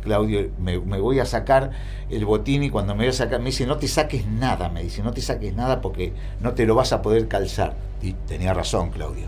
Claudio, 0.01 0.49
me, 0.59 0.79
me 0.79 0.99
voy 0.99 1.19
a 1.19 1.25
sacar 1.25 1.71
el 2.09 2.25
botín 2.25 2.63
y 2.63 2.69
cuando 2.69 2.93
me 2.93 3.03
voy 3.03 3.09
a 3.09 3.13
sacar, 3.13 3.39
me 3.39 3.47
dice, 3.47 3.65
no 3.65 3.77
te 3.77 3.87
saques 3.87 4.25
nada, 4.27 4.69
me 4.69 4.83
dice, 4.83 5.03
no 5.03 5.11
te 5.11 5.21
saques 5.21 5.53
nada 5.53 5.81
porque 5.81 6.13
no 6.39 6.53
te 6.53 6.65
lo 6.65 6.75
vas 6.75 6.93
a 6.93 7.01
poder 7.01 7.27
calzar. 7.27 7.75
Y 8.01 8.13
tenía 8.13 8.53
razón, 8.53 8.91
Claudio. 8.91 9.27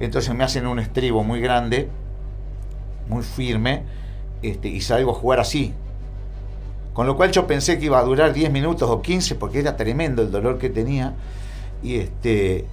Entonces 0.00 0.34
me 0.34 0.44
hacen 0.44 0.66
un 0.66 0.78
estribo 0.78 1.22
muy 1.24 1.40
grande, 1.40 1.88
muy 3.08 3.22
firme, 3.22 3.82
este, 4.42 4.68
y 4.68 4.80
salgo 4.80 5.12
a 5.12 5.14
jugar 5.14 5.40
así, 5.40 5.74
con 6.92 7.06
lo 7.06 7.16
cual 7.16 7.32
yo 7.32 7.46
pensé 7.46 7.78
que 7.78 7.86
iba 7.86 7.98
a 7.98 8.02
durar 8.02 8.32
10 8.32 8.50
minutos 8.50 8.88
o 8.90 9.00
15 9.00 9.36
porque 9.36 9.60
era 9.60 9.76
tremendo 9.76 10.22
el 10.22 10.30
dolor 10.30 10.58
que 10.58 10.68
tenía. 10.68 11.14
Y 11.82 11.96
este. 11.96 12.66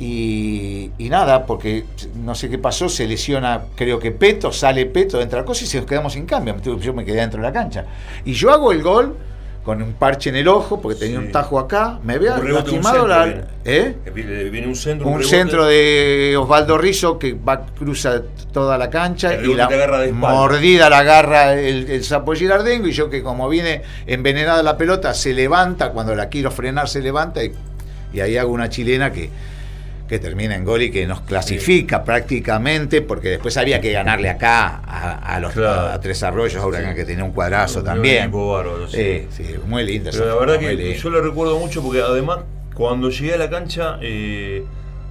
Y, 0.00 0.92
y 0.96 1.08
nada, 1.08 1.44
porque 1.44 1.84
no 2.22 2.34
sé 2.36 2.48
qué 2.48 2.56
pasó, 2.58 2.88
se 2.88 3.06
lesiona, 3.06 3.62
creo 3.74 3.98
que 3.98 4.12
Peto, 4.12 4.52
sale 4.52 4.86
Peto, 4.86 5.20
entra 5.20 5.44
cosa 5.44 5.64
y 5.64 5.66
se 5.66 5.78
nos 5.78 5.86
quedamos 5.86 6.12
sin 6.12 6.24
cambio. 6.24 6.56
Yo 6.78 6.94
me 6.94 7.04
quedé 7.04 7.16
dentro 7.16 7.40
de 7.40 7.46
la 7.48 7.52
cancha. 7.52 7.84
Y 8.24 8.32
yo 8.32 8.50
hago 8.52 8.70
el 8.70 8.80
gol 8.82 9.16
con 9.64 9.82
un 9.82 9.94
parche 9.94 10.30
en 10.30 10.36
el 10.36 10.46
ojo, 10.48 10.80
porque 10.80 10.98
tenía 11.00 11.18
Sí. 11.18 11.26
un 11.26 11.32
tajo 11.32 11.58
acá, 11.58 11.98
me 12.04 12.16
veo 12.16 12.36
Un 12.36 12.54
lastimado 12.54 12.94
centro 12.94 13.08
la. 13.08 13.24
viene. 13.64 13.94
Viene 14.14 14.44
viene 14.44 14.66
un 14.68 14.76
centro. 14.76 15.08
Un 15.08 15.14
rebote. 15.18 15.28
centro 15.36 15.66
de 15.66 16.36
Osvaldo 16.38 16.78
Rizzo 16.78 17.18
que 17.18 17.32
va, 17.34 17.66
cruza 17.66 18.22
toda 18.52 18.78
la 18.78 18.88
cancha 18.88 19.34
El 19.34 19.50
y 19.50 19.54
la 19.54 19.68
mordida 20.12 20.88
la 20.88 21.00
agarra 21.00 21.54
el, 21.60 21.90
el 21.90 22.04
sapo 22.04 22.32
Girardengo 22.34 22.86
y 22.86 22.92
yo 22.92 23.10
que 23.10 23.22
como 23.22 23.48
viene 23.48 23.82
envenenada 24.06 24.62
la 24.62 24.78
pelota 24.78 25.12
se 25.12 25.34
levanta, 25.34 25.90
cuando 25.90 26.14
la 26.14 26.28
quiero 26.30 26.50
frenar 26.50 26.88
se 26.88 27.02
levanta 27.02 27.42
y, 27.44 27.52
y 28.14 28.20
ahí 28.20 28.38
hago 28.38 28.52
una 28.52 28.70
chilena 28.70 29.12
que, 29.12 29.28
que 30.08 30.18
termina 30.18 30.56
en 30.56 30.64
gol 30.64 30.82
y 30.82 30.90
que 30.90 31.06
nos 31.06 31.20
clasifica 31.20 32.02
prácticamente 32.02 33.02
porque 33.02 33.28
después 33.28 33.56
había 33.56 33.80
que 33.80 33.92
ganarle 33.92 34.28
acá 34.30 34.80
a, 34.84 35.34
a 35.36 35.38
los 35.40 35.52
Claro. 35.52 35.92
a 35.92 36.00
Tres 36.00 36.22
Arroyos, 36.22 36.62
a 36.62 36.66
Huracán 36.66 36.90
Sí. 36.92 36.96
que 36.96 37.04
tenía 37.04 37.24
un 37.24 37.32
cuadrazo 37.32 37.80
Un 37.80 37.84
también. 37.84 38.30
bárbaro, 38.32 38.88
sí. 38.88 39.26
Sí, 39.30 39.44
sí, 39.44 39.54
muy 39.66 39.84
lindo. 39.84 40.10
Pero 40.12 40.26
la 40.26 40.34
verdad 40.34 40.58
que 40.58 40.74
lindo. 40.74 40.98
yo 41.00 41.10
lo 41.10 41.20
recuerdo 41.20 41.58
mucho 41.58 41.82
porque 41.82 42.00
además 42.00 42.38
cuando 42.74 43.10
llegué 43.10 43.34
a 43.34 43.38
la 43.38 43.50
cancha 43.50 43.98
eh, 44.00 44.64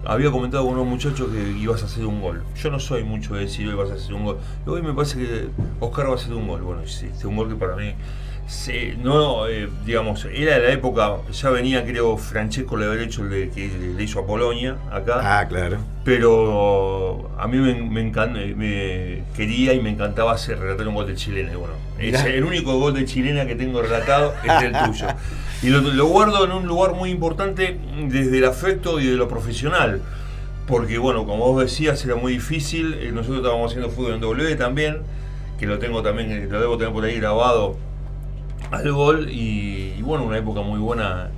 había 0.05 0.31
comentado 0.31 0.63
con 0.65 0.73
unos 0.73 0.88
muchachos 0.88 1.29
que 1.31 1.60
ibas 1.60 1.83
a 1.83 1.86
hacer 1.86 2.05
un 2.05 2.21
gol. 2.21 2.43
Yo 2.55 2.71
no 2.71 2.79
soy 2.79 3.03
mucho 3.03 3.36
de 3.36 3.41
decir 3.41 3.67
hoy 3.67 3.75
vas 3.75 3.91
a 3.91 3.95
hacer 3.95 4.13
un 4.13 4.23
gol. 4.25 4.38
Hoy 4.65 4.81
me 4.81 4.93
parece 4.93 5.17
que 5.19 5.47
Oscar 5.79 6.07
va 6.07 6.13
a 6.13 6.15
hacer 6.15 6.33
un 6.33 6.47
gol. 6.47 6.62
Bueno, 6.62 6.88
sí, 6.88 7.07
este 7.12 7.27
un 7.27 7.36
gol 7.36 7.49
que 7.49 7.55
para 7.55 7.75
mí, 7.75 7.93
se- 8.47 8.95
no, 8.97 9.47
eh, 9.47 9.67
digamos, 9.86 10.25
era 10.25 10.55
de 10.57 10.67
la 10.67 10.71
época, 10.71 11.17
ya 11.31 11.49
venía 11.49 11.86
creo 11.86 12.17
Francesco 12.17 12.77
le 12.77 13.03
hecho 13.03 13.23
el 13.23 13.29
de, 13.29 13.49
que 13.49 13.69
le 13.95 14.03
hizo 14.03 14.19
a 14.21 14.25
Polonia 14.25 14.77
acá. 14.91 15.39
Ah, 15.39 15.47
claro. 15.47 15.77
Pero 16.05 17.29
a 17.38 17.47
mí 17.47 17.57
me, 17.57 17.73
me, 17.75 18.12
encan- 18.12 18.55
me 18.55 19.23
quería 19.36 19.73
y 19.73 19.81
me 19.81 19.89
encantaba 19.89 20.31
hacer 20.33 20.60
relatar 20.60 20.88
un 20.88 20.95
gol 20.95 21.07
de 21.07 21.15
chilena. 21.15 21.51
Y 21.51 21.55
bueno, 21.55 21.73
es 21.99 22.23
el 22.23 22.43
único 22.45 22.79
gol 22.79 22.93
de 22.93 23.05
chilena 23.05 23.45
que 23.45 23.55
tengo 23.55 23.81
relatado 23.81 24.33
es 24.43 24.63
el 24.63 24.71
tuyo. 24.73 25.07
Y 25.63 25.69
lo, 25.69 25.81
lo 25.81 26.05
guardo 26.05 26.45
en 26.45 26.51
un 26.51 26.67
lugar 26.67 26.93
muy 26.93 27.10
importante 27.10 27.79
desde 28.03 28.38
el 28.38 28.45
afecto 28.45 28.99
y 28.99 29.07
de 29.07 29.15
lo 29.15 29.27
profesional. 29.27 30.03
Porque 30.67 30.99
bueno, 30.99 31.25
como 31.25 31.51
vos 31.51 31.62
decías, 31.63 32.05
era 32.05 32.15
muy 32.15 32.33
difícil. 32.33 32.93
Eh, 32.93 33.12
Nosotros 33.12 33.38
estábamos 33.39 33.71
haciendo 33.71 33.89
fútbol 33.89 34.13
en 34.13 34.21
W 34.21 34.55
también, 34.55 34.97
que 35.60 35.65
lo 35.65 35.79
tengo 35.79 36.03
también, 36.03 36.31
eh, 36.31 36.47
lo 36.47 36.60
debo 36.60 36.77
tener 36.77 36.93
por 36.93 37.03
ahí 37.05 37.15
grabado 37.19 37.75
al 38.71 38.91
gol. 38.91 39.30
Y, 39.30 39.93
y 39.97 40.01
bueno, 40.01 40.25
una 40.25 40.38
época 40.38 40.62
muy 40.62 40.80
buena. 40.80 41.30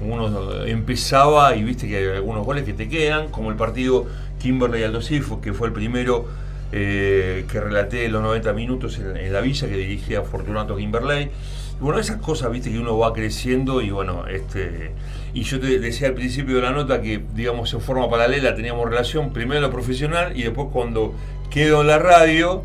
Uno 0.00 0.64
empezaba 0.64 1.56
y 1.56 1.64
viste 1.64 1.88
que 1.88 1.96
hay 1.96 2.16
algunos 2.16 2.46
goles 2.46 2.62
que 2.62 2.72
te 2.72 2.88
quedan, 2.88 3.30
como 3.30 3.50
el 3.50 3.56
partido 3.56 4.06
Kimberley 4.38 4.84
Aldo 4.84 5.00
que 5.40 5.52
fue 5.52 5.66
el 5.66 5.72
primero 5.72 6.26
eh, 6.70 7.46
que 7.50 7.60
relaté 7.60 8.08
los 8.08 8.22
90 8.22 8.52
minutos 8.52 8.98
en, 8.98 9.32
la 9.32 9.40
villa 9.40 9.68
que 9.68 9.76
dirigía 9.76 10.22
Fortunato 10.22 10.76
Kimberley. 10.76 11.30
Y 11.80 11.82
bueno, 11.82 11.98
esas 11.98 12.18
cosas, 12.18 12.50
viste, 12.50 12.70
que 12.70 12.78
uno 12.78 12.98
va 12.98 13.12
creciendo 13.12 13.80
y 13.80 13.90
bueno, 13.90 14.26
este. 14.26 14.92
Y 15.32 15.42
yo 15.42 15.60
te 15.60 15.78
decía 15.78 16.08
al 16.08 16.14
principio 16.14 16.56
de 16.56 16.62
la 16.62 16.72
nota 16.72 17.00
que, 17.00 17.22
digamos, 17.34 17.72
en 17.72 17.80
forma 17.80 18.10
paralela 18.10 18.54
teníamos 18.54 18.88
relación 18.88 19.32
primero 19.32 19.60
lo 19.60 19.70
profesional 19.70 20.36
y 20.36 20.42
después 20.42 20.68
cuando 20.72 21.14
quedo 21.50 21.82
en 21.82 21.86
la 21.86 21.98
radio, 21.98 22.64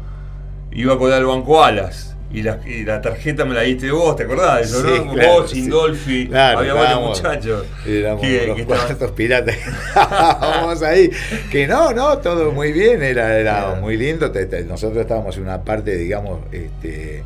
iba 0.71 0.93
a 0.95 0.97
colar 0.97 1.19
el 1.19 1.27
banco 1.27 1.63
alas. 1.63 2.12
Y 2.33 2.41
la, 2.41 2.59
y 2.65 2.83
la 2.83 2.99
tarjeta 2.99 3.45
me 3.45 3.53
la 3.53 3.61
diste 3.61 3.91
vos, 3.91 4.15
¿te 4.15 4.23
acordás 4.23 4.57
de 4.57 4.63
eso, 4.63 4.81
Sí, 4.81 5.01
no? 5.05 5.13
claro, 5.13 5.33
vos, 5.33 5.51
sí. 5.51 5.59
Indolfi, 5.59 6.27
Claro, 6.27 6.59
había 6.59 6.73
varios 6.73 7.01
muchachos. 7.01 7.65
Que- 7.83 8.01
los 8.47 8.57
que 8.57 8.65
cuartos 8.65 9.11
piratas. 9.11 9.55
Vamos 9.95 10.81
ahí. 10.81 11.11
Que 11.51 11.67
no, 11.67 11.93
no, 11.93 12.17
todo 12.17 12.51
muy 12.51 12.71
bien, 12.71 13.03
era, 13.03 13.37
era 13.39 13.59
Claro. 13.65 13.81
muy 13.81 13.97
lindo. 13.97 14.31
nosotros 14.67 14.97
estábamos 15.01 15.37
en 15.37 15.43
una 15.43 15.61
parte, 15.63 15.95
digamos, 15.95 16.39
este, 16.51 17.23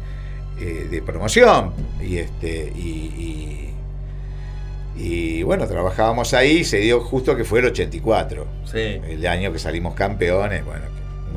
eh, 0.60 0.88
de 0.91 1.02
promoción. 1.02 1.72
Y 2.02 2.17
este, 2.17 2.70
y, 2.76 3.72
y, 4.98 5.04
y, 5.04 5.43
bueno, 5.43 5.67
trabajábamos 5.67 6.34
ahí, 6.34 6.63
se 6.65 6.80
dio 6.80 7.00
justo 7.00 7.36
que 7.38 7.46
fue 7.46 7.60
el 7.60 7.67
84. 7.67 8.46
Sí. 8.65 9.00
El 9.08 9.26
año 9.26 9.54
que 9.54 9.60
salimos 9.60 9.93
campeones, 9.93 10.65
bueno, 10.65 10.84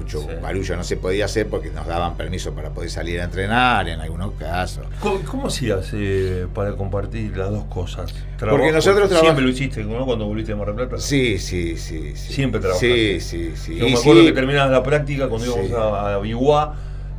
mucho 0.01 0.21
Sí. 0.21 0.27
barullo 0.43 0.77
no 0.77 0.85
se 0.85 0.97
podía 0.97 1.25
hacer 1.27 1.47
porque 1.49 1.71
nos 1.71 1.87
daban 1.87 2.17
permiso 2.17 2.53
para 2.53 2.71
poder 2.71 2.91
salir 2.91 3.21
a 3.21 3.25
entrenar 3.25 3.89
en 3.89 4.01
algunos 4.01 4.33
casos. 4.33 4.87
¿Cómo, 5.01 5.21
cómo 5.23 5.47
hacías 5.49 5.91
eh, 5.93 6.47
para 6.55 6.73
compartir 6.77 7.37
las 7.37 7.51
dos 7.51 7.65
cosas? 7.65 8.13
Porque 8.39 8.73
nosotros 8.73 9.09
Siempre 9.09 9.29
traba- 9.29 9.41
lo 9.41 9.49
hiciste, 9.49 9.85
¿no? 9.85 10.07
Cuando 10.07 10.27
volviste 10.27 10.53
de 10.53 10.57
Mar 10.59 10.75
del 10.75 10.89
Plata. 10.89 10.99
Sí, 11.03 11.39
sí, 11.39 11.77
sí. 11.77 12.15
sí. 12.17 12.33
Siempre 12.33 12.61
trabajaste. 12.61 13.21
Sí, 13.21 13.51
sí, 13.51 13.53
sí. 13.57 13.77
Yo 13.77 13.87
Y 13.87 13.93
me 13.93 13.99
acuerdo 13.99 14.21
sí, 14.23 14.27
que 14.29 14.33
terminabas 14.33 14.71
la 14.73 14.83
práctica 14.83 15.29
cuando 15.29 15.47
íbamos 15.47 15.73
a, 15.73 16.15
a 16.15 16.19
Biguá, 16.19 16.75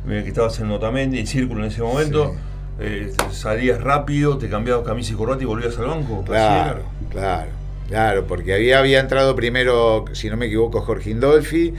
eh, 0.08 0.20
que 0.22 0.28
estabas 0.28 0.58
en 0.60 0.68
Notamendi, 0.68 1.18
en 1.20 1.26
Círculo 1.26 1.62
en 1.64 1.70
ese 1.70 1.80
momento. 1.82 2.34
Eh, 2.80 3.12
salías 3.30 3.80
rápido, 3.80 4.38
te 4.38 4.48
cambiabas 4.48 4.84
camisa 4.84 5.12
y 5.12 5.16
corbata 5.16 5.42
y 5.42 5.46
volvías 5.46 5.78
al 5.78 5.86
banco. 5.86 6.24
Claro, 6.24 6.82
claro, 7.10 7.50
claro, 7.86 8.26
porque 8.26 8.54
había, 8.54 8.80
había 8.80 8.98
entrado 8.98 9.36
primero, 9.36 10.06
si 10.12 10.28
no 10.30 10.36
me 10.36 10.46
equivoco, 10.46 10.80
Jorge 10.80 11.10
Indolfi, 11.10 11.74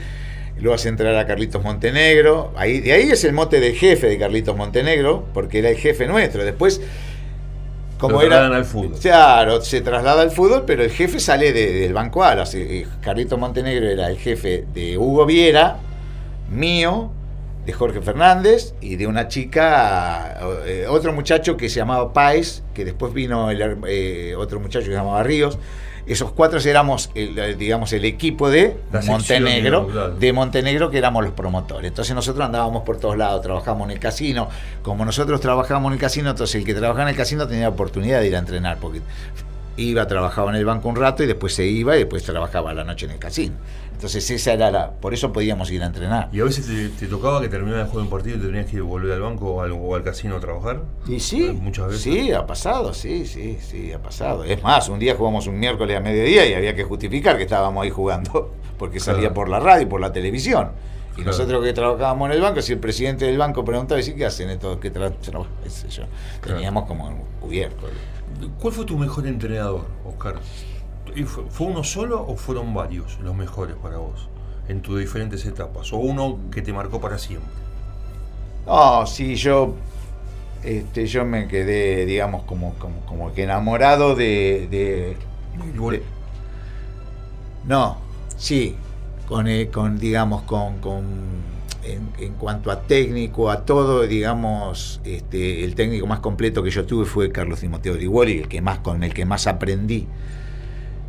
luego 0.60 0.74
hace 0.74 0.88
entrar 0.88 1.14
a 1.16 1.26
Carlitos 1.26 1.62
Montenegro, 1.62 2.52
ahí, 2.56 2.80
de 2.80 2.92
ahí 2.92 3.10
es 3.10 3.24
el 3.24 3.32
mote 3.32 3.60
del 3.60 3.74
jefe 3.74 4.06
de 4.08 4.18
Carlitos 4.18 4.56
Montenegro, 4.56 5.26
porque 5.34 5.58
era 5.58 5.68
el 5.70 5.76
jefe 5.76 6.06
nuestro. 6.06 6.44
Después, 6.44 6.80
como 7.98 8.14
Lo 8.14 8.20
era. 8.22 8.30
trasladan 8.30 8.56
al 8.58 8.64
fútbol. 8.64 8.98
Claro, 9.00 9.60
se 9.62 9.80
traslada 9.80 10.22
al 10.22 10.30
fútbol, 10.30 10.64
pero 10.66 10.82
el 10.82 10.90
jefe 10.90 11.20
sale 11.20 11.52
de- 11.52 11.72
del 11.72 11.92
banco 11.92 12.22
Alas. 12.24 12.54
Eh, 12.54 12.86
Carlitos 13.00 13.38
Montenegro 13.38 13.88
era 13.88 14.08
el 14.08 14.18
jefe 14.18 14.64
de 14.74 14.98
Hugo 14.98 15.24
Viera, 15.26 15.78
mío, 16.50 17.10
de 17.64 17.72
Jorge 17.72 18.02
Fernández 18.02 18.74
y 18.82 18.96
de 18.96 19.06
una 19.06 19.28
chica, 19.28 20.38
eh, 20.66 20.84
otro 20.88 21.14
muchacho 21.14 21.56
que 21.56 21.70
se 21.70 21.76
llamaba 21.76 22.12
Páez, 22.12 22.62
que 22.74 22.84
después 22.84 23.14
vino 23.14 23.50
el, 23.50 23.78
eh, 23.88 24.34
otro 24.36 24.60
muchacho 24.60 24.84
que 24.84 24.90
se 24.92 24.96
llamaba 24.98 25.22
Ríos. 25.22 25.58
Esos 26.06 26.32
cuatro 26.32 26.58
éramos, 26.60 27.10
el, 27.14 27.38
el, 27.38 27.58
digamos, 27.58 27.92
el 27.92 28.04
equipo 28.04 28.50
de 28.50 28.76
La 28.92 29.00
Montenegro, 29.02 29.86
claro. 29.86 30.14
de 30.14 30.32
Montenegro, 30.32 30.90
que 30.90 30.98
éramos 30.98 31.24
los 31.24 31.32
promotores. 31.32 31.88
Entonces 31.88 32.14
nosotros 32.14 32.44
andábamos 32.44 32.82
por 32.82 32.98
todos 32.98 33.16
lados, 33.16 33.42
trabajábamos 33.42 33.86
en 33.88 33.92
el 33.92 34.00
casino. 34.00 34.48
Como 34.82 35.04
nosotros 35.04 35.40
trabajábamos 35.40 35.88
en 35.90 35.94
el 35.94 36.00
casino, 36.00 36.30
entonces 36.30 36.56
el 36.56 36.64
que 36.64 36.74
trabajaba 36.74 37.04
en 37.04 37.08
el 37.08 37.16
casino 37.16 37.46
tenía 37.46 37.64
la 37.64 37.70
oportunidad 37.70 38.20
de 38.20 38.28
ir 38.28 38.36
a 38.36 38.38
entrenar, 38.38 38.78
porque 38.78 39.00
iba, 39.76 40.06
trabajaba 40.06 40.50
en 40.50 40.56
el 40.56 40.64
banco 40.64 40.88
un 40.88 40.96
rato 40.96 41.22
y 41.22 41.26
después 41.26 41.54
se 41.54 41.66
iba 41.66 41.96
y 41.96 42.00
después 42.00 42.22
trabajaba 42.22 42.70
a 42.70 42.74
la 42.74 42.84
noche 42.84 43.06
en 43.06 43.12
el 43.12 43.18
casino. 43.18 43.54
Entonces 43.92 44.28
esa 44.30 44.52
era 44.52 44.70
la, 44.70 44.90
por 44.90 45.14
eso 45.14 45.32
podíamos 45.32 45.70
ir 45.70 45.82
a 45.82 45.86
entrenar. 45.86 46.28
¿Y 46.32 46.40
a 46.40 46.44
veces 46.44 46.66
te, 46.66 46.88
te 46.90 47.06
tocaba 47.06 47.40
que 47.40 47.48
terminaba 47.48 47.82
el 47.82 47.86
juego 47.86 48.00
de 48.00 48.04
un 48.04 48.10
partido 48.10 48.36
y 48.36 48.40
te 48.40 48.46
tenías 48.46 48.66
que 48.66 48.80
volver 48.80 49.12
al 49.12 49.20
banco 49.20 49.54
o 49.54 49.60
al, 49.62 49.72
o 49.72 49.94
al 49.94 50.02
casino 50.02 50.36
a 50.36 50.40
trabajar? 50.40 50.82
Y 51.06 51.20
sí, 51.20 51.56
Muchas 51.62 51.86
veces. 51.86 52.02
sí, 52.02 52.32
ha 52.32 52.44
pasado, 52.46 52.92
sí, 52.92 53.24
sí, 53.24 53.58
sí, 53.62 53.92
ha 53.92 54.00
pasado. 54.02 54.44
Es 54.44 54.62
más, 54.62 54.88
un 54.88 54.98
día 54.98 55.14
jugamos 55.16 55.46
un 55.46 55.58
miércoles 55.58 55.96
a 55.96 56.00
mediodía 56.00 56.44
y 56.46 56.54
había 56.54 56.74
que 56.74 56.84
justificar 56.84 57.36
que 57.36 57.44
estábamos 57.44 57.82
ahí 57.84 57.90
jugando, 57.90 58.52
porque 58.78 59.00
salía 59.00 59.32
por 59.32 59.48
la 59.48 59.60
radio 59.60 59.82
y 59.84 59.86
por 59.86 60.00
la 60.00 60.12
televisión. 60.12 60.72
Y 61.12 61.22
Claro. 61.22 61.30
nosotros 61.30 61.64
que 61.64 61.72
trabajábamos 61.72 62.28
en 62.30 62.34
el 62.34 62.40
banco, 62.42 62.60
si 62.60 62.72
el 62.72 62.80
presidente 62.80 63.24
del 63.24 63.38
banco 63.38 63.64
preguntaba, 63.64 63.98
decía, 63.98 64.16
¿qué 64.16 64.26
hacen 64.26 64.50
estos 64.50 64.78
que 64.78 64.92
tra- 64.92 65.14
tra- 65.24 65.46
qué 65.62 65.70
sé 65.70 65.88
yo? 65.88 66.02
Claro. 66.40 66.56
Teníamos 66.58 66.86
como 66.86 67.24
cubierto. 67.40 67.86
¿Cuál 68.58 68.74
fue 68.74 68.84
tu 68.84 68.98
mejor 68.98 69.26
entrenador, 69.26 69.86
Oscar? 70.04 70.40
¿Y 71.14 71.24
fue, 71.24 71.44
uno 71.68 71.84
solo 71.84 72.22
o 72.26 72.36
fueron 72.36 72.74
varios 72.74 73.18
los 73.20 73.34
mejores 73.34 73.76
para 73.76 73.98
vos 73.98 74.30
en 74.68 74.82
tus 74.82 74.98
diferentes 74.98 75.44
etapas? 75.46 75.92
¿O 75.92 75.98
uno 75.98 76.38
que 76.50 76.62
te 76.62 76.72
marcó 76.72 77.00
para 77.00 77.18
siempre? 77.18 77.52
No, 78.66 79.06
sí, 79.06 79.36
yo, 79.36 79.74
este, 80.62 81.06
yo 81.06 81.24
me 81.24 81.48
quedé, 81.48 82.06
digamos, 82.06 82.44
como, 82.44 82.74
como, 82.78 83.00
como 83.06 83.32
que 83.34 83.44
enamorado 83.44 84.14
de, 84.16 84.68
de- 84.70 85.16
Igual- 85.74 86.00
de- 86.00 86.02
No, 87.64 87.96
sí, 88.36 88.76
con, 89.26 89.48
eh, 89.48 89.70
con 89.70 89.98
digamos, 89.98 90.42
con, 90.42 90.78
con 90.80 91.04
en, 91.84 92.08
en 92.18 92.34
cuanto 92.34 92.70
a 92.70 92.82
técnico, 92.82 93.50
a 93.50 93.64
todo, 93.64 94.02
digamos, 94.02 95.00
este, 95.04 95.64
el 95.64 95.74
técnico 95.74 96.06
más 96.06 96.20
completo 96.20 96.62
que 96.62 96.70
yo 96.70 96.84
tuve 96.86 97.04
fue 97.04 97.30
Carlos 97.30 97.60
Timoteo 97.60 97.94
Rigoli, 97.94 98.38
el 98.38 98.48
que 98.48 98.60
más, 98.60 98.78
con 98.78 99.02
el 99.04 99.12
que 99.14 99.24
más 99.24 99.46
aprendí, 99.46 100.06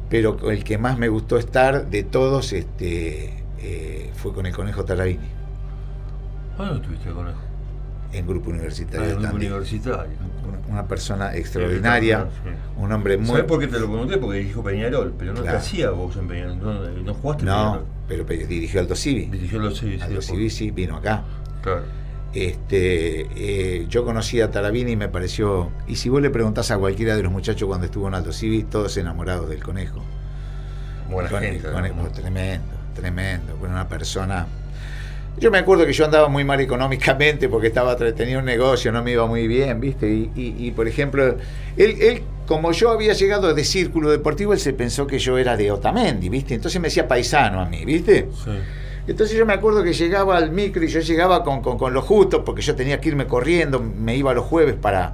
pero 0.10 0.50
el 0.52 0.64
que 0.64 0.78
más 0.78 0.98
me 0.98 1.08
gustó 1.10 1.38
estar 1.38 1.88
de 1.90 2.04
todos, 2.04 2.54
este, 2.54 3.44
eh, 3.60 4.12
fue 4.16 4.34
con 4.34 4.46
el 4.46 4.54
Conejo 4.54 4.86
Taravini, 4.86 5.28
Ah, 6.58 6.68
no 6.72 6.76
estuviste 6.76 7.10
con 7.12 7.28
él. 7.28 7.34
en 8.14 8.28
Grupo 8.28 8.50
Ah, 8.50 8.54
Universitario 8.54 9.04
en 9.06 9.10
de 9.12 9.16
un 9.18 9.24
Tandil. 9.24 9.50
universitario. 9.52 10.12
Una- 10.70 10.88
persona 10.88 11.36
extraordinaria, 11.36 12.28
Sí. 12.44 12.50
un 12.82 12.92
hombre 12.92 13.18
muy... 13.18 13.28
¿Sabes 13.28 13.44
por 13.46 13.60
qué 13.60 13.68
te 13.68 13.80
lo 13.80 13.88
pregunté? 13.88 14.18
Porque 14.18 14.40
dijo 14.40 14.62
Peñarol, 14.64 15.14
pero 15.18 15.34
no 15.34 15.42
Claro. 15.42 15.58
te 15.58 15.64
hacía 15.64 15.90
vos 15.92 16.16
en 16.18 16.28
Peñarol. 16.28 16.60
No, 16.60 16.74
no 16.74 17.14
jugaste 17.14 17.44
en 17.44 17.50
No, 17.50 17.56
Peñarol. 17.56 17.86
Pero, 18.08 18.24
dirigió 18.24 18.80
Aldo 18.80 18.96
Civi. 18.96 19.26
Dirigió 19.26 19.60
los 19.60 19.80
civis. 19.80 20.02
Aldo 20.02 20.22
Civi 20.22 20.50
sí, 20.50 20.72
vino 20.72 20.96
acá. 20.98 21.24
Claro. 21.62 21.84
Este, 22.34 23.22
eh, 23.36 23.86
yo 23.88 24.04
conocí 24.04 24.42
a 24.42 24.52
Tarabini 24.52 24.92
y 24.92 24.96
me 24.96 25.08
pareció. 25.08 25.72
Y 25.88 25.96
si 25.96 26.10
vos 26.10 26.22
le 26.22 26.30
preguntás 26.30 26.70
a 26.72 26.78
cualquiera 26.78 27.16
de 27.16 27.24
los 27.24 27.32
muchachos 27.32 27.68
cuando 27.68 27.86
estuvo 27.86 28.08
en 28.08 28.14
Aldo 28.16 28.34
Civi, 28.34 28.64
todos 28.64 28.98
enamorados 28.98 29.50
del 29.50 29.64
conejo. 29.64 30.04
Buena 31.10 31.30
gente. 31.40 31.70
con- 31.72 31.82
¿no? 31.98 32.10
tremendo, 32.12 32.74
tremendo. 32.94 33.56
Bueno, 33.58 33.76
una 33.76 33.88
persona. 33.88 34.48
Yo 35.38 35.52
me 35.52 35.58
acuerdo 35.58 35.86
que 35.86 35.92
yo 35.94 36.06
andaba 36.06 36.30
muy 36.30 36.44
mal 36.46 36.62
económicamente 36.62 37.50
porque 37.50 37.68
estaba 37.68 37.96
tenía 37.98 38.40
un 38.40 38.46
negocio, 38.46 38.92
no 38.92 39.04
me 39.04 39.12
iba 39.12 39.26
muy 39.28 39.48
bien, 39.48 39.82
¿viste? 39.82 40.08
Y, 40.10 40.32
y- 40.36 40.56
y, 40.68 40.72
por 40.72 40.88
ejemplo, 40.88 41.26
él, 41.76 41.98
él, 42.02 42.22
como 42.48 42.72
yo 42.72 42.90
había 42.90 43.12
llegado 43.14 43.54
de 43.54 43.64
círculo 43.66 44.12
deportivo, 44.12 44.54
él 44.54 44.60
se 44.60 44.72
pensó 44.74 45.06
que 45.08 45.20
yo 45.20 45.38
era 45.38 45.58
de 45.58 45.72
Otamendi, 45.72 46.30
¿viste? 46.30 46.54
Entonces 46.54 46.80
me 46.80 46.88
decía 46.88 47.08
paisano 47.08 47.60
a 47.60 47.66
mí, 47.66 47.84
¿viste? 47.84 48.30
Sí. 48.46 48.52
Entonces 49.08 49.38
yo 49.38 49.46
me 49.46 49.54
acuerdo 49.54 49.84
que 49.84 49.94
llegaba 49.94 50.38
al 50.38 50.52
micro 50.52 50.84
y 50.84 50.88
yo 50.88 51.00
llegaba 51.02 51.44
con, 51.44 51.62
con, 51.62 51.78
con 51.78 51.94
lo 51.94 52.02
justo, 52.02 52.44
porque 52.46 52.62
yo 52.62 52.74
tenía 52.76 53.00
que 53.02 53.10
irme 53.10 53.28
corriendo, 53.28 53.80
me 53.80 54.16
iba 54.16 54.34
los 54.34 54.46
jueves 54.46 54.76
para... 54.76 55.14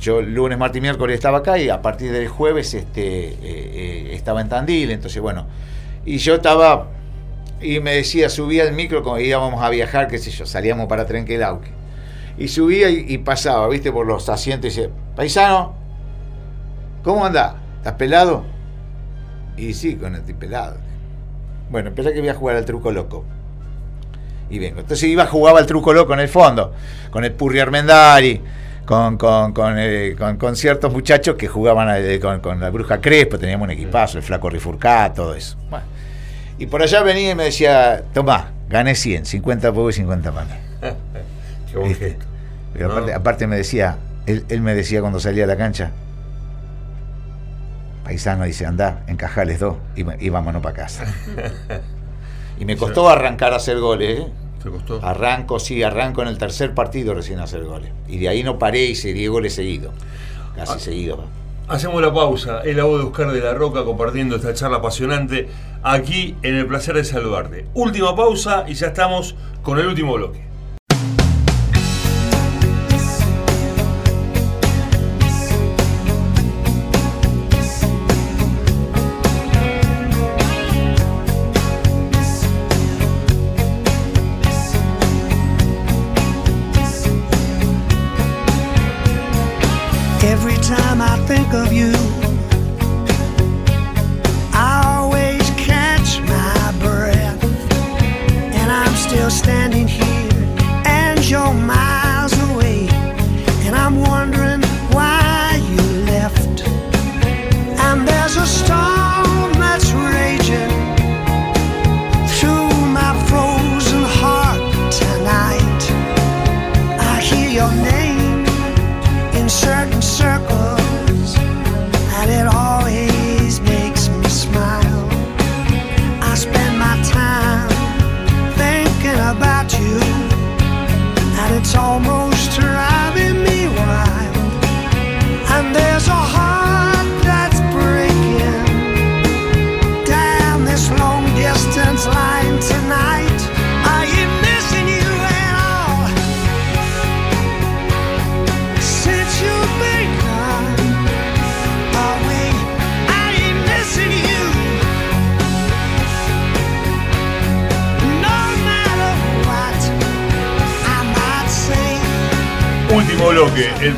Yo 0.00 0.20
lunes, 0.20 0.58
martes 0.58 0.78
y 0.78 0.80
miércoles 0.80 1.14
estaba 1.14 1.38
acá 1.38 1.58
y 1.58 1.68
a 1.68 1.80
partir 1.80 2.10
del 2.12 2.28
jueves 2.28 2.74
este, 2.74 3.28
eh, 3.28 3.36
eh, 3.42 4.10
estaba 4.12 4.40
en 4.40 4.48
Tandil, 4.48 4.90
entonces 4.90 5.20
bueno, 5.22 5.46
y 6.04 6.18
yo 6.18 6.34
estaba, 6.34 6.88
y 7.64 7.80
me 7.80 7.94
decía, 7.94 8.28
subía 8.28 8.62
al 8.64 8.72
micro 8.72 9.02
como 9.02 9.18
íbamos 9.18 9.62
a 9.62 9.70
viajar, 9.70 10.08
qué 10.08 10.18
sé 10.18 10.30
yo, 10.30 10.46
salíamos 10.46 10.86
para 10.86 11.06
Trenquelauque, 11.06 11.70
y 12.38 12.48
subía 12.48 12.90
y, 12.90 13.18
pasaba, 13.18 13.68
viste, 13.68 13.90
por 13.90 14.06
los 14.06 14.28
asientos 14.28 14.76
y 14.76 14.80
decía, 14.80 14.94
paisano, 15.16 15.74
¿cómo 17.02 17.24
anda? 17.24 17.56
¿Estás 17.78 17.94
pelado? 17.94 18.44
Y 19.56 19.72
sí, 19.74 19.96
con 19.96 20.14
el 20.14 20.22
pelado. 20.22 20.76
Bueno, 21.70 21.88
empecé 21.88 22.12
que 22.12 22.20
voy 22.20 22.28
a 22.28 22.34
jugar 22.34 22.56
al 22.56 22.64
truco 22.64 22.90
loco. 22.90 23.24
Y 24.50 24.58
vengo. 24.58 24.80
Entonces 24.80 25.08
iba 25.08 25.22
a 25.22 25.26
jugar 25.26 25.56
al 25.56 25.66
truco 25.66 25.92
loco 25.92 26.12
en 26.12 26.20
el 26.20 26.28
fondo, 26.28 26.72
con 27.10 27.24
el 27.24 27.32
Purri 27.32 27.60
Armendari, 27.60 28.40
con, 28.84 29.16
con, 29.16 29.52
con, 29.52 29.76
eh, 29.78 30.14
con- 30.38 30.56
ciertos 30.56 30.92
muchachos 30.92 31.36
que 31.36 31.48
jugaban 31.48 31.88
eh, 31.96 32.18
con, 32.20 32.40
con 32.40 32.60
la 32.60 32.70
Bruja 32.70 33.00
Crespo, 33.00 33.38
teníamos 33.38 33.66
un 33.66 33.70
equipazo, 33.70 34.18
el 34.18 34.24
Flaco 34.24 34.50
Rifurcá, 34.50 35.12
todo 35.14 35.34
eso. 35.34 35.56
Bueno. 35.70 35.86
Y 36.58 36.66
por 36.66 36.82
allá 36.82 37.02
venía 37.02 37.32
y 37.32 37.34
me 37.34 37.44
decía, 37.44 38.04
tomá, 38.14 38.52
gané 38.68 38.94
100, 38.94 39.26
50 39.26 39.60
para 39.68 39.70
vos 39.82 39.94
y 39.96 40.00
50 40.00 40.32
para 40.32 40.46
mí. 40.46 40.52
Qué 41.70 41.76
buen 41.78 41.88
¿Viste? 41.90 42.08
gesto. 42.10 42.24
Pero 42.72 42.88
No. 42.88 42.92
aparte, 42.94 43.12
aparte 43.14 43.46
me 43.46 43.56
decía, 43.56 43.98
él, 44.26 44.44
él 44.48 44.60
me 44.60 44.74
decía 44.74 45.00
cuando 45.00 45.18
salía 45.20 45.44
a 45.44 45.46
la 45.46 45.56
cancha, 45.56 45.90
paisano 48.04 48.44
dice, 48.44 48.66
anda, 48.66 49.02
encajales 49.06 49.58
dos 49.60 49.76
y, 49.96 50.04
y 50.24 50.28
vámonos 50.28 50.62
para 50.62 50.74
casa. 50.76 51.04
y 52.58 52.64
me 52.64 52.76
costó 52.76 53.08
arrancar 53.08 53.52
a 53.52 53.56
hacer 53.56 53.78
goles, 53.80 54.20
¿eh? 54.20 54.26
¿Te 54.62 54.70
costó? 54.70 55.04
Arranco, 55.04 55.58
sí, 55.58 55.82
arranco 55.82 56.22
en 56.22 56.28
el 56.28 56.38
tercer 56.38 56.74
partido 56.74 57.14
recién 57.14 57.38
a 57.40 57.44
hacer 57.44 57.64
goles. 57.64 57.90
Y 58.08 58.18
de 58.18 58.28
ahí 58.28 58.42
no 58.42 58.58
paré 58.58 58.84
y 58.84 58.94
seguí 58.94 59.26
goles 59.26 59.54
seguidos. 59.54 59.92
Casi 60.56 60.72
Ah. 60.74 60.78
seguidos. 60.78 61.20
Hacemos 61.66 62.02
la 62.02 62.12
pausa. 62.12 62.60
Es 62.60 62.76
la 62.76 62.84
voz 62.84 63.00
de 63.00 63.06
Oscar 63.06 63.32
de 63.32 63.40
la 63.40 63.54
Roca 63.54 63.84
compartiendo 63.84 64.36
esta 64.36 64.52
charla 64.52 64.78
apasionante 64.78 65.48
aquí 65.82 66.36
en 66.42 66.56
El 66.56 66.66
Placer 66.66 66.94
de 66.94 67.04
Saludarte. 67.04 67.64
Última 67.72 68.14
pausa 68.14 68.66
y 68.68 68.74
ya 68.74 68.88
estamos 68.88 69.34
con 69.62 69.78
el 69.78 69.86
último 69.86 70.12
bloque. 70.12 70.53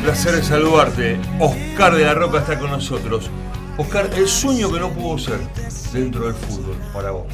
Placer 0.07 0.41
saludarte. 0.41 1.17
Oscar 1.37 1.93
de 1.93 2.05
la 2.05 2.13
Roca 2.13 2.37
está 2.37 2.57
con 2.57 2.71
nosotros. 2.71 3.29
Oscar, 3.77 4.09
el 4.15 4.25
sueño 4.25 4.71
que 4.71 4.79
no 4.79 4.89
pudo 4.91 5.17
ser 5.17 5.37
dentro 5.91 6.27
del 6.27 6.33
fútbol 6.33 6.77
para 6.93 7.11
vos. 7.11 7.25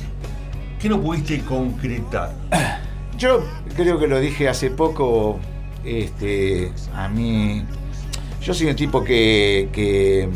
¿Qué 0.80 0.90
no 0.90 1.00
pudiste 1.00 1.42
concretar? 1.42 2.34
Yo 3.20 3.44
creo 3.76 4.00
que 4.00 4.08
lo 4.08 4.20
dije 4.20 4.50
hace 4.50 4.72
poco, 4.72 5.40
este, 5.86 6.72
a 6.96 7.08
mí, 7.08 7.64
yo 8.42 8.56
soy 8.56 8.68
un 8.68 8.76
tipo 8.76 9.04
que, 9.04 9.70
que 9.72 10.28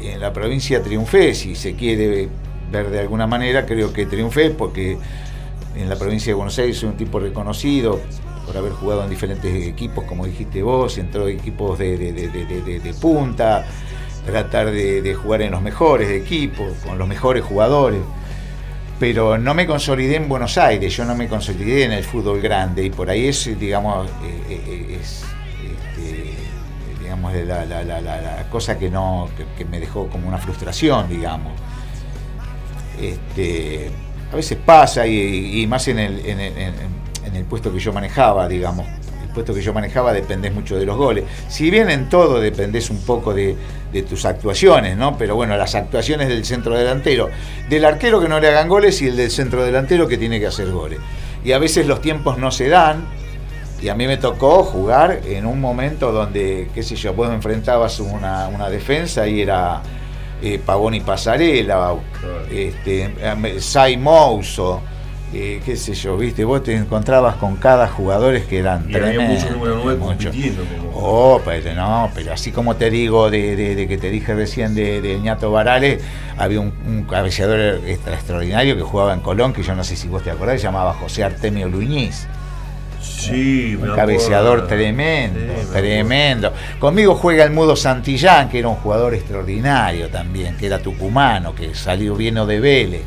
en 0.00 0.18
la 0.18 0.32
provincia 0.32 0.82
triunfé, 0.82 1.34
si 1.34 1.54
se 1.54 1.74
quiere 1.74 2.30
ver 2.72 2.88
de 2.88 3.00
alguna 3.00 3.26
manera, 3.26 3.66
creo 3.66 3.92
que 3.92 4.06
triunfé 4.06 4.48
porque 4.48 4.96
en 5.76 5.88
la 5.90 5.96
provincia 5.96 6.30
de 6.30 6.34
Buenos 6.34 6.58
Aires 6.58 6.78
soy 6.78 6.88
un 6.88 6.96
tipo 6.96 7.20
reconocido 7.20 8.00
por 8.50 8.58
haber 8.58 8.72
jugado 8.72 9.04
en 9.04 9.10
diferentes 9.10 9.68
equipos, 9.68 10.04
como 10.06 10.26
dijiste 10.26 10.60
vos, 10.60 10.98
entró 10.98 11.28
equipos 11.28 11.78
de, 11.78 12.94
punta, 13.00 13.64
tratar 14.26 14.72
de, 14.72 15.14
jugar 15.14 15.42
en 15.42 15.52
los 15.52 15.62
mejores 15.62 16.10
equipos, 16.10 16.72
con 16.84 16.98
los 16.98 17.06
mejores 17.06 17.44
jugadores. 17.44 18.00
Pero 18.98 19.38
no 19.38 19.54
me 19.54 19.68
consolidé 19.68 20.16
en 20.16 20.28
Buenos 20.28 20.58
Aires, 20.58 20.96
yo 20.96 21.04
no 21.04 21.14
me 21.14 21.28
consolidé 21.28 21.84
en 21.84 21.92
el 21.92 22.02
fútbol 22.02 22.40
grande 22.40 22.84
y 22.84 22.90
por 22.90 23.08
ahí 23.08 23.28
es, 23.28 23.56
digamos, 23.56 24.08
eh, 24.24 24.42
eh, 24.48 24.98
es, 25.00 25.22
este, 25.62 26.34
digamos, 27.00 27.32
la, 27.32 28.48
cosa 28.50 28.76
que 28.76 28.90
no, 28.90 29.28
que, 29.56 29.64
me 29.64 29.78
dejó 29.78 30.08
como 30.08 30.26
una 30.26 30.38
frustración, 30.38 31.08
digamos. 31.08 31.52
Este, 33.00 33.92
a 34.32 34.34
veces 34.34 34.58
pasa 34.58 35.06
y, 35.06 35.64
más 35.68 35.86
en 35.86 36.00
el, 36.00 36.26
en, 36.26 36.40
en- 36.40 36.99
en 37.30 37.36
el 37.36 37.44
puesto 37.44 37.72
que 37.72 37.78
yo 37.78 37.92
manejaba, 37.92 38.48
digamos. 38.48 38.86
El 39.22 39.34
puesto 39.34 39.54
que 39.54 39.62
yo 39.62 39.72
manejaba 39.72 40.12
dependés 40.12 40.52
mucho 40.52 40.76
de 40.76 40.84
los 40.84 40.96
goles. 40.96 41.24
Si 41.48 41.70
bien 41.70 41.88
en 41.90 42.08
todo 42.08 42.40
dependés 42.40 42.90
un 42.90 42.98
poco 43.02 43.32
de, 43.32 43.56
de 43.92 44.02
tus 44.02 44.24
actuaciones, 44.24 44.96
¿no? 44.96 45.16
Pero 45.16 45.36
bueno, 45.36 45.56
las 45.56 45.74
actuaciones 45.74 46.28
del 46.28 46.44
centro 46.44 46.76
delantero, 46.76 47.28
del 47.68 47.84
arquero 47.84 48.20
que 48.20 48.28
no 48.28 48.40
le 48.40 48.48
hagan 48.48 48.68
goles 48.68 49.00
y 49.02 49.08
el 49.08 49.16
del 49.16 49.30
centro 49.30 49.64
delantero 49.64 50.08
que 50.08 50.18
tiene 50.18 50.40
que 50.40 50.46
hacer 50.46 50.70
goles. 50.70 50.98
Y 51.44 51.52
a 51.52 51.58
veces 51.58 51.86
los 51.86 52.00
tiempos 52.00 52.38
no 52.38 52.50
se 52.50 52.68
dan. 52.68 53.04
Y 53.80 53.88
a 53.88 53.94
mí 53.94 54.06
me 54.06 54.18
tocó 54.18 54.62
jugar 54.62 55.20
en 55.24 55.46
un 55.46 55.58
momento 55.58 56.12
donde, 56.12 56.68
qué 56.74 56.82
sé 56.82 56.96
yo, 56.96 57.14
vos 57.14 57.30
enfrentabas 57.30 57.98
una, 58.00 58.48
una 58.48 58.68
defensa 58.68 59.26
y 59.26 59.40
era 59.40 59.80
eh, 60.42 60.60
Pavón 60.64 60.94
y 60.94 61.00
Pasarela, 61.00 61.94
este, 62.50 63.14
eh, 63.18 63.56
Sai 63.58 63.96
Mouso, 63.96 64.82
eh, 65.32 65.60
qué 65.64 65.76
sé 65.76 65.94
yo, 65.94 66.16
viste, 66.16 66.44
vos 66.44 66.62
te 66.62 66.74
encontrabas 66.74 67.36
con 67.36 67.56
cada 67.56 67.86
jugadores 67.88 68.46
que 68.46 68.58
eran 68.58 68.86
Y 68.90 68.94
había 68.96 69.10
tremendos. 69.12 69.42
mucho 69.44 69.54
número 69.54 69.80
9 69.84 69.98
mucho. 70.00 70.30
Como... 70.30 70.90
Oh, 71.02 71.40
pero 71.44 71.74
no, 71.74 72.10
pero 72.14 72.32
así 72.32 72.50
como 72.52 72.76
te 72.76 72.90
digo 72.90 73.30
de, 73.30 73.54
de- 73.56 73.74
de 73.74 73.88
que 73.88 73.96
te 73.96 74.10
dije 74.10 74.34
recién 74.34 74.74
de, 74.74 75.00
de 75.00 75.18
Ñato 75.20 75.50
Varales, 75.52 76.02
había 76.36 76.60
un, 76.60 76.72
un 76.86 77.04
cabeceador 77.04 77.80
extra- 77.86 78.14
extraordinario 78.14 78.74
que 78.76 78.82
jugaba 78.82 79.14
en 79.14 79.20
Colón, 79.20 79.52
que 79.52 79.62
yo 79.62 79.74
no 79.74 79.84
sé 79.84 79.96
si 79.96 80.08
vos 80.08 80.22
te 80.24 80.30
acordás, 80.30 80.60
se 80.60 80.66
llamaba 80.66 80.92
José 80.94 81.22
Artemio 81.24 81.68
Luñiz. 81.68 82.26
Sí, 83.00 83.78
Un 83.80 83.94
cabeceador 83.94 84.66
tremendo, 84.66 85.40
tremendo. 85.72 86.52
Conmigo 86.78 87.14
juega 87.14 87.44
el 87.44 87.50
Mudo 87.50 87.74
Santillán, 87.76 88.48
que 88.50 88.58
era 88.58 88.68
un 88.68 88.74
jugador 88.76 89.14
extraordinario 89.14 90.08
también, 90.10 90.56
que 90.58 90.66
era 90.66 90.78
tucumano, 90.80 91.54
que 91.54 91.74
salió 91.74 92.14
bien 92.14 92.34
de 92.34 92.60
Vélez. 92.60 93.02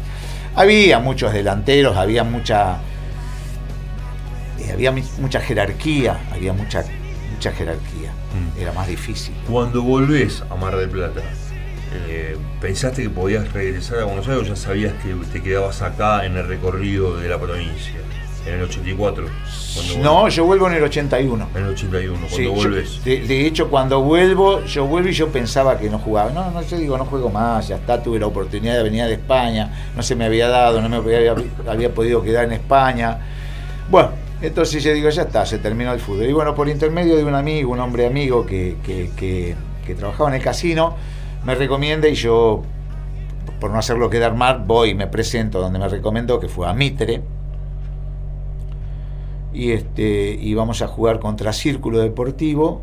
Había 0.56 1.00
muchos 1.00 1.34
delanteros, 1.34 1.98
había 1.98 2.24
mucha 2.24 2.78
eh, 4.60 4.72
había 4.72 4.92
mucha 4.92 5.40
jerarquía, 5.40 6.20
había 6.32 6.54
mucha 6.54 6.84
mucha 7.34 7.52
jerarquía. 7.52 8.12
Mm. 8.12 8.62
Era 8.62 8.74
más 8.74 8.88
difícil. 8.88 9.34
Cuando 9.50 9.82
volvés 9.82 10.44
a 10.50 10.56
Mar 10.56 10.76
del 10.76 10.90
Plata, 10.90 11.22
eh, 12.08 12.38
¿pensaste 12.62 13.04
que 13.04 13.10
podías 13.10 13.52
regresar 13.52 14.00
a 14.00 14.06
Buenos 14.06 14.28
Aires 14.28 14.44
o 14.44 14.50
ya 14.50 14.56
sabías 14.56 14.94
que 15.04 15.14
te 15.32 15.42
quedabas 15.42 15.82
acá 15.82 16.26
en 16.26 16.38
el 16.38 16.48
recorrido 16.48 17.18
de 17.18 17.30
la 17.30 17.40
provincia? 17.40 17.94
En 18.46 18.56
el 18.56 18.64
84. 18.64 19.26
cuando 19.76 19.98
No, 20.04 20.28
yo 20.30 20.46
vuelvo 20.46 20.68
en 20.68 20.74
el 20.74 20.84
81. 20.84 21.48
En 21.56 21.64
el 21.64 21.70
81, 21.70 22.14
cuando 22.20 22.36
Sí, 22.36 22.44
yo- 22.44 22.54
volvés. 22.54 23.04
de, 23.06 23.22
de 23.26 23.46
hecho, 23.48 23.70
cuando 23.70 24.02
vuelvo, 24.02 24.64
yo 24.66 24.86
vuelvo 24.86 25.10
y 25.10 25.14
yo 25.14 25.30
pensaba 25.30 25.78
que 25.78 25.90
no 25.90 25.98
jugaba. 26.00 26.32
No, 26.32 26.52
no, 26.52 26.62
yo 26.62 26.78
digo, 26.78 26.98
no 26.98 27.06
juego 27.06 27.30
más, 27.30 27.70
ya 27.70 27.76
está, 27.78 28.04
tuve 28.04 28.20
la 28.20 28.28
oportunidad 28.28 28.76
de 28.76 28.84
venir 28.84 29.06
de 29.06 29.14
España, 29.14 29.72
no 29.96 30.04
se 30.04 30.16
me 30.16 30.26
había 30.26 30.50
dado, 30.50 30.82
no 30.82 30.90
me 30.90 30.98
había, 30.98 31.34
había 31.70 31.94
podido 31.94 32.22
quedar 32.22 32.44
en 32.46 32.52
España. 32.54 33.18
Bueno, 33.90 34.10
entonces 34.42 34.84
yo 34.84 34.94
digo, 34.94 35.10
ya 35.10 35.22
está, 35.24 35.46
se 35.46 35.58
terminó 35.60 35.94
el 35.94 36.00
fútbol. 36.02 36.26
Y 36.26 36.34
bueno, 36.34 36.54
por 36.54 36.68
intermedio 36.68 37.16
de 37.16 37.24
un 37.24 37.36
amigo, 37.36 37.72
un 37.72 37.80
hombre 37.80 38.06
amigo 38.06 38.46
que, 38.46 38.76
que- 38.86 39.10
que- 39.16 39.56
que 39.86 39.96
trabajaba 39.96 40.30
en 40.30 40.36
el 40.36 40.42
casino, 40.42 40.96
me 41.46 41.56
recomienda 41.56 42.08
y 42.10 42.16
yo, 42.16 42.62
por 43.62 43.72
no 43.72 43.80
hacerlo 43.80 44.10
quedar 44.10 44.36
mal, 44.36 44.64
voy 44.66 44.90
y 44.90 44.94
me 44.96 45.08
presento 45.08 45.62
donde 45.62 45.80
me 45.80 45.88
recomendó, 45.88 46.40
que 46.42 46.50
fue 46.50 46.68
a 46.68 46.74
Mitre 46.74 47.22
y 49.54 49.72
este 49.72 50.38
y 50.40 50.54
vamos 50.54 50.82
a 50.82 50.88
jugar 50.88 51.20
contra 51.20 51.54
Círculo 51.54 52.00
Deportivo. 52.00 52.82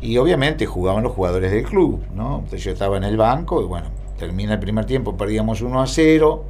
Y 0.00 0.18
obviamente 0.18 0.66
jugaban 0.66 1.04
los 1.04 1.12
jugadores 1.12 1.52
del 1.52 1.62
club, 1.62 2.02
¿no? 2.12 2.36
Entonces 2.38 2.64
yo 2.64 2.72
estaba 2.72 2.96
en 2.96 3.04
el 3.04 3.16
banco 3.16 3.62
y 3.62 3.64
bueno, 3.66 3.86
termina 4.18 4.54
el 4.54 4.58
primer 4.58 4.84
tiempo, 4.84 5.16
perdíamos 5.16 5.62
1 5.62 5.80
a 5.80 5.86
0, 5.86 6.44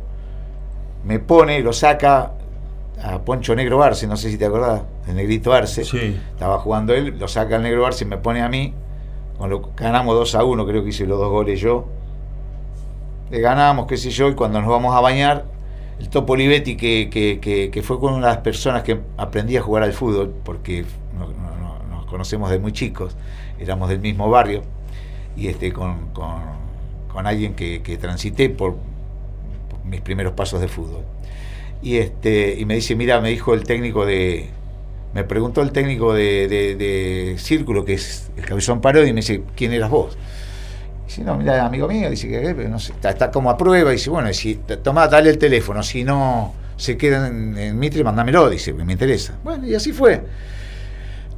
me 1.05 1.19
pone, 1.19 1.61
lo 1.61 1.75
saca 1.75 2.33
a 3.03 3.19
Poncho 3.21 3.55
Negro 3.55 3.83
Arce, 3.83 4.07
no 4.07 4.17
sé 4.17 4.31
si 4.31 4.39
te 4.39 4.47
acordás, 4.47 4.83
el 5.07 5.17
negrito 5.17 5.53
Arce, 5.53 5.85
Sí. 5.85 6.19
estaba 6.31 6.59
jugando 6.61 6.95
él, 6.95 7.19
lo 7.19 7.29
saca 7.29 7.57
el 7.57 7.63
Negro 7.63 7.85
Arce 7.85 8.05
y 8.05 8.09
me 8.09 8.17
pone 8.17 8.41
a 8.41 8.49
mí, 8.49 8.73
con 9.37 9.51
lo 9.51 9.71
ganamos 9.77 10.15
2 10.15 10.35
a 10.35 10.45
1, 10.45 10.67
creo 10.67 10.83
que 10.83 10.89
hice 10.91 11.05
los 11.07 11.19
dos 11.19 11.31
goles 11.31 11.61
yo, 11.61 11.87
le 13.31 13.41
ganamos, 13.41 13.87
qué 13.87 13.99
sé 13.99 14.11
yo, 14.11 14.29
y 14.29 14.35
cuando 14.35 14.61
nos 14.61 14.71
vamos 14.71 14.95
a 14.95 15.01
bañar, 15.01 15.45
el 16.03 16.09
Topo 16.09 16.33
Olivetti, 16.33 16.77
que, 16.77 17.09
que- 17.11 17.71
fue 17.83 18.01
con 18.01 18.15
una 18.15 18.27
de 18.27 18.33
las 18.35 18.43
personas 18.43 18.83
que 18.83 18.99
aprendí 19.17 19.57
a 19.57 19.63
jugar 19.63 19.85
al 19.85 19.93
fútbol, 19.93 20.35
porque 20.45 20.85
no- 21.17 21.29
no- 21.29 21.57
no- 21.57 21.83
nos 21.97 22.07
conocemos 22.07 22.51
de 22.51 22.59
muy 22.59 22.73
chicos, 22.73 23.17
éramos 23.61 23.89
del 23.89 24.01
mismo 24.01 24.29
barrio, 24.29 24.63
y 25.37 25.47
este 25.47 25.73
con, 25.73 26.09
con- 26.13 26.61
alguien 27.27 27.55
que, 27.55 27.83
transité 27.99 28.49
por, 28.51 28.77
mis 29.85 30.01
primeros 30.01 30.33
pasos 30.33 30.61
de 30.61 30.67
fútbol. 30.67 31.03
Y, 31.83 31.97
este, 31.99 32.57
y 32.59 32.65
me 32.65 32.75
dice, 32.75 32.97
mira, 32.97 33.21
me 33.21 33.29
dijo 33.31 33.55
el 33.55 33.65
técnico 33.65 34.05
de... 34.07 34.49
Me 35.15 35.25
preguntó 35.25 35.61
el 35.63 35.73
técnico 35.73 36.15
de, 36.15 36.49
de- 36.49 36.75
de 36.77 37.37
Círculo, 37.39 37.85
que 37.85 37.95
es 37.95 38.31
el 38.37 38.45
Cabezón 38.47 38.81
Parodi, 38.81 39.11
y 39.11 39.13
me 39.13 39.21
dice, 39.21 39.43
¿quién 39.57 39.73
eras 39.73 39.91
vos? 39.91 40.17
Dice, 41.07 41.23
no, 41.25 41.37
mira, 41.37 41.67
amigo 41.67 41.89
mío, 41.89 42.09
dice 42.09 42.29
que 42.29 42.55
no 42.69 42.79
sé, 42.79 42.93
está, 43.03 43.31
como 43.31 43.51
a 43.51 43.57
prueba, 43.59 43.91
dice, 43.91 44.09
bueno, 44.11 44.33
si 44.33 44.55
toma, 44.83 45.09
dale 45.09 45.31
el 45.31 45.39
teléfono, 45.39 45.83
si 45.83 46.05
no 46.05 46.55
se 46.77 46.97
queda 46.97 47.27
en, 47.27 47.57
en 47.59 47.79
Mitre, 47.79 48.03
mándamelo, 48.03 48.49
dice, 48.49 48.73
me 48.73 48.93
interesa. 48.93 49.35
Bueno, 49.45 49.67
y 49.67 49.75
así 49.75 49.93
fue. 49.93 50.23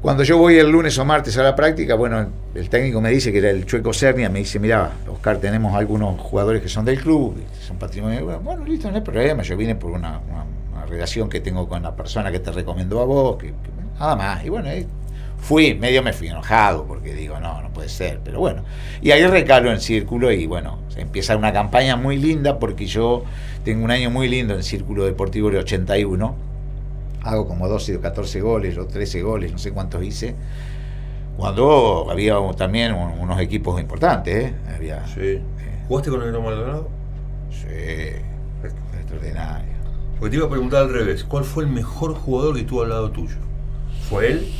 Cuando 0.00 0.22
yo 0.22 0.36
voy 0.36 0.58
el 0.58 0.68
lunes 0.70 0.98
o 0.98 1.04
martes 1.06 1.36
a 1.38 1.42
la 1.42 1.56
práctica, 1.56 1.94
bueno, 1.94 2.26
el 2.54 2.68
técnico 2.68 3.00
me 3.00 3.08
dice 3.08 3.32
que 3.32 3.38
era 3.38 3.48
el 3.48 3.64
Chueco 3.64 3.92
Cernia, 3.94 4.28
me 4.28 4.40
dice, 4.40 4.58
mira, 4.58 4.90
Oscar, 5.10 5.38
tenemos 5.38 5.74
algunos 5.74 6.20
jugadores 6.20 6.60
que 6.60 6.68
son 6.68 6.84
del 6.84 7.00
club, 7.00 7.34
son 7.66 7.78
patrimonio. 7.78 8.38
Bueno, 8.44 8.64
listo, 8.66 8.90
no 8.90 8.96
hay 8.96 9.02
problema, 9.02 9.42
yo 9.42 9.56
vine 9.56 9.74
por 9.76 9.92
una, 9.92 10.20
una- 10.30 10.44
una 10.76 10.86
relación 10.86 11.30
que 11.30 11.40
tengo 11.40 11.66
con 11.66 11.82
la 11.82 11.96
persona 11.96 12.30
que 12.30 12.38
te 12.40 12.52
recomendó 12.52 13.00
a 13.00 13.06
vos, 13.06 13.36
que, 13.38 13.54
nada 13.98 14.14
más. 14.14 14.44
Y 14.44 14.50
bueno, 14.50 14.68
fui, 15.44 15.74
medio 15.74 16.02
me 16.02 16.12
fui 16.12 16.28
enojado, 16.28 16.84
porque 16.86 17.12
digo, 17.14 17.38
no, 17.38 17.60
no 17.62 17.68
puede 17.70 17.88
ser, 17.88 18.20
pero 18.24 18.40
bueno. 18.40 18.64
Y 19.02 19.10
ahí 19.12 19.24
recalo 19.26 19.70
en 19.70 19.80
Círculo 19.80 20.32
y 20.32 20.46
bueno, 20.46 20.78
empieza 20.96 21.36
una 21.36 21.52
campaña 21.52 21.96
muy 21.96 22.16
linda, 22.16 22.58
porque 22.58 22.86
yo 22.86 23.24
tengo 23.64 23.84
un 23.84 23.90
año 23.90 24.10
muy 24.10 24.28
lindo 24.28 24.54
en 24.54 24.62
Círculo 24.62 25.04
Deportivo 25.04 25.48
del 25.50 25.58
81 25.60 26.34
hago 27.22 27.48
como 27.48 27.68
12 27.68 27.96
o 27.96 28.00
14 28.02 28.40
goles 28.42 28.76
o 28.76 28.86
13 28.86 29.22
goles, 29.22 29.50
no 29.52 29.56
sé 29.58 29.72
cuántos 29.72 30.02
hice. 30.04 30.34
Cuando 31.36 32.06
había 32.10 32.36
también 32.56 32.92
un- 32.94 33.18
unos 33.18 33.40
equipos 33.40 33.80
importantes, 33.80 34.44
¿eh? 34.52 34.54
Había, 34.76 35.06
Sí. 35.06 35.20
eh, 35.20 35.42
¿Jugaste 35.88 36.10
con 36.10 36.20
el 36.20 36.26
Negro 36.26 36.42
Maldonado? 36.42 36.88
sí, 37.50 37.66
extraordinario. 38.98 39.72
Porque 40.18 40.30
te 40.30 40.36
iba 40.36 40.46
a 40.46 40.50
preguntar 40.50 40.82
al 40.82 40.92
revés. 40.92 41.24
¿Cuál 41.24 41.44
fue 41.44 41.64
el 41.64 41.70
mejor 41.70 42.14
jugador 42.14 42.56
que 42.56 42.62
tuvo 42.62 42.82
al 42.82 42.90
lado 42.90 43.10
tuyo? 43.10 43.36
¿Fue 44.08 44.32
él? 44.32 44.52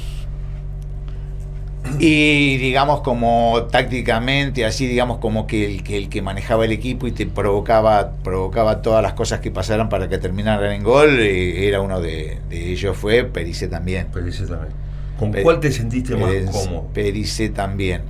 Y 1.98 2.56
digamos 2.56 3.00
como 3.02 3.68
tácticamente, 3.70 4.64
así 4.64 4.86
digamos 4.86 5.18
como 5.18 5.46
que 5.46 5.66
el 5.66 5.84
que, 5.84 5.96
el 5.96 6.08
que 6.08 6.22
manejaba 6.22 6.64
el 6.64 6.72
equipo 6.72 7.06
y 7.06 7.12
te 7.12 7.26
provocaba, 7.26 8.12
provocaba 8.22 8.82
todas 8.82 9.02
las 9.02 9.12
cosas 9.12 9.40
que 9.40 9.50
pasaran 9.50 9.88
para 9.88 10.08
que 10.08 10.18
terminaran 10.18 10.72
en 10.72 10.82
gol, 10.82 11.20
eh, 11.20 11.68
era 11.68 11.80
uno 11.80 12.00
de, 12.00 12.38
de 12.48 12.72
ellos, 12.72 12.96
fue 12.96 13.24
Perice 13.24 13.68
también. 13.68 14.08
Pericé 14.08 14.46
también. 14.46 14.72
¿Con 15.18 15.32
cuál 15.32 15.60
te 15.60 15.70
sentiste 15.70 16.16
más 16.16 16.32
cómodo? 16.50 16.88
Pericé 16.92 17.50
también. 17.50 18.02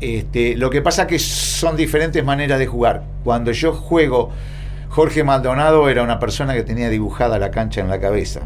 Este, 0.00 0.56
lo 0.56 0.70
que 0.70 0.82
pasa 0.82 1.06
que 1.06 1.18
son 1.18 1.76
diferentes 1.76 2.24
maneras 2.24 2.58
de 2.58 2.66
jugar. 2.66 3.04
Cuando 3.24 3.52
yo 3.52 3.72
juego, 3.72 4.30
Jorge 4.88 5.24
Maldonado 5.24 5.88
era 5.88 6.02
una 6.02 6.18
persona 6.18 6.54
que 6.54 6.62
tenía 6.62 6.88
dibujada 6.88 7.38
la 7.38 7.50
cancha 7.50 7.80
en 7.80 7.88
la 7.88 8.00
cabeza. 8.00 8.40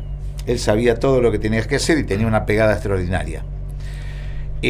Él 0.46 0.58
sabía 0.58 0.98
todo 0.98 1.20
lo 1.20 1.32
que 1.32 1.38
tenías 1.38 1.66
que 1.66 1.76
hacer 1.76 1.98
y 1.98 2.04
tenía 2.04 2.26
una 2.26 2.44
pegada 2.44 2.74
extraordinaria. 2.74 3.44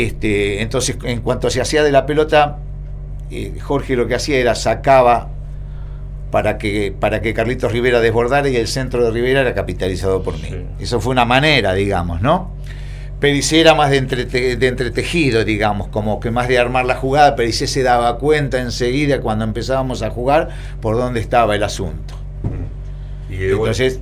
Este, 0.02 0.62
entonces, 0.62 0.96
en 1.04 1.20
cuanto 1.20 1.50
se 1.50 1.60
hacía 1.60 1.82
de 1.84 1.92
la 1.92 2.04
pelota, 2.06 2.58
eh, 3.30 3.54
Jorge 3.60 3.96
lo 3.96 4.06
que 4.06 4.14
hacía 4.14 4.38
era 4.38 4.54
sacaba 4.54 5.28
para 6.30 6.58
que, 6.58 6.92
para 6.98 7.22
que 7.22 7.32
Carlitos 7.32 7.70
Rivera 7.70 8.00
desbordara 8.00 8.48
y 8.48 8.56
el 8.56 8.66
centro 8.66 9.04
de 9.04 9.10
Rivera 9.12 9.40
era 9.42 9.54
capitalizado 9.54 10.22
por 10.22 10.34
mí. 10.34 10.48
Sí. 10.48 10.64
Eso 10.80 11.00
fue 11.00 11.12
una 11.12 11.24
manera, 11.24 11.74
digamos, 11.74 12.20
¿no? 12.22 12.52
Pericé 13.20 13.60
era 13.60 13.74
más 13.74 13.90
de, 13.90 14.02
entrete- 14.02 14.56
de 14.56 14.66
entretejido, 14.66 15.44
digamos, 15.44 15.88
como 15.88 16.18
que 16.18 16.30
más 16.32 16.48
de 16.48 16.58
armar 16.58 16.84
la 16.84 16.96
jugada. 16.96 17.36
Pericé 17.36 17.66
se 17.68 17.82
daba 17.84 18.18
cuenta 18.18 18.58
enseguida 18.60 19.20
cuando 19.20 19.44
empezábamos 19.44 20.02
a 20.02 20.10
jugar 20.10 20.48
por 20.80 20.96
dónde 20.96 21.20
estaba 21.20 21.54
el 21.54 21.62
asunto. 21.62 22.14
Y 23.30 23.36
vuelta- 23.36 23.52
Entonces, 23.52 24.00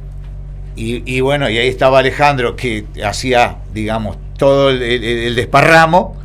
y, 0.74 1.02
y 1.16 1.20
bueno, 1.20 1.50
y 1.50 1.58
ahí 1.58 1.68
estaba 1.68 1.98
Alejandro 1.98 2.56
que 2.56 2.86
hacía, 3.04 3.58
digamos, 3.74 4.16
todo 4.42 4.70
el, 4.70 4.82
el- 4.82 5.04
el 5.04 5.34
desparramo, 5.36 6.16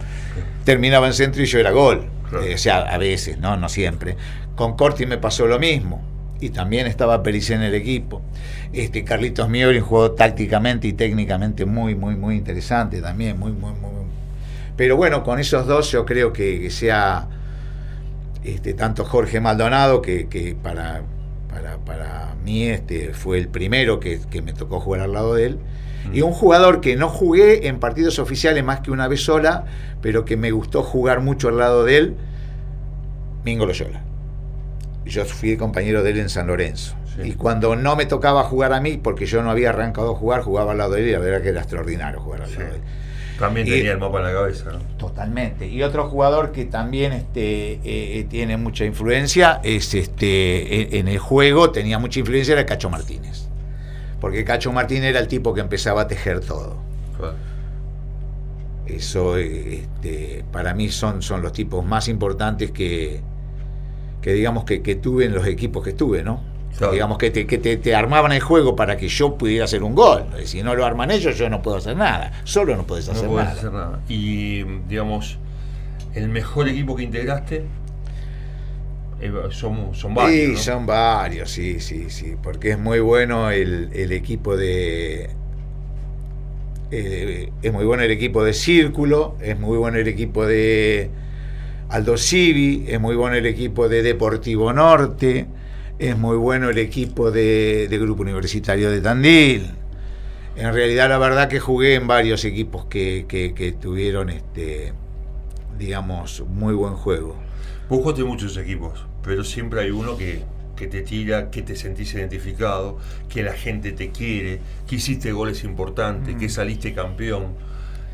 terminaba 0.66 1.06
en 1.06 1.14
centro 1.14 1.44
y 1.44 1.46
yo 1.46 1.60
era 1.60 1.70
gol. 1.70 2.08
Claro. 2.28 2.44
Eh, 2.46 2.56
o 2.56 2.58
sea, 2.58 2.80
a 2.80 2.98
veces, 2.98 3.38
¿no? 3.38 3.58
No 3.58 3.70
siempre. 3.70 4.18
Con 4.56 4.76
Corti 4.76 5.06
me 5.06 5.20
pasó 5.20 5.46
lo 5.46 5.60
mismo. 5.60 6.02
Y 6.40 6.50
también 6.50 6.88
estaba 6.88 7.22
Pericé 7.22 7.54
en 7.54 7.62
el 7.62 7.76
equipo. 7.76 8.24
Este, 8.74 9.04
Carlitos 9.04 9.50
Miori, 9.50 9.80
juego 9.80 10.14
tácticamente 10.14 10.88
y 10.88 10.94
técnicamente 10.94 11.66
muy, 11.66 11.94
muy, 11.94 12.16
muy 12.16 12.36
interesante 12.38 13.02
también. 13.02 13.38
Muy, 13.40 13.52
muy, 13.52 13.72
muy. 13.74 13.92
Pero 14.76 14.96
bueno, 14.98 15.24
con 15.24 15.38
esos 15.40 15.68
dos 15.68 15.92
yo 15.92 16.04
creo 16.06 16.34
que, 16.34 16.60
que 16.60 16.72
sea 16.72 17.28
este, 18.44 18.74
tanto 18.74 19.06
Jorge 19.06 19.40
Maldonado, 19.40 20.02
que, 20.02 20.28
que 20.28 20.56
para, 20.56 21.02
para, 21.50 21.78
para 21.78 22.36
mí 22.44 22.64
este, 22.68 23.14
fue 23.14 23.38
el 23.38 23.48
primero 23.48 24.00
que, 24.00 24.20
que 24.30 24.42
me 24.42 24.54
tocó 24.54 24.80
jugar 24.80 25.02
al 25.02 25.14
lado 25.14 25.34
de 25.36 25.46
él, 25.46 25.60
y 26.14 26.22
un 26.22 26.32
jugador 26.32 26.80
que 26.80 26.96
no 26.96 27.10
jugué 27.10 27.68
en 27.68 27.80
partidos 27.80 28.18
oficiales 28.20 28.64
más 28.64 28.80
que 28.80 28.92
una 28.92 29.08
vez 29.10 29.24
sola, 29.24 29.66
pero 30.02 30.24
que 30.24 30.38
me 30.38 30.52
gustó 30.52 30.82
jugar 30.84 31.20
mucho 31.20 31.50
al 31.50 31.58
lado 31.58 31.84
de 31.84 31.98
él, 31.98 32.16
Mingo 33.44 33.66
Loyola. 33.66 34.02
Yo 35.06 35.26
fui 35.26 35.58
compañero 35.58 36.04
de 36.04 36.12
él 36.12 36.20
en 36.20 36.30
San 36.30 36.48
Lorenzo. 36.48 36.96
Sí. 37.16 37.30
Y 37.30 37.34
cuando 37.34 37.76
no 37.76 37.96
me 37.96 38.06
tocaba 38.06 38.44
jugar 38.44 38.74
a 38.74 38.80
mí, 38.82 38.98
porque 38.98 39.26
yo 39.26 39.42
no 39.42 39.50
había 39.52 39.70
arrancado 39.70 40.12
a 40.14 40.16
jugar, 40.16 40.42
jugaba 40.42 40.74
al 40.74 40.78
lado 40.78 40.92
de 40.94 41.02
él 41.02 41.08
y 41.10 41.12
la 41.14 41.20
verdad 41.20 41.42
que 41.42 41.50
era 41.50 41.62
extraordinario 41.62 42.20
jugar 42.20 42.42
al 42.44 42.50
Sí. 42.50 42.58
lado 42.58 42.70
de 42.72 42.76
él. 42.78 42.82
También 43.40 43.68
tenía 43.68 43.92
el 43.92 44.00
mapa 44.00 44.20
en 44.20 44.26
la 44.26 44.34
cabeza, 44.34 44.72
¿no? 44.72 44.80
Totalmente. 44.98 45.68
Y 45.68 45.84
otro 45.84 46.10
jugador 46.10 46.52
que 46.52 46.66
también 46.66 47.14
este, 47.14 47.74
eh, 47.74 47.80
eh, 47.84 48.28
tiene 48.30 48.58
mucha 48.58 48.86
influencia 48.86 49.60
es 49.64 49.94
este 49.94 50.82
en, 50.82 51.02
en 51.02 51.08
el 51.08 51.20
juego, 51.20 51.72
tenía 51.72 52.00
mucha 52.00 52.20
influencia, 52.20 52.54
era 52.54 52.66
Cacho 52.66 52.90
Martínez. 52.90 53.48
Porque 54.20 54.44
Cacho 54.44 54.72
Martínez 54.72 55.12
era 55.12 55.20
el 55.20 55.28
tipo 55.28 55.54
que 55.54 55.62
empezaba 55.62 56.02
a 56.02 56.08
tejer 56.08 56.40
todo. 56.40 56.78
Claro. 57.18 57.36
Eso 58.88 59.38
este, 59.38 60.44
para 60.52 60.74
mí 60.74 60.90
son, 60.90 61.22
son 61.22 61.42
los 61.42 61.52
tipos 61.52 61.86
más 61.86 62.08
importantes 62.08 62.72
que, 62.72 63.22
que 64.22 64.34
digamos 64.34 64.64
que, 64.64 64.82
que 64.82 64.96
tuve 64.96 65.26
en 65.26 65.34
los 65.34 65.46
equipos 65.46 65.84
que 65.84 65.92
estuve, 65.92 66.24
¿no? 66.24 66.57
Claro. 66.78 66.94
Digamos 66.94 67.18
que, 67.18 67.32
te, 67.32 67.48
que 67.48 67.58
te, 67.58 67.78
te 67.78 67.96
armaban 67.96 68.32
el 68.32 68.40
juego 68.42 68.76
para 68.76 68.98
que 68.98 69.08
yo 69.08 69.36
pudiera 69.36 69.66
hacer 69.66 69.82
un 69.84 69.96
gol. 69.96 70.26
Si 70.46 70.62
no 70.62 70.76
lo 70.76 70.86
arman 70.86 71.10
ellos, 71.12 71.36
yo 71.38 71.50
no 71.50 71.62
puedo 71.62 71.78
hacer 71.78 71.96
nada. 71.98 72.32
Solo 72.44 72.76
no 72.76 72.84
puedes 72.86 73.08
No 73.08 73.14
hacer 73.14 73.28
podés 73.28 73.46
nada. 73.46 73.58
hacer 73.58 73.72
nada. 73.74 74.00
Y, 74.08 74.64
digamos, 74.88 75.40
el 76.14 76.30
mejor 76.30 76.68
equipo 76.70 76.96
que 76.96 77.04
integraste, 77.04 77.66
eh, 79.22 79.32
son, 79.50 79.96
son 79.96 80.14
varios. 80.14 80.40
Sí, 80.40 80.52
¿no? 80.54 80.58
son 80.60 80.86
varios, 80.86 81.50
sí, 81.52 81.80
sí, 81.80 82.10
sí, 82.12 82.36
porque 82.44 82.72
es 82.72 82.80
muy 82.80 83.00
bueno 83.00 83.50
el, 83.50 83.90
el 83.94 84.12
equipo 84.12 84.56
de... 84.56 85.32
eh, 86.92 87.52
es 87.62 87.74
muy 87.74 87.86
bueno 87.86 88.04
el 88.04 88.12
equipo 88.12 88.44
de 88.44 88.54
Círculo, 88.54 89.36
es 89.42 89.60
muy 89.60 89.78
bueno 89.78 89.98
el 89.98 90.08
equipo 90.08 90.46
de 90.46 91.10
Aldo 91.90 92.18
Civi, 92.18 92.86
es 92.88 93.00
muy 93.00 93.16
bueno 93.16 93.36
el 93.36 93.46
equipo 93.46 93.90
de 93.90 94.04
Deportivo 94.04 94.72
Norte, 94.74 95.48
es 96.00 96.18
muy 96.18 96.38
bueno 96.38 96.70
el 96.70 96.78
equipo 96.78 97.32
de, 97.32 97.88
de 97.90 97.98
Grupo 97.98 98.22
Universitario 98.24 98.92
de 98.92 99.02
Tandil. 99.02 99.72
En 100.56 100.74
realidad, 100.74 101.10
la 101.10 101.18
verdad 101.18 101.50
que 101.50 101.60
jugué 101.60 101.96
en 101.96 102.08
varios 102.08 102.44
equipos 102.46 102.86
que, 102.86 103.26
que- 103.28 103.54
que 103.54 103.72
tuvieron, 103.72 104.30
este, 104.30 104.94
digamos, 105.78 106.44
muy 106.48 106.74
buen 106.74 106.94
juego. 106.96 107.36
Vos 107.90 108.00
jugaste 108.02 108.24
muchos 108.24 108.58
equipos, 108.58 109.06
pero 109.24 109.44
siempre 109.44 109.82
hay 109.82 109.92
uno 109.92 110.18
que, 110.18 110.42
que 110.76 110.88
te 110.88 111.02
tira, 111.02 111.50
que 111.52 111.62
te 111.62 111.76
sentís 111.76 112.14
identificado, 112.14 112.98
que 113.30 113.44
la 113.44 113.54
gente 113.54 113.92
te 113.92 114.12
quiere, 114.12 114.60
que 114.88 114.96
hiciste 114.96 115.32
goles 115.32 115.64
importantes, 115.64 116.36
que 116.36 116.50
saliste 116.50 116.94
campeón. 116.94 117.54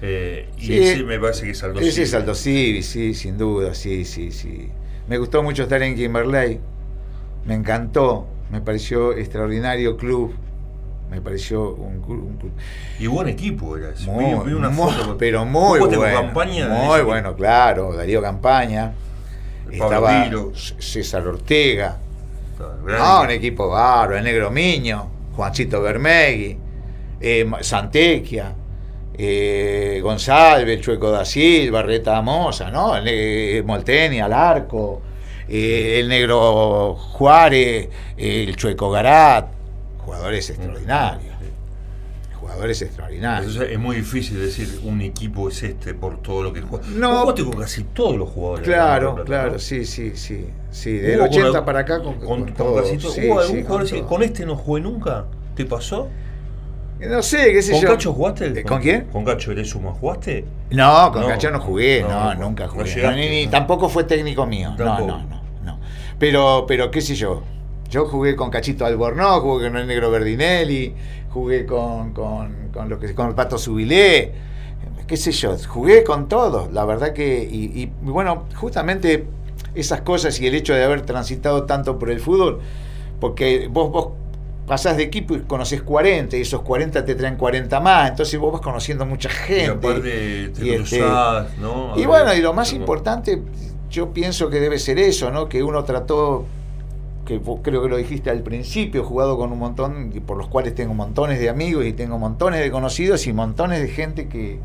eh, 0.02 0.50
y 0.58 0.64
Mm. 0.64 0.66
Sí, 0.68 0.74
ese 0.80 1.04
me 1.04 1.18
parece 1.18 1.46
que 1.46 1.52
es 1.52 1.64
Aldo 1.64 1.80
Ese 1.80 2.04
es 2.04 2.14
Aldo 2.14 2.36
Civi, 2.36 2.84
sí, 2.84 3.14
sin 3.14 3.38
duda, 3.38 3.74
sí, 3.74 4.04
sí, 4.04 4.32
sí. 4.32 4.68
Me 5.08 5.18
gustó 5.18 5.42
mucho 5.44 5.64
estar 5.64 5.82
en 5.82 5.96
Kimberley, 5.96 6.60
me 7.46 7.56
encantó, 7.56 8.28
me 8.52 8.62
pareció 8.62 9.14
extraordinario 9.14 9.98
club, 9.98 10.34
me 11.10 11.22
pareció 11.22 11.74
un, 11.76 12.02
club- 12.02 12.24
un 12.26 12.38
club 12.38 12.52
Y 13.00 13.08
buen 13.08 13.28
equipo 13.28 13.78
era 13.78 13.94
muy, 14.06 14.26
Vi- 14.26 14.40
vi 14.46 14.54
una 14.54 14.70
muy- 14.70 14.92
foto. 14.94 15.16
pero 15.18 15.40
¿Vos 15.46 15.50
muy 15.50 15.80
bueno, 15.96 16.22
Campaña? 16.22 16.68
muy 16.70 17.02
bueno, 17.02 17.36
claro, 17.36 17.94
Darío 17.94 18.22
Campaña, 18.22 18.94
estaba 19.72 20.30
César 20.80 21.28
Ortega, 21.28 21.98
Ah, 23.00 23.22
un 23.24 23.32
equipo. 23.32 23.70
bárbaro, 23.70 24.18
el 24.18 24.24
Negro 24.24 24.50
Miño, 24.52 25.08
Juancito 25.36 25.82
Bermegui, 25.82 26.58
eh, 27.20 27.50
Santequia, 27.62 28.54
eh, 29.16 30.00
González, 30.02 30.68
el 30.68 30.82
Chueco 30.82 31.12
da 31.12 31.26
Silva, 31.26 31.82
Reta 31.84 32.22
Mosa, 32.22 32.70
¿no? 32.72 32.96
El, 32.96 33.04
ne- 33.06 33.64
Molteni, 33.64 34.20
Alarco, 34.22 35.02
eh, 35.48 36.00
el 36.00 36.08
Negro 36.10 36.96
Juárez, 36.96 37.90
el 38.18 38.56
Chueco 38.56 38.90
Garat, 38.92 39.48
jugadores 40.06 40.50
extraordinarios. 40.50 41.34
Jugadores 42.40 42.82
extraordinarios. 42.82 43.52
Entonces 43.54 43.74
es 43.74 43.80
muy 43.80 43.96
difícil 43.96 44.40
decir 44.40 44.82
un 44.84 45.02
equipo 45.02 45.48
es 45.48 45.64
este 45.64 45.94
por 45.94 46.22
todo 46.22 46.44
lo 46.44 46.52
que 46.54 46.62
juega. 46.62 46.86
No. 46.90 47.22
Jugaste 47.22 47.44
con 47.46 47.54
casi 47.54 47.84
todos 47.86 48.18
los 48.18 48.30
jugadores. 48.30 48.66
Claro, 48.68 49.16
Plata, 49.16 49.26
claro, 49.26 49.52
¿no? 49.54 49.60
sí, 49.60 49.86
sí, 49.86 50.12
sí. 50.16 50.48
Sí, 50.70 50.92
del 50.98 51.20
¿Hubo 51.22 51.28
con 51.30 51.38
80 51.40 51.58
al- 51.60 51.66
para 51.66 51.80
acá 51.80 52.02
con, 52.04 52.16
con, 52.16 52.46
con 52.46 52.54
con 52.54 52.76
casi 52.84 52.98
todo. 52.98 53.12
sí, 53.12 53.22
¿Hubo 53.30 53.40
algún 53.40 53.58
sí, 53.58 53.64
jugador 53.64 54.06
con 54.08 54.24
este 54.24 54.46
no 54.46 54.56
jugué 54.58 54.82
nunca? 54.82 55.26
¿Te 55.56 55.66
pasó? 55.66 56.10
No 57.10 57.22
sé, 57.24 57.52
qué 57.54 57.62
sé 57.62 57.72
¿Con 57.74 57.82
yo. 57.82 57.88
Cacho 57.90 58.14
jugaste? 58.14 58.46
Eh, 58.60 58.64
¿Con 58.64 58.82
quién? 58.82 59.06
¿Con 59.12 59.26
Cacho 59.26 59.52
Erezuma 59.52 59.92
jugaste? 59.92 60.46
No, 60.72 61.12
con 61.12 61.22
No, 61.22 61.28
Cacho 61.28 61.52
no 61.52 61.60
jugué, 61.60 62.02
no, 62.02 62.34
nunca 62.36 62.68
jugué. 62.68 62.84
No, 62.84 62.96
llegaste, 62.96 63.20
ni, 63.22 63.30
ni- 63.30 63.46
no. 63.46 63.52
tampoco 63.52 63.90
fue 63.90 64.04
técnico 64.06 64.46
mío. 64.46 64.70
No, 64.72 64.76
Tampoco. 64.78 65.08
no, 65.12 65.18
no, 65.24 65.42
no. 65.64 65.80
Pero, 66.20 66.66
pero 66.68 66.90
qué 66.92 67.02
sé 67.02 67.16
yo. 67.16 67.44
Yo 67.90 68.06
jugué 68.08 68.36
con 68.36 68.50
Cachito 68.50 68.86
Albornoz, 68.86 69.42
jugué 69.42 69.68
con 69.68 69.78
el 69.78 69.86
Negro 69.88 70.10
Verdinelli, 70.10 70.94
jugué 71.30 71.66
con, 71.66 72.12
con, 72.14 72.70
con 72.74 72.90
lo 72.90 73.00
que 73.00 73.14
con 73.14 73.28
el 73.30 73.36
Pato 73.36 73.58
Subilé, 73.58 74.32
qué 75.06 75.16
sé 75.18 75.32
yo, 75.32 75.56
jugué 75.68 76.04
con 76.04 76.28
todos, 76.28 76.72
la 76.74 76.86
verdad 76.86 77.14
que, 77.14 77.44
y, 77.44 77.82
y, 77.84 77.92
bueno, 78.02 78.46
justamente 78.56 79.26
esas 79.76 80.02
cosas 80.02 80.40
y 80.40 80.48
el 80.48 80.56
hecho 80.56 80.74
de 80.74 80.84
haber 80.84 81.02
transitado 81.02 81.64
tanto 81.66 82.00
por 82.00 82.10
el 82.10 82.20
fútbol, 82.20 82.62
porque 83.20 83.68
vos, 83.72 83.92
vos 83.92 84.08
pasás 84.68 84.96
de 84.98 85.04
equipo 85.04 85.36
y 85.36 85.42
conoces 85.42 85.82
40, 85.82 86.38
y 86.38 86.42
esos 86.42 86.62
40 86.62 87.04
te 87.04 87.16
traen 87.16 87.36
40 87.36 87.80
más, 87.80 88.10
entonces 88.12 88.40
vos 88.40 88.52
vas 88.54 88.62
conociendo 88.62 89.06
mucha 89.06 89.30
Y 89.30 89.32
gente. 89.32 89.88
aparte 89.88 90.50
te 90.50 90.66
y 90.66 90.70
este- 90.72 91.00
¿no? 91.60 91.94
Y 91.98 92.06
bueno, 92.06 92.34
y 92.34 92.42
lo 92.42 92.54
más 92.54 92.72
importante, 92.74 93.42
yo 93.90 94.12
pienso 94.14 94.50
que 94.50 94.60
debe 94.60 94.80
ser 94.80 95.00
eso, 95.00 95.32
¿no? 95.32 95.50
Que 95.50 95.64
uno 95.64 95.84
trató, 95.84 96.46
que 97.26 97.38
vos 97.38 97.60
creo 97.62 97.82
que 97.84 97.90
lo 97.90 97.98
dijiste 97.98 98.30
al 98.30 98.42
principio, 98.42 99.04
jugado 99.04 99.38
con 99.38 99.52
un 99.52 99.60
montón, 99.60 100.12
y 100.14 100.20
por 100.20 100.38
los 100.38 100.48
cuales 100.48 100.74
tengo 100.76 100.94
montones 100.94 101.40
de 101.40 101.50
amigos 101.50 101.86
y 101.86 101.94
tengo 101.94 102.18
montones 102.18 102.60
de 102.62 102.72
conocidos 102.72 103.28
y 103.28 103.34
montones 103.34 103.82
de 103.82 103.88
gente 103.90 104.28
que, 104.28 104.60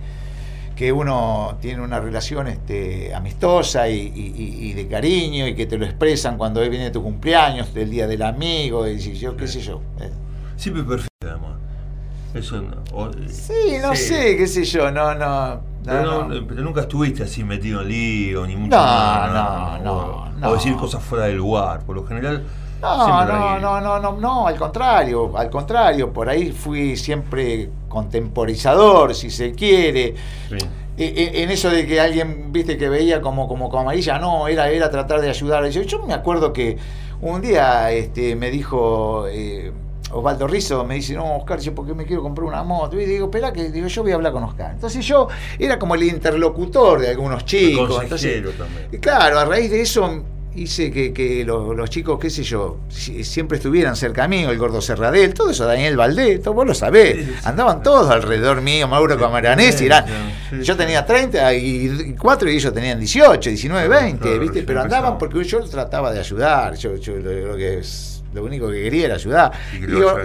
que 0.78 0.92
uno 0.92 1.58
tiene 1.60 1.82
una 1.82 1.98
relación 1.98 2.46
este, 2.46 3.12
amistosa 3.12 3.88
y, 3.88 3.96
y- 3.98 4.34
y- 4.36 4.68
y 4.70 4.72
de 4.74 4.86
cariño 4.86 5.48
y 5.48 5.56
que 5.56 5.66
te 5.66 5.76
lo 5.76 5.84
expresan 5.84 6.38
cuando 6.38 6.60
viene 6.60 6.92
tu 6.92 7.02
cumpleaños, 7.02 7.68
el 7.74 7.90
día 7.90 8.06
del 8.06 8.22
amigo, 8.22 8.86
y 8.86 8.96
yo, 8.96 9.36
qué 9.36 9.48
sé 9.48 9.60
yo. 9.60 9.82
eh. 10.00 10.08
Siempre 10.56 10.84
perfecto, 10.84 11.10
además. 11.28 11.56
Eso 12.32 12.62
no. 12.62 12.76
o- 12.96 13.10
Sí, 13.28 13.78
no 13.82 13.96
sí. 13.96 14.04
sé, 14.04 14.36
qué 14.36 14.46
sé 14.46 14.64
yo, 14.64 14.92
no, 14.92 15.16
no. 15.16 15.62
Pero, 15.84 16.02
no, 16.04 16.28
no- 16.28 16.34
no. 16.42 16.46
pero 16.46 16.62
nunca 16.62 16.82
estuviste 16.82 17.24
así 17.24 17.42
metido 17.42 17.80
en 17.82 17.88
lío, 17.88 18.46
ni 18.46 18.54
mucho 18.54 18.76
No, 18.76 18.82
más, 18.82 19.32
no, 19.32 19.84
no, 19.84 19.92
o, 19.96 20.28
no. 20.30 20.48
o 20.50 20.54
decir 20.54 20.76
cosas 20.76 21.02
fuera 21.02 21.24
del 21.24 21.38
lugar. 21.38 21.80
Por 21.84 21.96
lo 21.96 22.06
general. 22.06 22.44
No, 22.80 23.24
no, 23.24 23.48
hay- 23.54 23.60
no, 23.60 23.80
no, 23.80 23.98
no, 24.00 24.12
no, 24.12 24.46
al 24.46 24.56
contrario, 24.56 25.36
al 25.36 25.50
contrario, 25.50 26.12
por 26.12 26.28
ahí 26.28 26.52
fui 26.52 26.96
siempre 26.96 27.68
contemporizador, 27.88 29.14
si 29.14 29.30
se 29.30 29.52
quiere. 29.52 30.14
Sí. 30.48 30.56
E- 30.96 31.04
e- 31.06 31.42
En 31.42 31.50
eso 31.50 31.70
de 31.70 31.86
que 31.86 32.00
alguien, 32.00 32.52
viste, 32.52 32.76
que 32.76 32.88
veía 32.88 33.20
como, 33.20 33.46
como, 33.48 33.68
como 33.68 33.82
amarilla, 33.82 34.18
no, 34.18 34.48
era, 34.48 34.68
era 34.70 34.90
tratar 34.90 35.20
de 35.20 35.28
ayudar. 35.30 35.68
Yo, 35.68 35.82
yo 35.82 36.02
me 36.04 36.14
acuerdo 36.14 36.52
que 36.52 36.76
un 37.20 37.40
día 37.40 37.90
este, 37.92 38.34
me 38.36 38.50
dijo 38.50 39.26
eh, 39.28 39.72
Osvaldo 40.12 40.46
Rizzo, 40.48 40.84
me 40.84 40.94
dice, 40.94 41.14
no, 41.14 41.36
Oscar, 41.36 41.60
yo 41.60 41.74
porque 41.74 41.94
me 41.94 42.04
quiero 42.04 42.22
comprar 42.22 42.46
una 42.46 42.62
moto. 42.64 42.98
Y 43.00 43.04
digo, 43.06 43.26
espera 43.26 43.52
que 43.52 43.70
digo, 43.70 43.86
yo 43.88 44.02
voy 44.02 44.12
a 44.12 44.16
hablar 44.16 44.32
con 44.32 44.42
Oscar. 44.44 44.72
Entonces 44.72 45.04
yo 45.04 45.28
era 45.58 45.78
como 45.78 45.94
el 45.94 46.02
interlocutor 46.04 47.00
de 47.00 47.10
algunos 47.10 47.40
El 47.42 47.44
chicos. 47.46 47.82
Entonces, 48.02 48.08
consejero 48.10 48.50
también. 48.52 48.88
y 48.92 48.98
claro, 48.98 49.38
a 49.38 49.44
raíz 49.44 49.70
de 49.70 49.80
eso 49.80 50.22
hice 50.54 50.90
que, 50.90 51.12
que 51.12 51.44
los, 51.44 51.76
los 51.76 51.88
chicos, 51.90 52.18
qué 52.18 52.30
sé 52.30 52.42
yo, 52.42 52.78
si- 52.88 53.22
siempre 53.24 53.58
estuvieran 53.58 53.94
cerca 53.96 54.26
mío, 54.26 54.50
el 54.50 54.58
gordo 54.58 54.80
Serradel, 54.80 55.32
todo 55.34 55.50
eso, 55.50 55.64
Daniel 55.66 55.96
Valdés, 55.96 56.42
todo, 56.42 56.54
vos 56.54 56.66
lo 56.66 56.74
sabés. 56.74 57.44
Andaban 57.44 57.82
todos 57.82 58.10
alrededor 58.10 58.60
mío, 58.60 58.88
Mauro 58.88 59.16
Camaranesi, 59.18 59.78
Sí, 59.78 59.86
eran, 59.86 60.04
yo 60.62 60.76
tenía 60.76 61.04
30 61.06 61.54
y 61.54 62.14
4 62.18 62.50
y 62.50 62.56
ellos 62.56 62.72
tenían 62.74 62.98
18, 62.98 63.50
19, 63.50 63.86
Claro, 63.86 64.02
20, 64.04 64.20
claro, 64.22 64.40
¿viste? 64.40 64.62
Pero 64.62 64.80
andaban 64.82 65.18
porque 65.18 65.44
yo 65.44 65.60
trataba 65.60 66.12
de 66.12 66.20
ayudar, 66.20 66.74
yo, 66.76 66.96
yo 66.96 67.16
lo, 67.16 67.30
lo 67.32 67.56
que 67.56 67.78
es- 67.78 68.14
lo 68.34 68.44
único 68.44 68.68
que 68.70 68.82
quería 68.82 69.06
era 69.06 69.14
ayudar. 69.14 69.52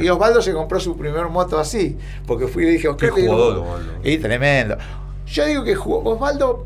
Y 0.01 0.09
Osvaldo 0.09 0.41
se 0.41 0.51
compró 0.51 0.77
su 0.79 0.97
primer 0.97 1.27
moto 1.27 1.57
así, 1.57 1.97
porque 2.27 2.47
fui 2.47 2.63
y 2.63 2.65
le 2.65 2.71
dije, 2.73 2.87
Oscar, 2.89 3.11
Qué 3.13 3.21
jugador, 3.21 3.57
Osvaldo. 3.59 3.91
Y 4.03 4.17
tremendo. 4.17 4.77
Yo 5.25 5.45
digo 5.45 5.63
que 5.63 5.73
jugó, 5.73 6.03
Osvaldo 6.11 6.65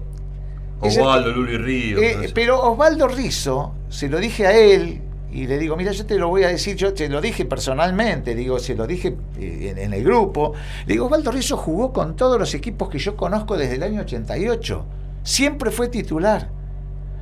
Osvaldo, 0.79 1.31
Luli 1.31 1.57
Río. 1.57 1.97
eh, 1.99 2.31
pero 2.33 2.61
Osvaldo 2.61 3.07
Rizo, 3.07 3.73
se 3.89 4.09
lo 4.09 4.19
dije 4.19 4.45
a 4.47 4.55
él 4.57 5.01
y 5.31 5.47
le 5.47 5.57
digo, 5.57 5.75
mira, 5.75 5.91
yo 5.91 6.05
te 6.05 6.17
lo 6.17 6.29
voy 6.29 6.43
a 6.43 6.47
decir, 6.47 6.75
yo 6.75 6.93
te 6.93 7.09
lo 7.09 7.19
dije 7.19 7.45
personalmente, 7.45 8.33
digo, 8.35 8.59
se 8.59 8.75
lo 8.75 8.87
dije 8.87 9.15
eh, 9.39 9.69
en, 9.71 9.77
en 9.77 9.93
el 9.93 10.03
grupo. 10.03 10.53
Le 10.85 10.93
digo, 10.93 11.05
Osvaldo 11.05 11.31
Rizo 11.31 11.57
jugó 11.57 11.91
con 11.91 12.15
todos 12.15 12.39
los 12.39 12.53
equipos 12.53 12.89
que 12.89 12.99
yo 12.99 13.15
conozco 13.15 13.57
desde 13.57 13.75
el 13.75 13.83
año 13.83 14.01
88. 14.01 14.85
Siempre 15.23 15.71
fue 15.71 15.89
titular. 15.89 16.49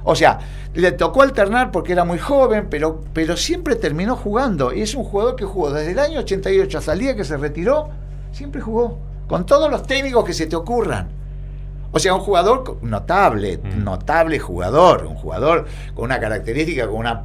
O 0.04 0.16
sea, 0.16 0.40
le 0.76 0.92
tocó 0.92 1.24
alternar 1.24 1.72
porque 1.72 1.94
era 1.94 2.06
muy 2.06 2.20
joven, 2.20 2.68
pero, 2.70 3.02
pero 3.12 3.36
siempre 3.36 3.76
terminó 3.76 4.16
jugando. 4.16 4.72
Y 4.72 4.82
es 4.82 4.94
un 4.94 5.04
jugador 5.04 5.36
que 5.36 5.46
jugó 5.46 5.72
desde 5.72 5.94
el 5.94 6.00
año 6.00 6.20
88 6.20 6.78
hasta 6.78 6.94
el 6.94 7.00
día 7.00 7.16
que 7.16 7.24
se 7.24 7.38
retiró, 7.38 7.90
siempre 8.32 8.62
jugó. 8.62 9.00
Con 9.28 9.48
todos 9.48 9.72
los 9.72 9.82
técnicos 9.88 10.24
que 10.24 10.34
se 10.34 10.46
te 10.46 10.56
ocurran. 10.56 11.08
O 11.96 12.00
sea, 12.00 12.14
un 12.14 12.20
jugador 12.20 12.78
notable, 12.82 13.58
Mm. 13.64 13.84
notable 13.86 14.38
jugador, 14.38 15.06
un 15.06 15.16
jugador 15.16 15.66
con 15.94 16.04
una 16.06 16.20
característica, 16.20 16.88
con 16.88 16.98
una, 16.98 17.24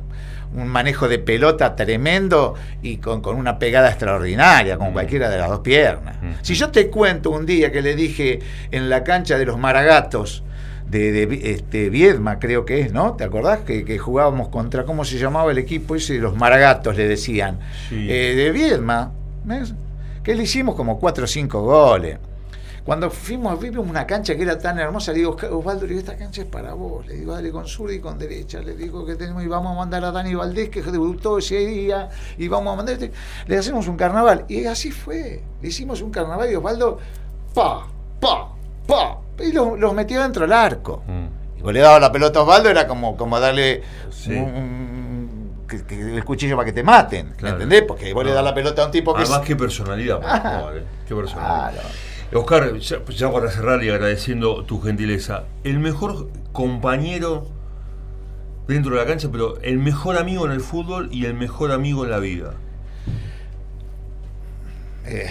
un 0.54 0.68
manejo 0.68 1.08
de 1.08 1.18
pelota 1.18 1.74
tremendo 1.74 2.54
y 2.80 2.98
con, 2.98 3.20
con 3.20 3.36
una 3.36 3.58
pegada 3.58 3.88
extraordinaria, 3.88 4.78
con 4.78 4.90
Mm. 4.90 4.92
cualquiera 4.92 5.28
de 5.28 5.38
las 5.38 5.48
dos 5.48 5.58
piernas. 5.58 6.16
Mm. 6.22 6.30
Si 6.42 6.54
yo 6.54 6.70
te 6.70 6.88
cuento 6.88 7.30
un 7.30 7.46
día 7.46 7.72
que 7.72 7.82
le 7.82 7.96
dije 7.96 8.38
en 8.70 8.88
la 8.88 9.02
cancha 9.02 9.36
de 9.38 9.44
los 9.44 9.58
Maragatos, 9.58 10.44
de, 10.88 11.12
de 11.12 11.50
este, 11.52 11.88
Viedma, 11.90 12.38
creo 12.38 12.64
que 12.64 12.80
es, 12.80 12.92
¿no? 12.92 13.14
¿Te 13.14 13.24
acordás 13.24 13.60
que, 13.60 13.84
que 13.84 13.98
jugábamos 13.98 14.48
contra, 14.48 14.84
¿cómo 14.84 15.04
se 15.04 15.18
llamaba 15.18 15.50
el 15.52 15.58
equipo 15.58 15.94
ese? 15.96 16.14
Los 16.18 16.36
Maragatos 16.36 16.96
le 16.96 17.08
decían. 17.08 17.58
Sí. 17.88 18.06
Eh, 18.08 18.34
de 18.36 18.50
Viedma, 18.52 19.10
¿ves? 19.44 19.74
que 20.22 20.34
le 20.34 20.42
hicimos 20.44 20.74
como 20.76 20.98
cuatro 21.00 21.24
o 21.24 21.26
cinco 21.26 21.62
goles. 21.62 22.18
Cuando 22.84 23.10
fuimos, 23.10 23.60
vimos 23.60 23.86
una 23.86 24.06
cancha 24.06 24.34
que 24.34 24.42
era 24.42 24.58
tan 24.58 24.78
hermosa, 24.78 25.12
le 25.12 25.18
digo, 25.18 25.36
Osvaldo, 25.50 25.82
le 25.82 25.88
digo, 25.88 26.00
esta 26.00 26.16
cancha 26.16 26.42
es 26.42 26.48
para 26.48 26.72
vos. 26.74 27.06
Le 27.06 27.14
digo, 27.16 27.34
dale 27.34 27.50
con 27.52 27.66
zurda 27.66 27.94
y 27.94 28.00
con 28.00 28.18
derecha. 28.18 28.60
Le 28.60 28.74
digo 28.74 29.04
que 29.04 29.14
tenemos 29.16 29.42
y 29.42 29.46
vamos 29.46 29.72
a 29.72 29.74
mandar 29.76 30.04
a 30.04 30.10
Dani 30.10 30.34
Valdés, 30.34 30.70
que 30.70 30.82
debutó 30.82 31.38
ese 31.38 31.58
día, 31.58 32.08
y 32.38 32.48
vamos 32.48 32.72
a 32.72 32.76
mandar. 32.76 32.94
este- 32.94 33.12
Le 33.46 33.58
hacemos 33.58 33.86
un 33.86 33.96
carnaval. 33.96 34.44
Y 34.48 34.64
así 34.64 34.90
fue. 34.90 35.42
Le 35.60 35.68
hicimos 35.68 36.00
un 36.02 36.10
carnaval 36.10 36.50
y 36.50 36.54
Osvaldo, 36.56 36.98
pa, 37.54 37.86
pa, 38.20 38.48
pa. 38.86 39.18
Y 39.38 39.52
los 39.52 39.78
los 39.78 39.92
metió 39.94 40.22
dentro 40.22 40.42
del 40.42 40.52
arco. 40.52 41.02
Mm. 41.06 41.58
Y 41.58 41.62
vos 41.62 41.72
le 41.72 41.80
daba 41.80 42.00
la 42.00 42.10
pelota 42.10 42.40
a 42.40 42.42
Osvaldo, 42.42 42.70
era 42.70 42.86
como, 42.86 43.16
como 43.16 43.38
darle 43.38 43.82
Sí. 44.10 44.32
un- 44.32 44.38
un- 44.54 45.50
que- 45.68 45.84
que 45.84 46.16
el 46.16 46.24
cuchillo 46.24 46.56
para 46.56 46.66
que 46.66 46.72
te 46.72 46.82
maten. 46.82 47.28
¿me 47.30 47.36
Claro. 47.36 47.54
¿Entendés? 47.56 47.84
Porque 47.86 48.12
vos 48.12 48.24
le 48.24 48.32
das 48.32 48.42
la 48.42 48.52
pelota 48.54 48.82
a 48.82 48.86
un 48.86 48.90
tipo 48.90 49.14
que 49.14 49.20
Además, 49.22 49.40
es- 49.42 49.46
qué 49.46 49.54
personalidad 49.56 50.20
Ah. 50.24 50.70
eh. 50.74 50.82
Qué 51.06 51.14
personalidad. 51.14 51.72
Claro. 51.72 51.88
Oscar, 52.32 52.76
ya, 52.78 53.04
ya 53.04 53.32
para 53.32 53.50
cerrar 53.50 53.82
y 53.82 53.90
agradeciendo 53.90 54.64
tu 54.64 54.80
gentileza, 54.80 55.44
el 55.64 55.78
mejor 55.80 56.28
compañero 56.52 57.48
dentro 58.68 58.92
de 58.94 59.00
la 59.00 59.06
cancha, 59.06 59.28
pero 59.32 59.60
el 59.62 59.78
mejor 59.78 60.16
amigo 60.16 60.46
en 60.46 60.52
el 60.52 60.60
fútbol 60.60 61.08
y 61.10 61.24
el 61.24 61.34
mejor 61.34 61.72
amigo 61.72 62.04
en 62.04 62.10
la 62.10 62.18
vida. 62.20 62.54
Eh, 65.06 65.30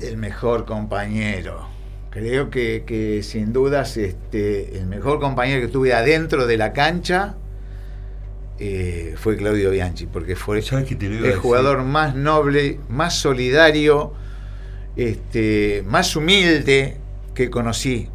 el 0.00 0.16
mejor 0.16 0.66
compañero. 0.66 1.66
Creo 2.10 2.48
que, 2.48 2.84
que 2.86 3.22
sin 3.22 3.52
dudas 3.52 3.96
este, 3.96 4.78
el 4.78 4.86
mejor 4.86 5.20
compañero 5.20 5.60
que 5.60 5.68
tuve 5.68 5.92
adentro 5.92 6.46
de 6.46 6.56
la 6.56 6.72
cancha 6.72 7.34
eh, 8.58 9.14
fue 9.18 9.36
Claudio 9.36 9.70
Bianchi, 9.70 10.06
porque 10.06 10.34
fue 10.36 10.62
¿Sabes 10.62 10.86
qué 10.86 10.94
te 10.94 11.08
lo 11.08 11.14
iba 11.16 11.28
a 11.28 11.32
el 11.32 11.34
decir? 11.34 11.42
jugador 11.42 11.82
más 11.82 12.14
noble, 12.14 12.80
más 12.88 13.18
solidario, 13.18 14.14
este, 14.96 15.84
más 15.86 16.14
humilde 16.16 16.96
que 17.34 17.50
conocí. 17.50 18.08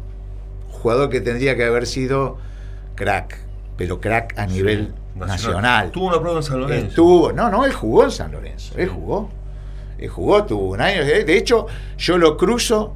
Jugador 0.70 1.10
que 1.10 1.20
tendría 1.20 1.56
que 1.56 1.64
haber 1.64 1.86
sido 1.86 2.38
crack, 2.94 3.38
pero 3.76 4.00
crack 4.00 4.38
a 4.38 4.46
nivel 4.46 4.94
nacional. 5.14 5.90
Tuvo 5.92 6.08
una 6.08 6.20
prueba 6.20 6.38
en 6.38 6.42
San 6.42 6.60
Lorenzo. 6.60 6.88
Estuvo, 6.88 7.32
no, 7.32 7.50
no, 7.50 7.64
él 7.64 7.72
jugó 7.72 8.04
en 8.04 8.10
San 8.10 8.32
Lorenzo, 8.32 8.74
él 8.76 8.88
jugó. 8.88 9.30
Él 9.98 10.08
jugó, 10.08 10.44
tuvo 10.44 10.70
un 10.70 10.80
año. 10.80 11.04
De 11.04 11.36
hecho, 11.36 11.66
yo 11.96 12.18
lo 12.18 12.36
cruzo 12.36 12.94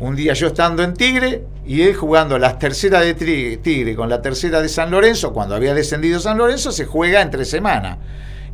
un 0.00 0.14
día 0.14 0.32
yo 0.32 0.46
estando 0.46 0.82
en 0.82 0.94
Tigre 0.94 1.44
y 1.66 1.82
él 1.82 1.94
jugando 1.94 2.38
la 2.38 2.58
tercera 2.58 3.00
de 3.00 3.14
Tigre 3.14 3.96
con 3.96 4.08
la 4.08 4.22
tercera 4.22 4.62
de 4.62 4.68
San 4.68 4.90
Lorenzo, 4.90 5.32
cuando 5.32 5.54
había 5.54 5.74
descendido 5.74 6.20
San 6.20 6.38
Lorenzo, 6.38 6.70
se 6.72 6.84
juega 6.84 7.20
entre 7.20 7.44
semana. 7.44 7.98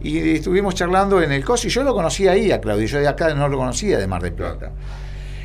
Y 0.02 0.34
estuvimos 0.36 0.74
charlando 0.74 1.22
en 1.22 1.32
el 1.32 1.44
COS 1.44 1.64
y 1.66 1.68
yo 1.70 1.82
lo 1.82 1.94
conocía 1.94 2.32
ahí 2.32 2.52
a 2.52 2.60
Claudio, 2.60 2.86
yo 2.86 2.98
de 2.98 3.08
acá 3.08 3.32
no 3.34 3.48
lo 3.48 3.56
conocía 3.58 3.98
de 3.98 4.06
Mar 4.06 4.22
del 4.22 4.32
Plata. 4.34 4.72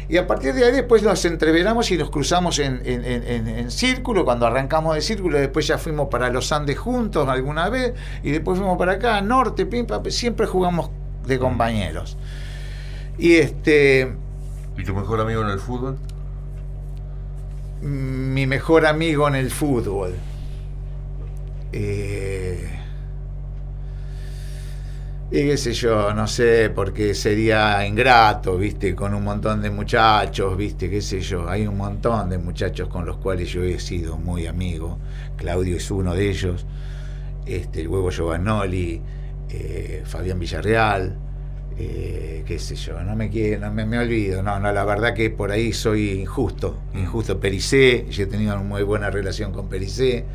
Y 0.09 0.17
a 0.17 0.25
partir 0.25 0.53
de 0.55 0.65
ahí 0.65 0.71
después 0.71 1.03
nos 1.03 1.23
entreveramos 1.25 1.91
y 1.91 1.97
nos 1.97 2.09
cruzamos 2.09 2.57
en, 2.59 2.81
en- 2.83 3.05
en- 3.05 3.23
en- 3.27 3.47
en 3.47 3.69
círculo, 3.71 4.25
cuando 4.25 4.47
arrancamos 4.47 4.95
de 4.95 5.01
círculo, 5.01 5.37
después 5.37 5.67
ya 5.67 5.77
fuimos 5.77 6.07
para 6.09 6.29
los 6.31 6.51
Andes 6.51 6.79
juntos 6.79 7.27
alguna 7.29 7.69
vez, 7.69 7.93
y 8.23 8.31
después 8.31 8.57
fuimos 8.57 8.77
para 8.77 8.93
acá, 8.93 9.21
norte, 9.21 9.67
pim, 9.67 9.85
pam, 9.85 10.03
siempre 10.09 10.47
jugamos 10.47 10.89
de 11.27 11.37
compañeros. 11.37 12.17
Y 13.19 13.35
este, 13.35 14.11
¿Y 14.77 14.83
tu 14.83 14.95
mejor 14.95 15.21
amigo 15.21 15.41
en 15.43 15.49
el 15.49 15.59
fútbol? 15.59 15.97
mi 17.81 18.45
mejor 18.47 18.85
amigo 18.87 19.27
en 19.27 19.35
el 19.35 19.51
fútbol. 19.51 20.15
Eh, 21.71 22.78
y 25.31 25.47
qué 25.47 25.57
sé 25.57 25.73
yo, 25.73 26.11
no 26.13 26.25
sé, 26.27 26.71
porque 26.73 27.13
sería 27.13 27.85
ingrato, 27.85 28.57
viste, 28.57 28.95
con 28.95 29.13
un 29.13 29.23
montón 29.23 29.61
de 29.61 29.69
muchachos, 29.69 30.57
viste, 30.57 30.89
qué 30.89 31.01
sé 31.01 31.21
yo. 31.21 31.47
Hay 31.47 31.67
un 31.67 31.77
montón 31.77 32.29
de 32.29 32.39
muchachos 32.39 32.87
con 32.87 33.05
los 33.05 33.17
cuales 33.17 33.49
yo 33.49 33.63
he 33.63 33.79
sido 33.79 34.17
muy 34.17 34.47
amigo. 34.47 34.97
Claudio 35.37 35.77
es 35.77 35.91
uno 35.91 36.15
de 36.15 36.29
ellos. 36.29 36.65
Este, 37.45 37.81
el 37.81 37.87
huevo 37.87 38.09
Giovanoli, 38.09 39.01
eh, 39.49 40.01
Fabián 40.05 40.39
Villarreal, 40.39 41.15
eh, 41.77 42.43
qué 42.45 42.59
sé 42.59 42.75
yo, 42.75 43.01
no 43.03 43.15
me 43.15 43.29
quiero, 43.29 43.61
no 43.61 43.71
me, 43.71 43.85
me 43.85 43.99
olvido, 43.99 44.43
no, 44.43 44.59
no, 44.59 44.71
la 44.71 44.83
verdad 44.83 45.13
que 45.13 45.29
por 45.29 45.51
ahí 45.51 45.71
soy 45.73 46.09
injusto, 46.11 46.77
injusto 46.93 47.39
Pericé, 47.39 48.05
yo 48.09 48.23
he 48.23 48.25
tenido 48.25 48.53
una 48.55 48.63
muy 48.63 48.83
buena 48.83 49.09
relación 49.09 49.53
con 49.53 49.69
Pericé, 49.69 50.25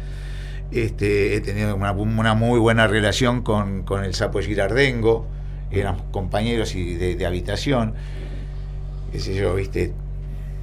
este, 0.73 1.35
he 1.37 1.41
tenido 1.41 1.75
una, 1.77 1.93
una 1.93 2.35
muy 2.35 2.59
buena 2.59 2.87
relación 2.87 3.43
con, 3.43 3.83
con 3.85 4.05
el 4.05 4.15
Sapo 4.15 4.41
Girardengo, 4.41 5.27
eran 5.71 5.97
compañeros 6.11 6.75
y 6.75 6.95
de, 6.95 7.17
de 7.17 7.27
habitación, 7.27 7.95
qué 9.13 9.21
sé 9.21 9.35
yo, 9.35 9.55
viste, 9.55 9.93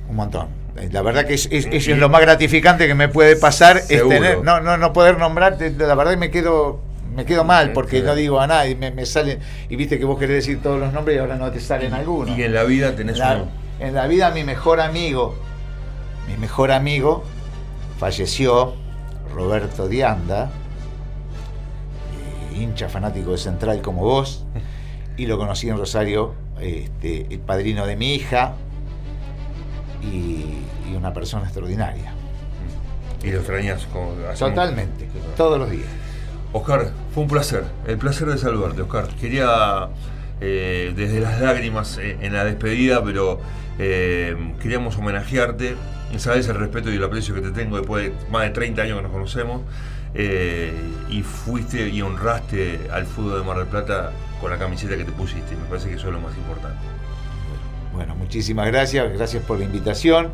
un 0.10 0.16
montón. 0.16 0.47
La 0.91 1.02
verdad 1.02 1.26
que 1.26 1.34
es, 1.34 1.47
es- 1.52 1.66
eso 1.70 1.91
es 1.91 1.97
lo 1.97 2.08
más 2.10 2.22
gratificante 2.22 2.88
que 2.88 2.95
me 2.95 3.10
puede 3.10 3.36
pasar, 3.36 3.78
es 3.78 3.86
Seguro. 3.88 4.10
tener, 4.16 4.43
no, 4.43 4.62
no, 4.62 4.78
no 4.78 4.93
poder 4.93 5.18
nombrarte, 5.18 5.70
la 5.72 5.95
verdad 5.95 6.12
que 6.12 6.18
me 6.18 6.32
quedo 6.32 6.80
me 7.14 7.26
quedo 7.26 7.43
mal 7.43 7.74
porque 7.74 7.97
Claro. 7.99 8.08
no 8.08 8.16
digo 8.16 8.39
a 8.39 8.47
nadie, 8.47 8.74
me, 8.76 8.89
me 8.91 9.06
salen, 9.06 9.39
y 9.68 9.76
viste 9.76 9.99
que 9.99 10.06
vos 10.06 10.18
querés 10.18 10.38
decir 10.45 10.62
todos 10.64 10.80
los 10.80 10.93
nombres 10.93 11.18
y 11.18 11.20
ahora 11.20 11.36
no 11.36 11.52
te 11.52 11.60
salen 11.60 11.93
algunos. 11.93 12.38
Y 12.38 12.43
en 12.43 12.54
la 12.54 12.64
vida 12.64 12.95
tenés 12.95 13.18
La- 13.18 13.36
uno. 13.36 13.47
en 13.82 13.93
la 13.95 14.08
vida 14.08 14.32
mi 14.32 14.45
mejor 14.45 14.80
amigo, 14.80 15.36
mi 16.30 16.38
mejor 16.38 16.72
amigo 16.72 17.26
falleció, 17.99 18.76
Roberto 19.34 19.88
Dianda, 19.88 20.49
eh, 22.53 22.59
hincha 22.59 22.89
fanático 22.89 23.32
de 23.32 23.38
Central 23.38 23.82
como 23.82 24.03
vos, 24.03 24.45
y 25.17 25.25
lo 25.25 25.38
conocí 25.38 25.69
en 25.69 25.77
Rosario, 25.77 26.36
este, 26.59 27.27
el 27.29 27.39
padrino 27.39 27.86
de 27.86 27.95
mi 27.95 28.13
hija 28.15 28.53
y, 30.01 30.45
y 30.89 30.95
una 30.95 31.13
persona 31.13 31.43
extraordinaria. 31.45 32.13
Y 33.23 33.32
lo 33.32 33.38
extrañas. 33.38 33.86
como 33.91 34.13
Totalmente, 34.38 35.07
todos 35.38 35.59
los 35.59 35.69
días. 35.69 35.88
Oscar, 36.53 36.91
fue 37.13 37.23
un 37.23 37.29
placer, 37.29 37.63
el 37.88 37.97
placer 37.97 38.27
de 38.27 38.38
saludarte, 38.38 38.82
Oscar. 38.82 39.07
Quería, 39.19 39.89
eh, 40.41 40.93
desde 40.95 41.21
las 41.21 41.39
lágrimas 41.39 41.97
eh, 41.97 42.17
en 42.21 42.34
la 42.34 42.43
despedida, 42.43 43.03
pero 43.03 43.39
eh, 43.79 44.36
queríamos 44.61 44.97
homenajearte. 44.97 45.75
Sabes 46.20 46.47
el 46.47 46.55
respeto 46.55 46.91
y 46.91 46.95
el 46.95 47.03
aprecio 47.03 47.34
que 47.34 47.41
te 47.41 47.51
tengo 47.51 47.78
después 47.78 48.05
de 48.05 48.30
más 48.30 48.43
de 48.43 48.49
30 48.51 48.82
años 48.82 48.97
que 48.97 49.03
nos 49.03 49.12
conocemos. 49.12 49.62
eh, 50.14 50.74
y 51.09 51.24
fuiste 51.24 51.88
y 51.88 52.01
honraste 52.01 52.89
al 52.91 53.05
fútbol 53.05 53.39
de 53.39 53.45
Mar 53.47 53.57
del 53.57 53.68
Plata 53.68 54.12
con 54.41 54.51
la 54.51 54.57
camiseta 54.57 54.97
que 54.97 55.05
te 55.05 55.12
pusiste. 55.14 55.55
Me 55.55 55.64
parece 55.70 55.88
que 55.89 55.95
eso 55.95 56.07
es 56.07 56.14
lo 56.14 56.20
más 56.20 56.36
importante. 56.36 56.80
Bueno, 57.93 58.16
muchísimas 58.16 58.68
gracias, 58.68 59.12
gracias 59.14 59.43
por 59.43 59.57
la 59.59 59.66
invitación. 59.66 60.30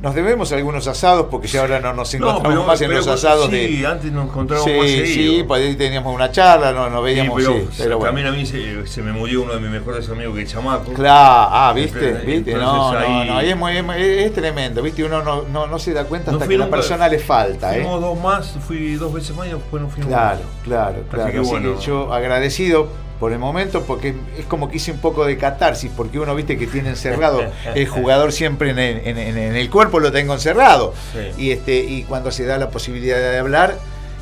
Nos 0.00 0.14
debemos 0.14 0.52
algunos 0.52 0.86
asados 0.86 1.28
porque 1.30 1.48
ya 1.48 1.60
ahora 1.62 1.80
no 1.80 1.94
nos 1.94 2.12
No, 2.14 2.18
encontramos 2.28 2.48
pero- 2.48 2.64
más 2.66 2.80
en 2.82 2.88
pero 2.88 2.98
los 2.98 3.08
asados 3.08 3.46
sí, 3.48 3.78
de. 3.78 3.86
antes 3.86 4.12
nos 4.12 4.26
encontrábamos 4.26 4.70
Sí, 4.70 4.76
más 4.76 4.86
sí, 4.90 5.06
seguido. 5.14 5.46
pues 5.46 5.62
ahí 5.62 5.76
teníamos 5.76 6.14
una 6.14 6.30
charla, 6.30 6.72
no, 6.72 6.90
nos 6.90 6.98
Sí, 7.00 7.04
veíamos, 7.04 7.36
pero, 7.36 7.52
sí, 7.54 7.68
pero 7.78 7.96
bueno. 7.96 8.08
también 8.08 8.26
a 8.26 8.32
mí 8.32 8.44
se, 8.44 8.86
se 8.86 9.00
me 9.02 9.12
murió 9.12 9.42
uno 9.44 9.54
de 9.54 9.60
mis 9.60 9.70
mejores 9.70 10.06
amigos 10.10 10.34
que 10.36 10.42
es 10.42 10.52
Chamaco. 10.52 10.92
Claro, 10.92 11.48
ah, 11.50 11.72
viste, 11.74 11.98
Entonces, 12.06 12.26
viste, 12.26 12.54
no, 12.54 12.92
no, 12.92 12.98
ahí- 12.98 13.28
no, 13.30 13.42
y 13.42 13.48
es, 13.48 13.56
muy, 13.56 13.76
es, 13.78 13.84
muy- 13.84 13.96
es 13.96 14.34
tremendo, 14.34 14.82
viste, 14.82 15.02
uno 15.04 15.22
no, 15.22 15.42
no, 15.50 15.66
no 15.66 15.78
se 15.78 15.94
da 15.94 16.04
cuenta 16.04 16.32
hasta 16.32 16.44
fui 16.44 16.54
que 16.54 16.56
a 16.56 16.58
la 16.58 16.64
nunca- 16.66 16.76
persona 16.76 17.08
le 17.08 17.18
falta, 17.18 17.74
¿eh? 17.74 17.80
Fuimos 17.80 18.00
dos 18.02 18.20
más, 18.20 18.54
fui 18.66 18.94
dos 18.96 19.10
veces 19.10 19.34
más 19.34 19.46
y 19.46 19.50
después 19.52 19.82
no 19.82 19.88
fuimos 19.88 20.08
Claro, 20.08 20.40
más. 20.40 20.64
claro, 20.64 20.96
claro. 21.10 21.32
que 21.32 21.38
Así 21.38 21.48
bueno. 21.48 21.78
que 21.78 21.80
yo 21.86 22.12
agradecido 22.12 22.88
por 23.24 23.32
el 23.32 23.38
momento 23.38 23.84
porque 23.84 24.12
es 24.38 24.44
como 24.44 24.68
que 24.70 24.76
hice 24.76 24.92
un 24.92 24.98
poco 24.98 25.24
de 25.24 25.38
catarsis 25.38 25.90
porque 25.96 26.18
uno 26.18 26.34
viste 26.34 26.58
que 26.58 26.66
tiene 26.66 26.90
encerrado 26.90 27.42
el 27.74 27.88
jugador 27.88 28.32
siempre 28.32 28.68
en 28.68 28.78
el, 28.78 28.98
en- 29.06 29.16
en- 29.16 29.38
en 29.38 29.56
el 29.56 29.70
cuerpo 29.70 29.98
lo 29.98 30.12
tengo 30.12 30.34
encerrado 30.34 30.92
Sí. 31.14 31.42
y 31.44 31.50
este 31.50 31.76
y 31.78 32.02
cuando 32.02 32.30
se 32.30 32.44
da 32.44 32.58
la 32.58 32.68
posibilidad 32.68 33.16
de 33.16 33.38
hablar 33.38 33.78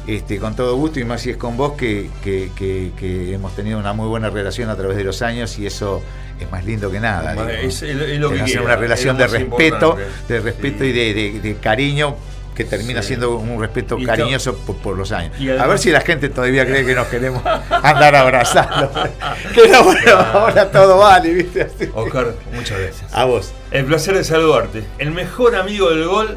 este 0.07 0.38
con 0.38 0.55
todo 0.55 0.76
gusto 0.76 1.00
y 1.00 1.05
más 1.05 1.20
si 1.20 1.30
es 1.30 1.36
con 1.36 1.57
vos 1.57 1.72
que, 1.72 2.11
que- 2.22 2.53
que- 2.55 2.92
que 2.96 3.34
hemos 3.34 3.57
tenido 3.57 3.76
una 3.80 3.92
muy 3.92 4.07
buena 4.07 4.30
relación 4.30 4.70
a 4.70 4.76
través 4.76 4.96
de 4.96 5.03
los 5.03 5.20
años 5.20 5.59
y 5.59 5.66
eso 5.66 6.00
es 6.38 6.48
más 6.53 6.64
lindo 6.64 6.88
que 6.88 7.00
nada. 7.00 7.34
Es- 7.61 7.82
es- 7.82 7.98
es 7.98 8.20
lo 8.20 8.30
que 8.30 8.57
una 8.61 8.76
relación 8.76 9.16
de 9.18 9.26
respeto, 9.26 9.96
de 10.28 10.38
respeto 10.40 10.84
Sí. 10.84 10.90
y 10.90 10.92
de, 10.92 11.12
de- 11.14 11.40
de 11.40 11.55
cariño 11.57 12.14
que 12.55 12.64
termina 12.64 13.00
Sí. 13.03 13.09
siendo 13.09 13.36
un 13.36 13.61
respeto 13.61 13.98
Y 13.98 14.05
cariñoso 14.05 14.57
por, 14.57 14.76
por 14.76 14.96
los 14.96 15.11
años. 15.12 15.34
a 15.59 15.66
ver 15.66 15.78
si 15.78 15.90
la 15.90 16.00
gente 16.03 16.28
todavía 16.28 16.66
cree 16.66 16.84
que 16.84 16.94
nos 16.94 17.07
queremos 17.09 17.42
andar 17.70 18.14
abrazando. 18.14 18.90
que 19.55 19.68
no, 19.68 19.84
bueno, 19.84 20.16
ahora 20.32 20.70
todo 20.70 20.98
vale, 20.98 21.32
¿viste? 21.32 21.62
Así. 21.62 21.88
Oscar, 21.94 22.34
muchas 22.55 22.78
gracias. 22.78 23.14
A 23.14 23.24
vos. 23.24 23.53
El 23.70 23.84
placer 23.86 24.14
de 24.14 24.24
saludarte. 24.24 24.84
El 24.98 25.12
mejor 25.12 25.57
amigo 25.57 25.88
del 25.90 26.07
gol 26.07 26.36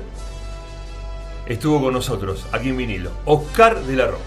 estuvo 1.48 1.82
con 1.82 1.94
nosotros 1.94 2.46
aquí 2.52 2.70
en 2.70 2.78
vinilo. 2.78 3.12
Oscar 3.26 3.80
de 3.82 3.96
la 3.96 4.08
Roca. 4.08 4.24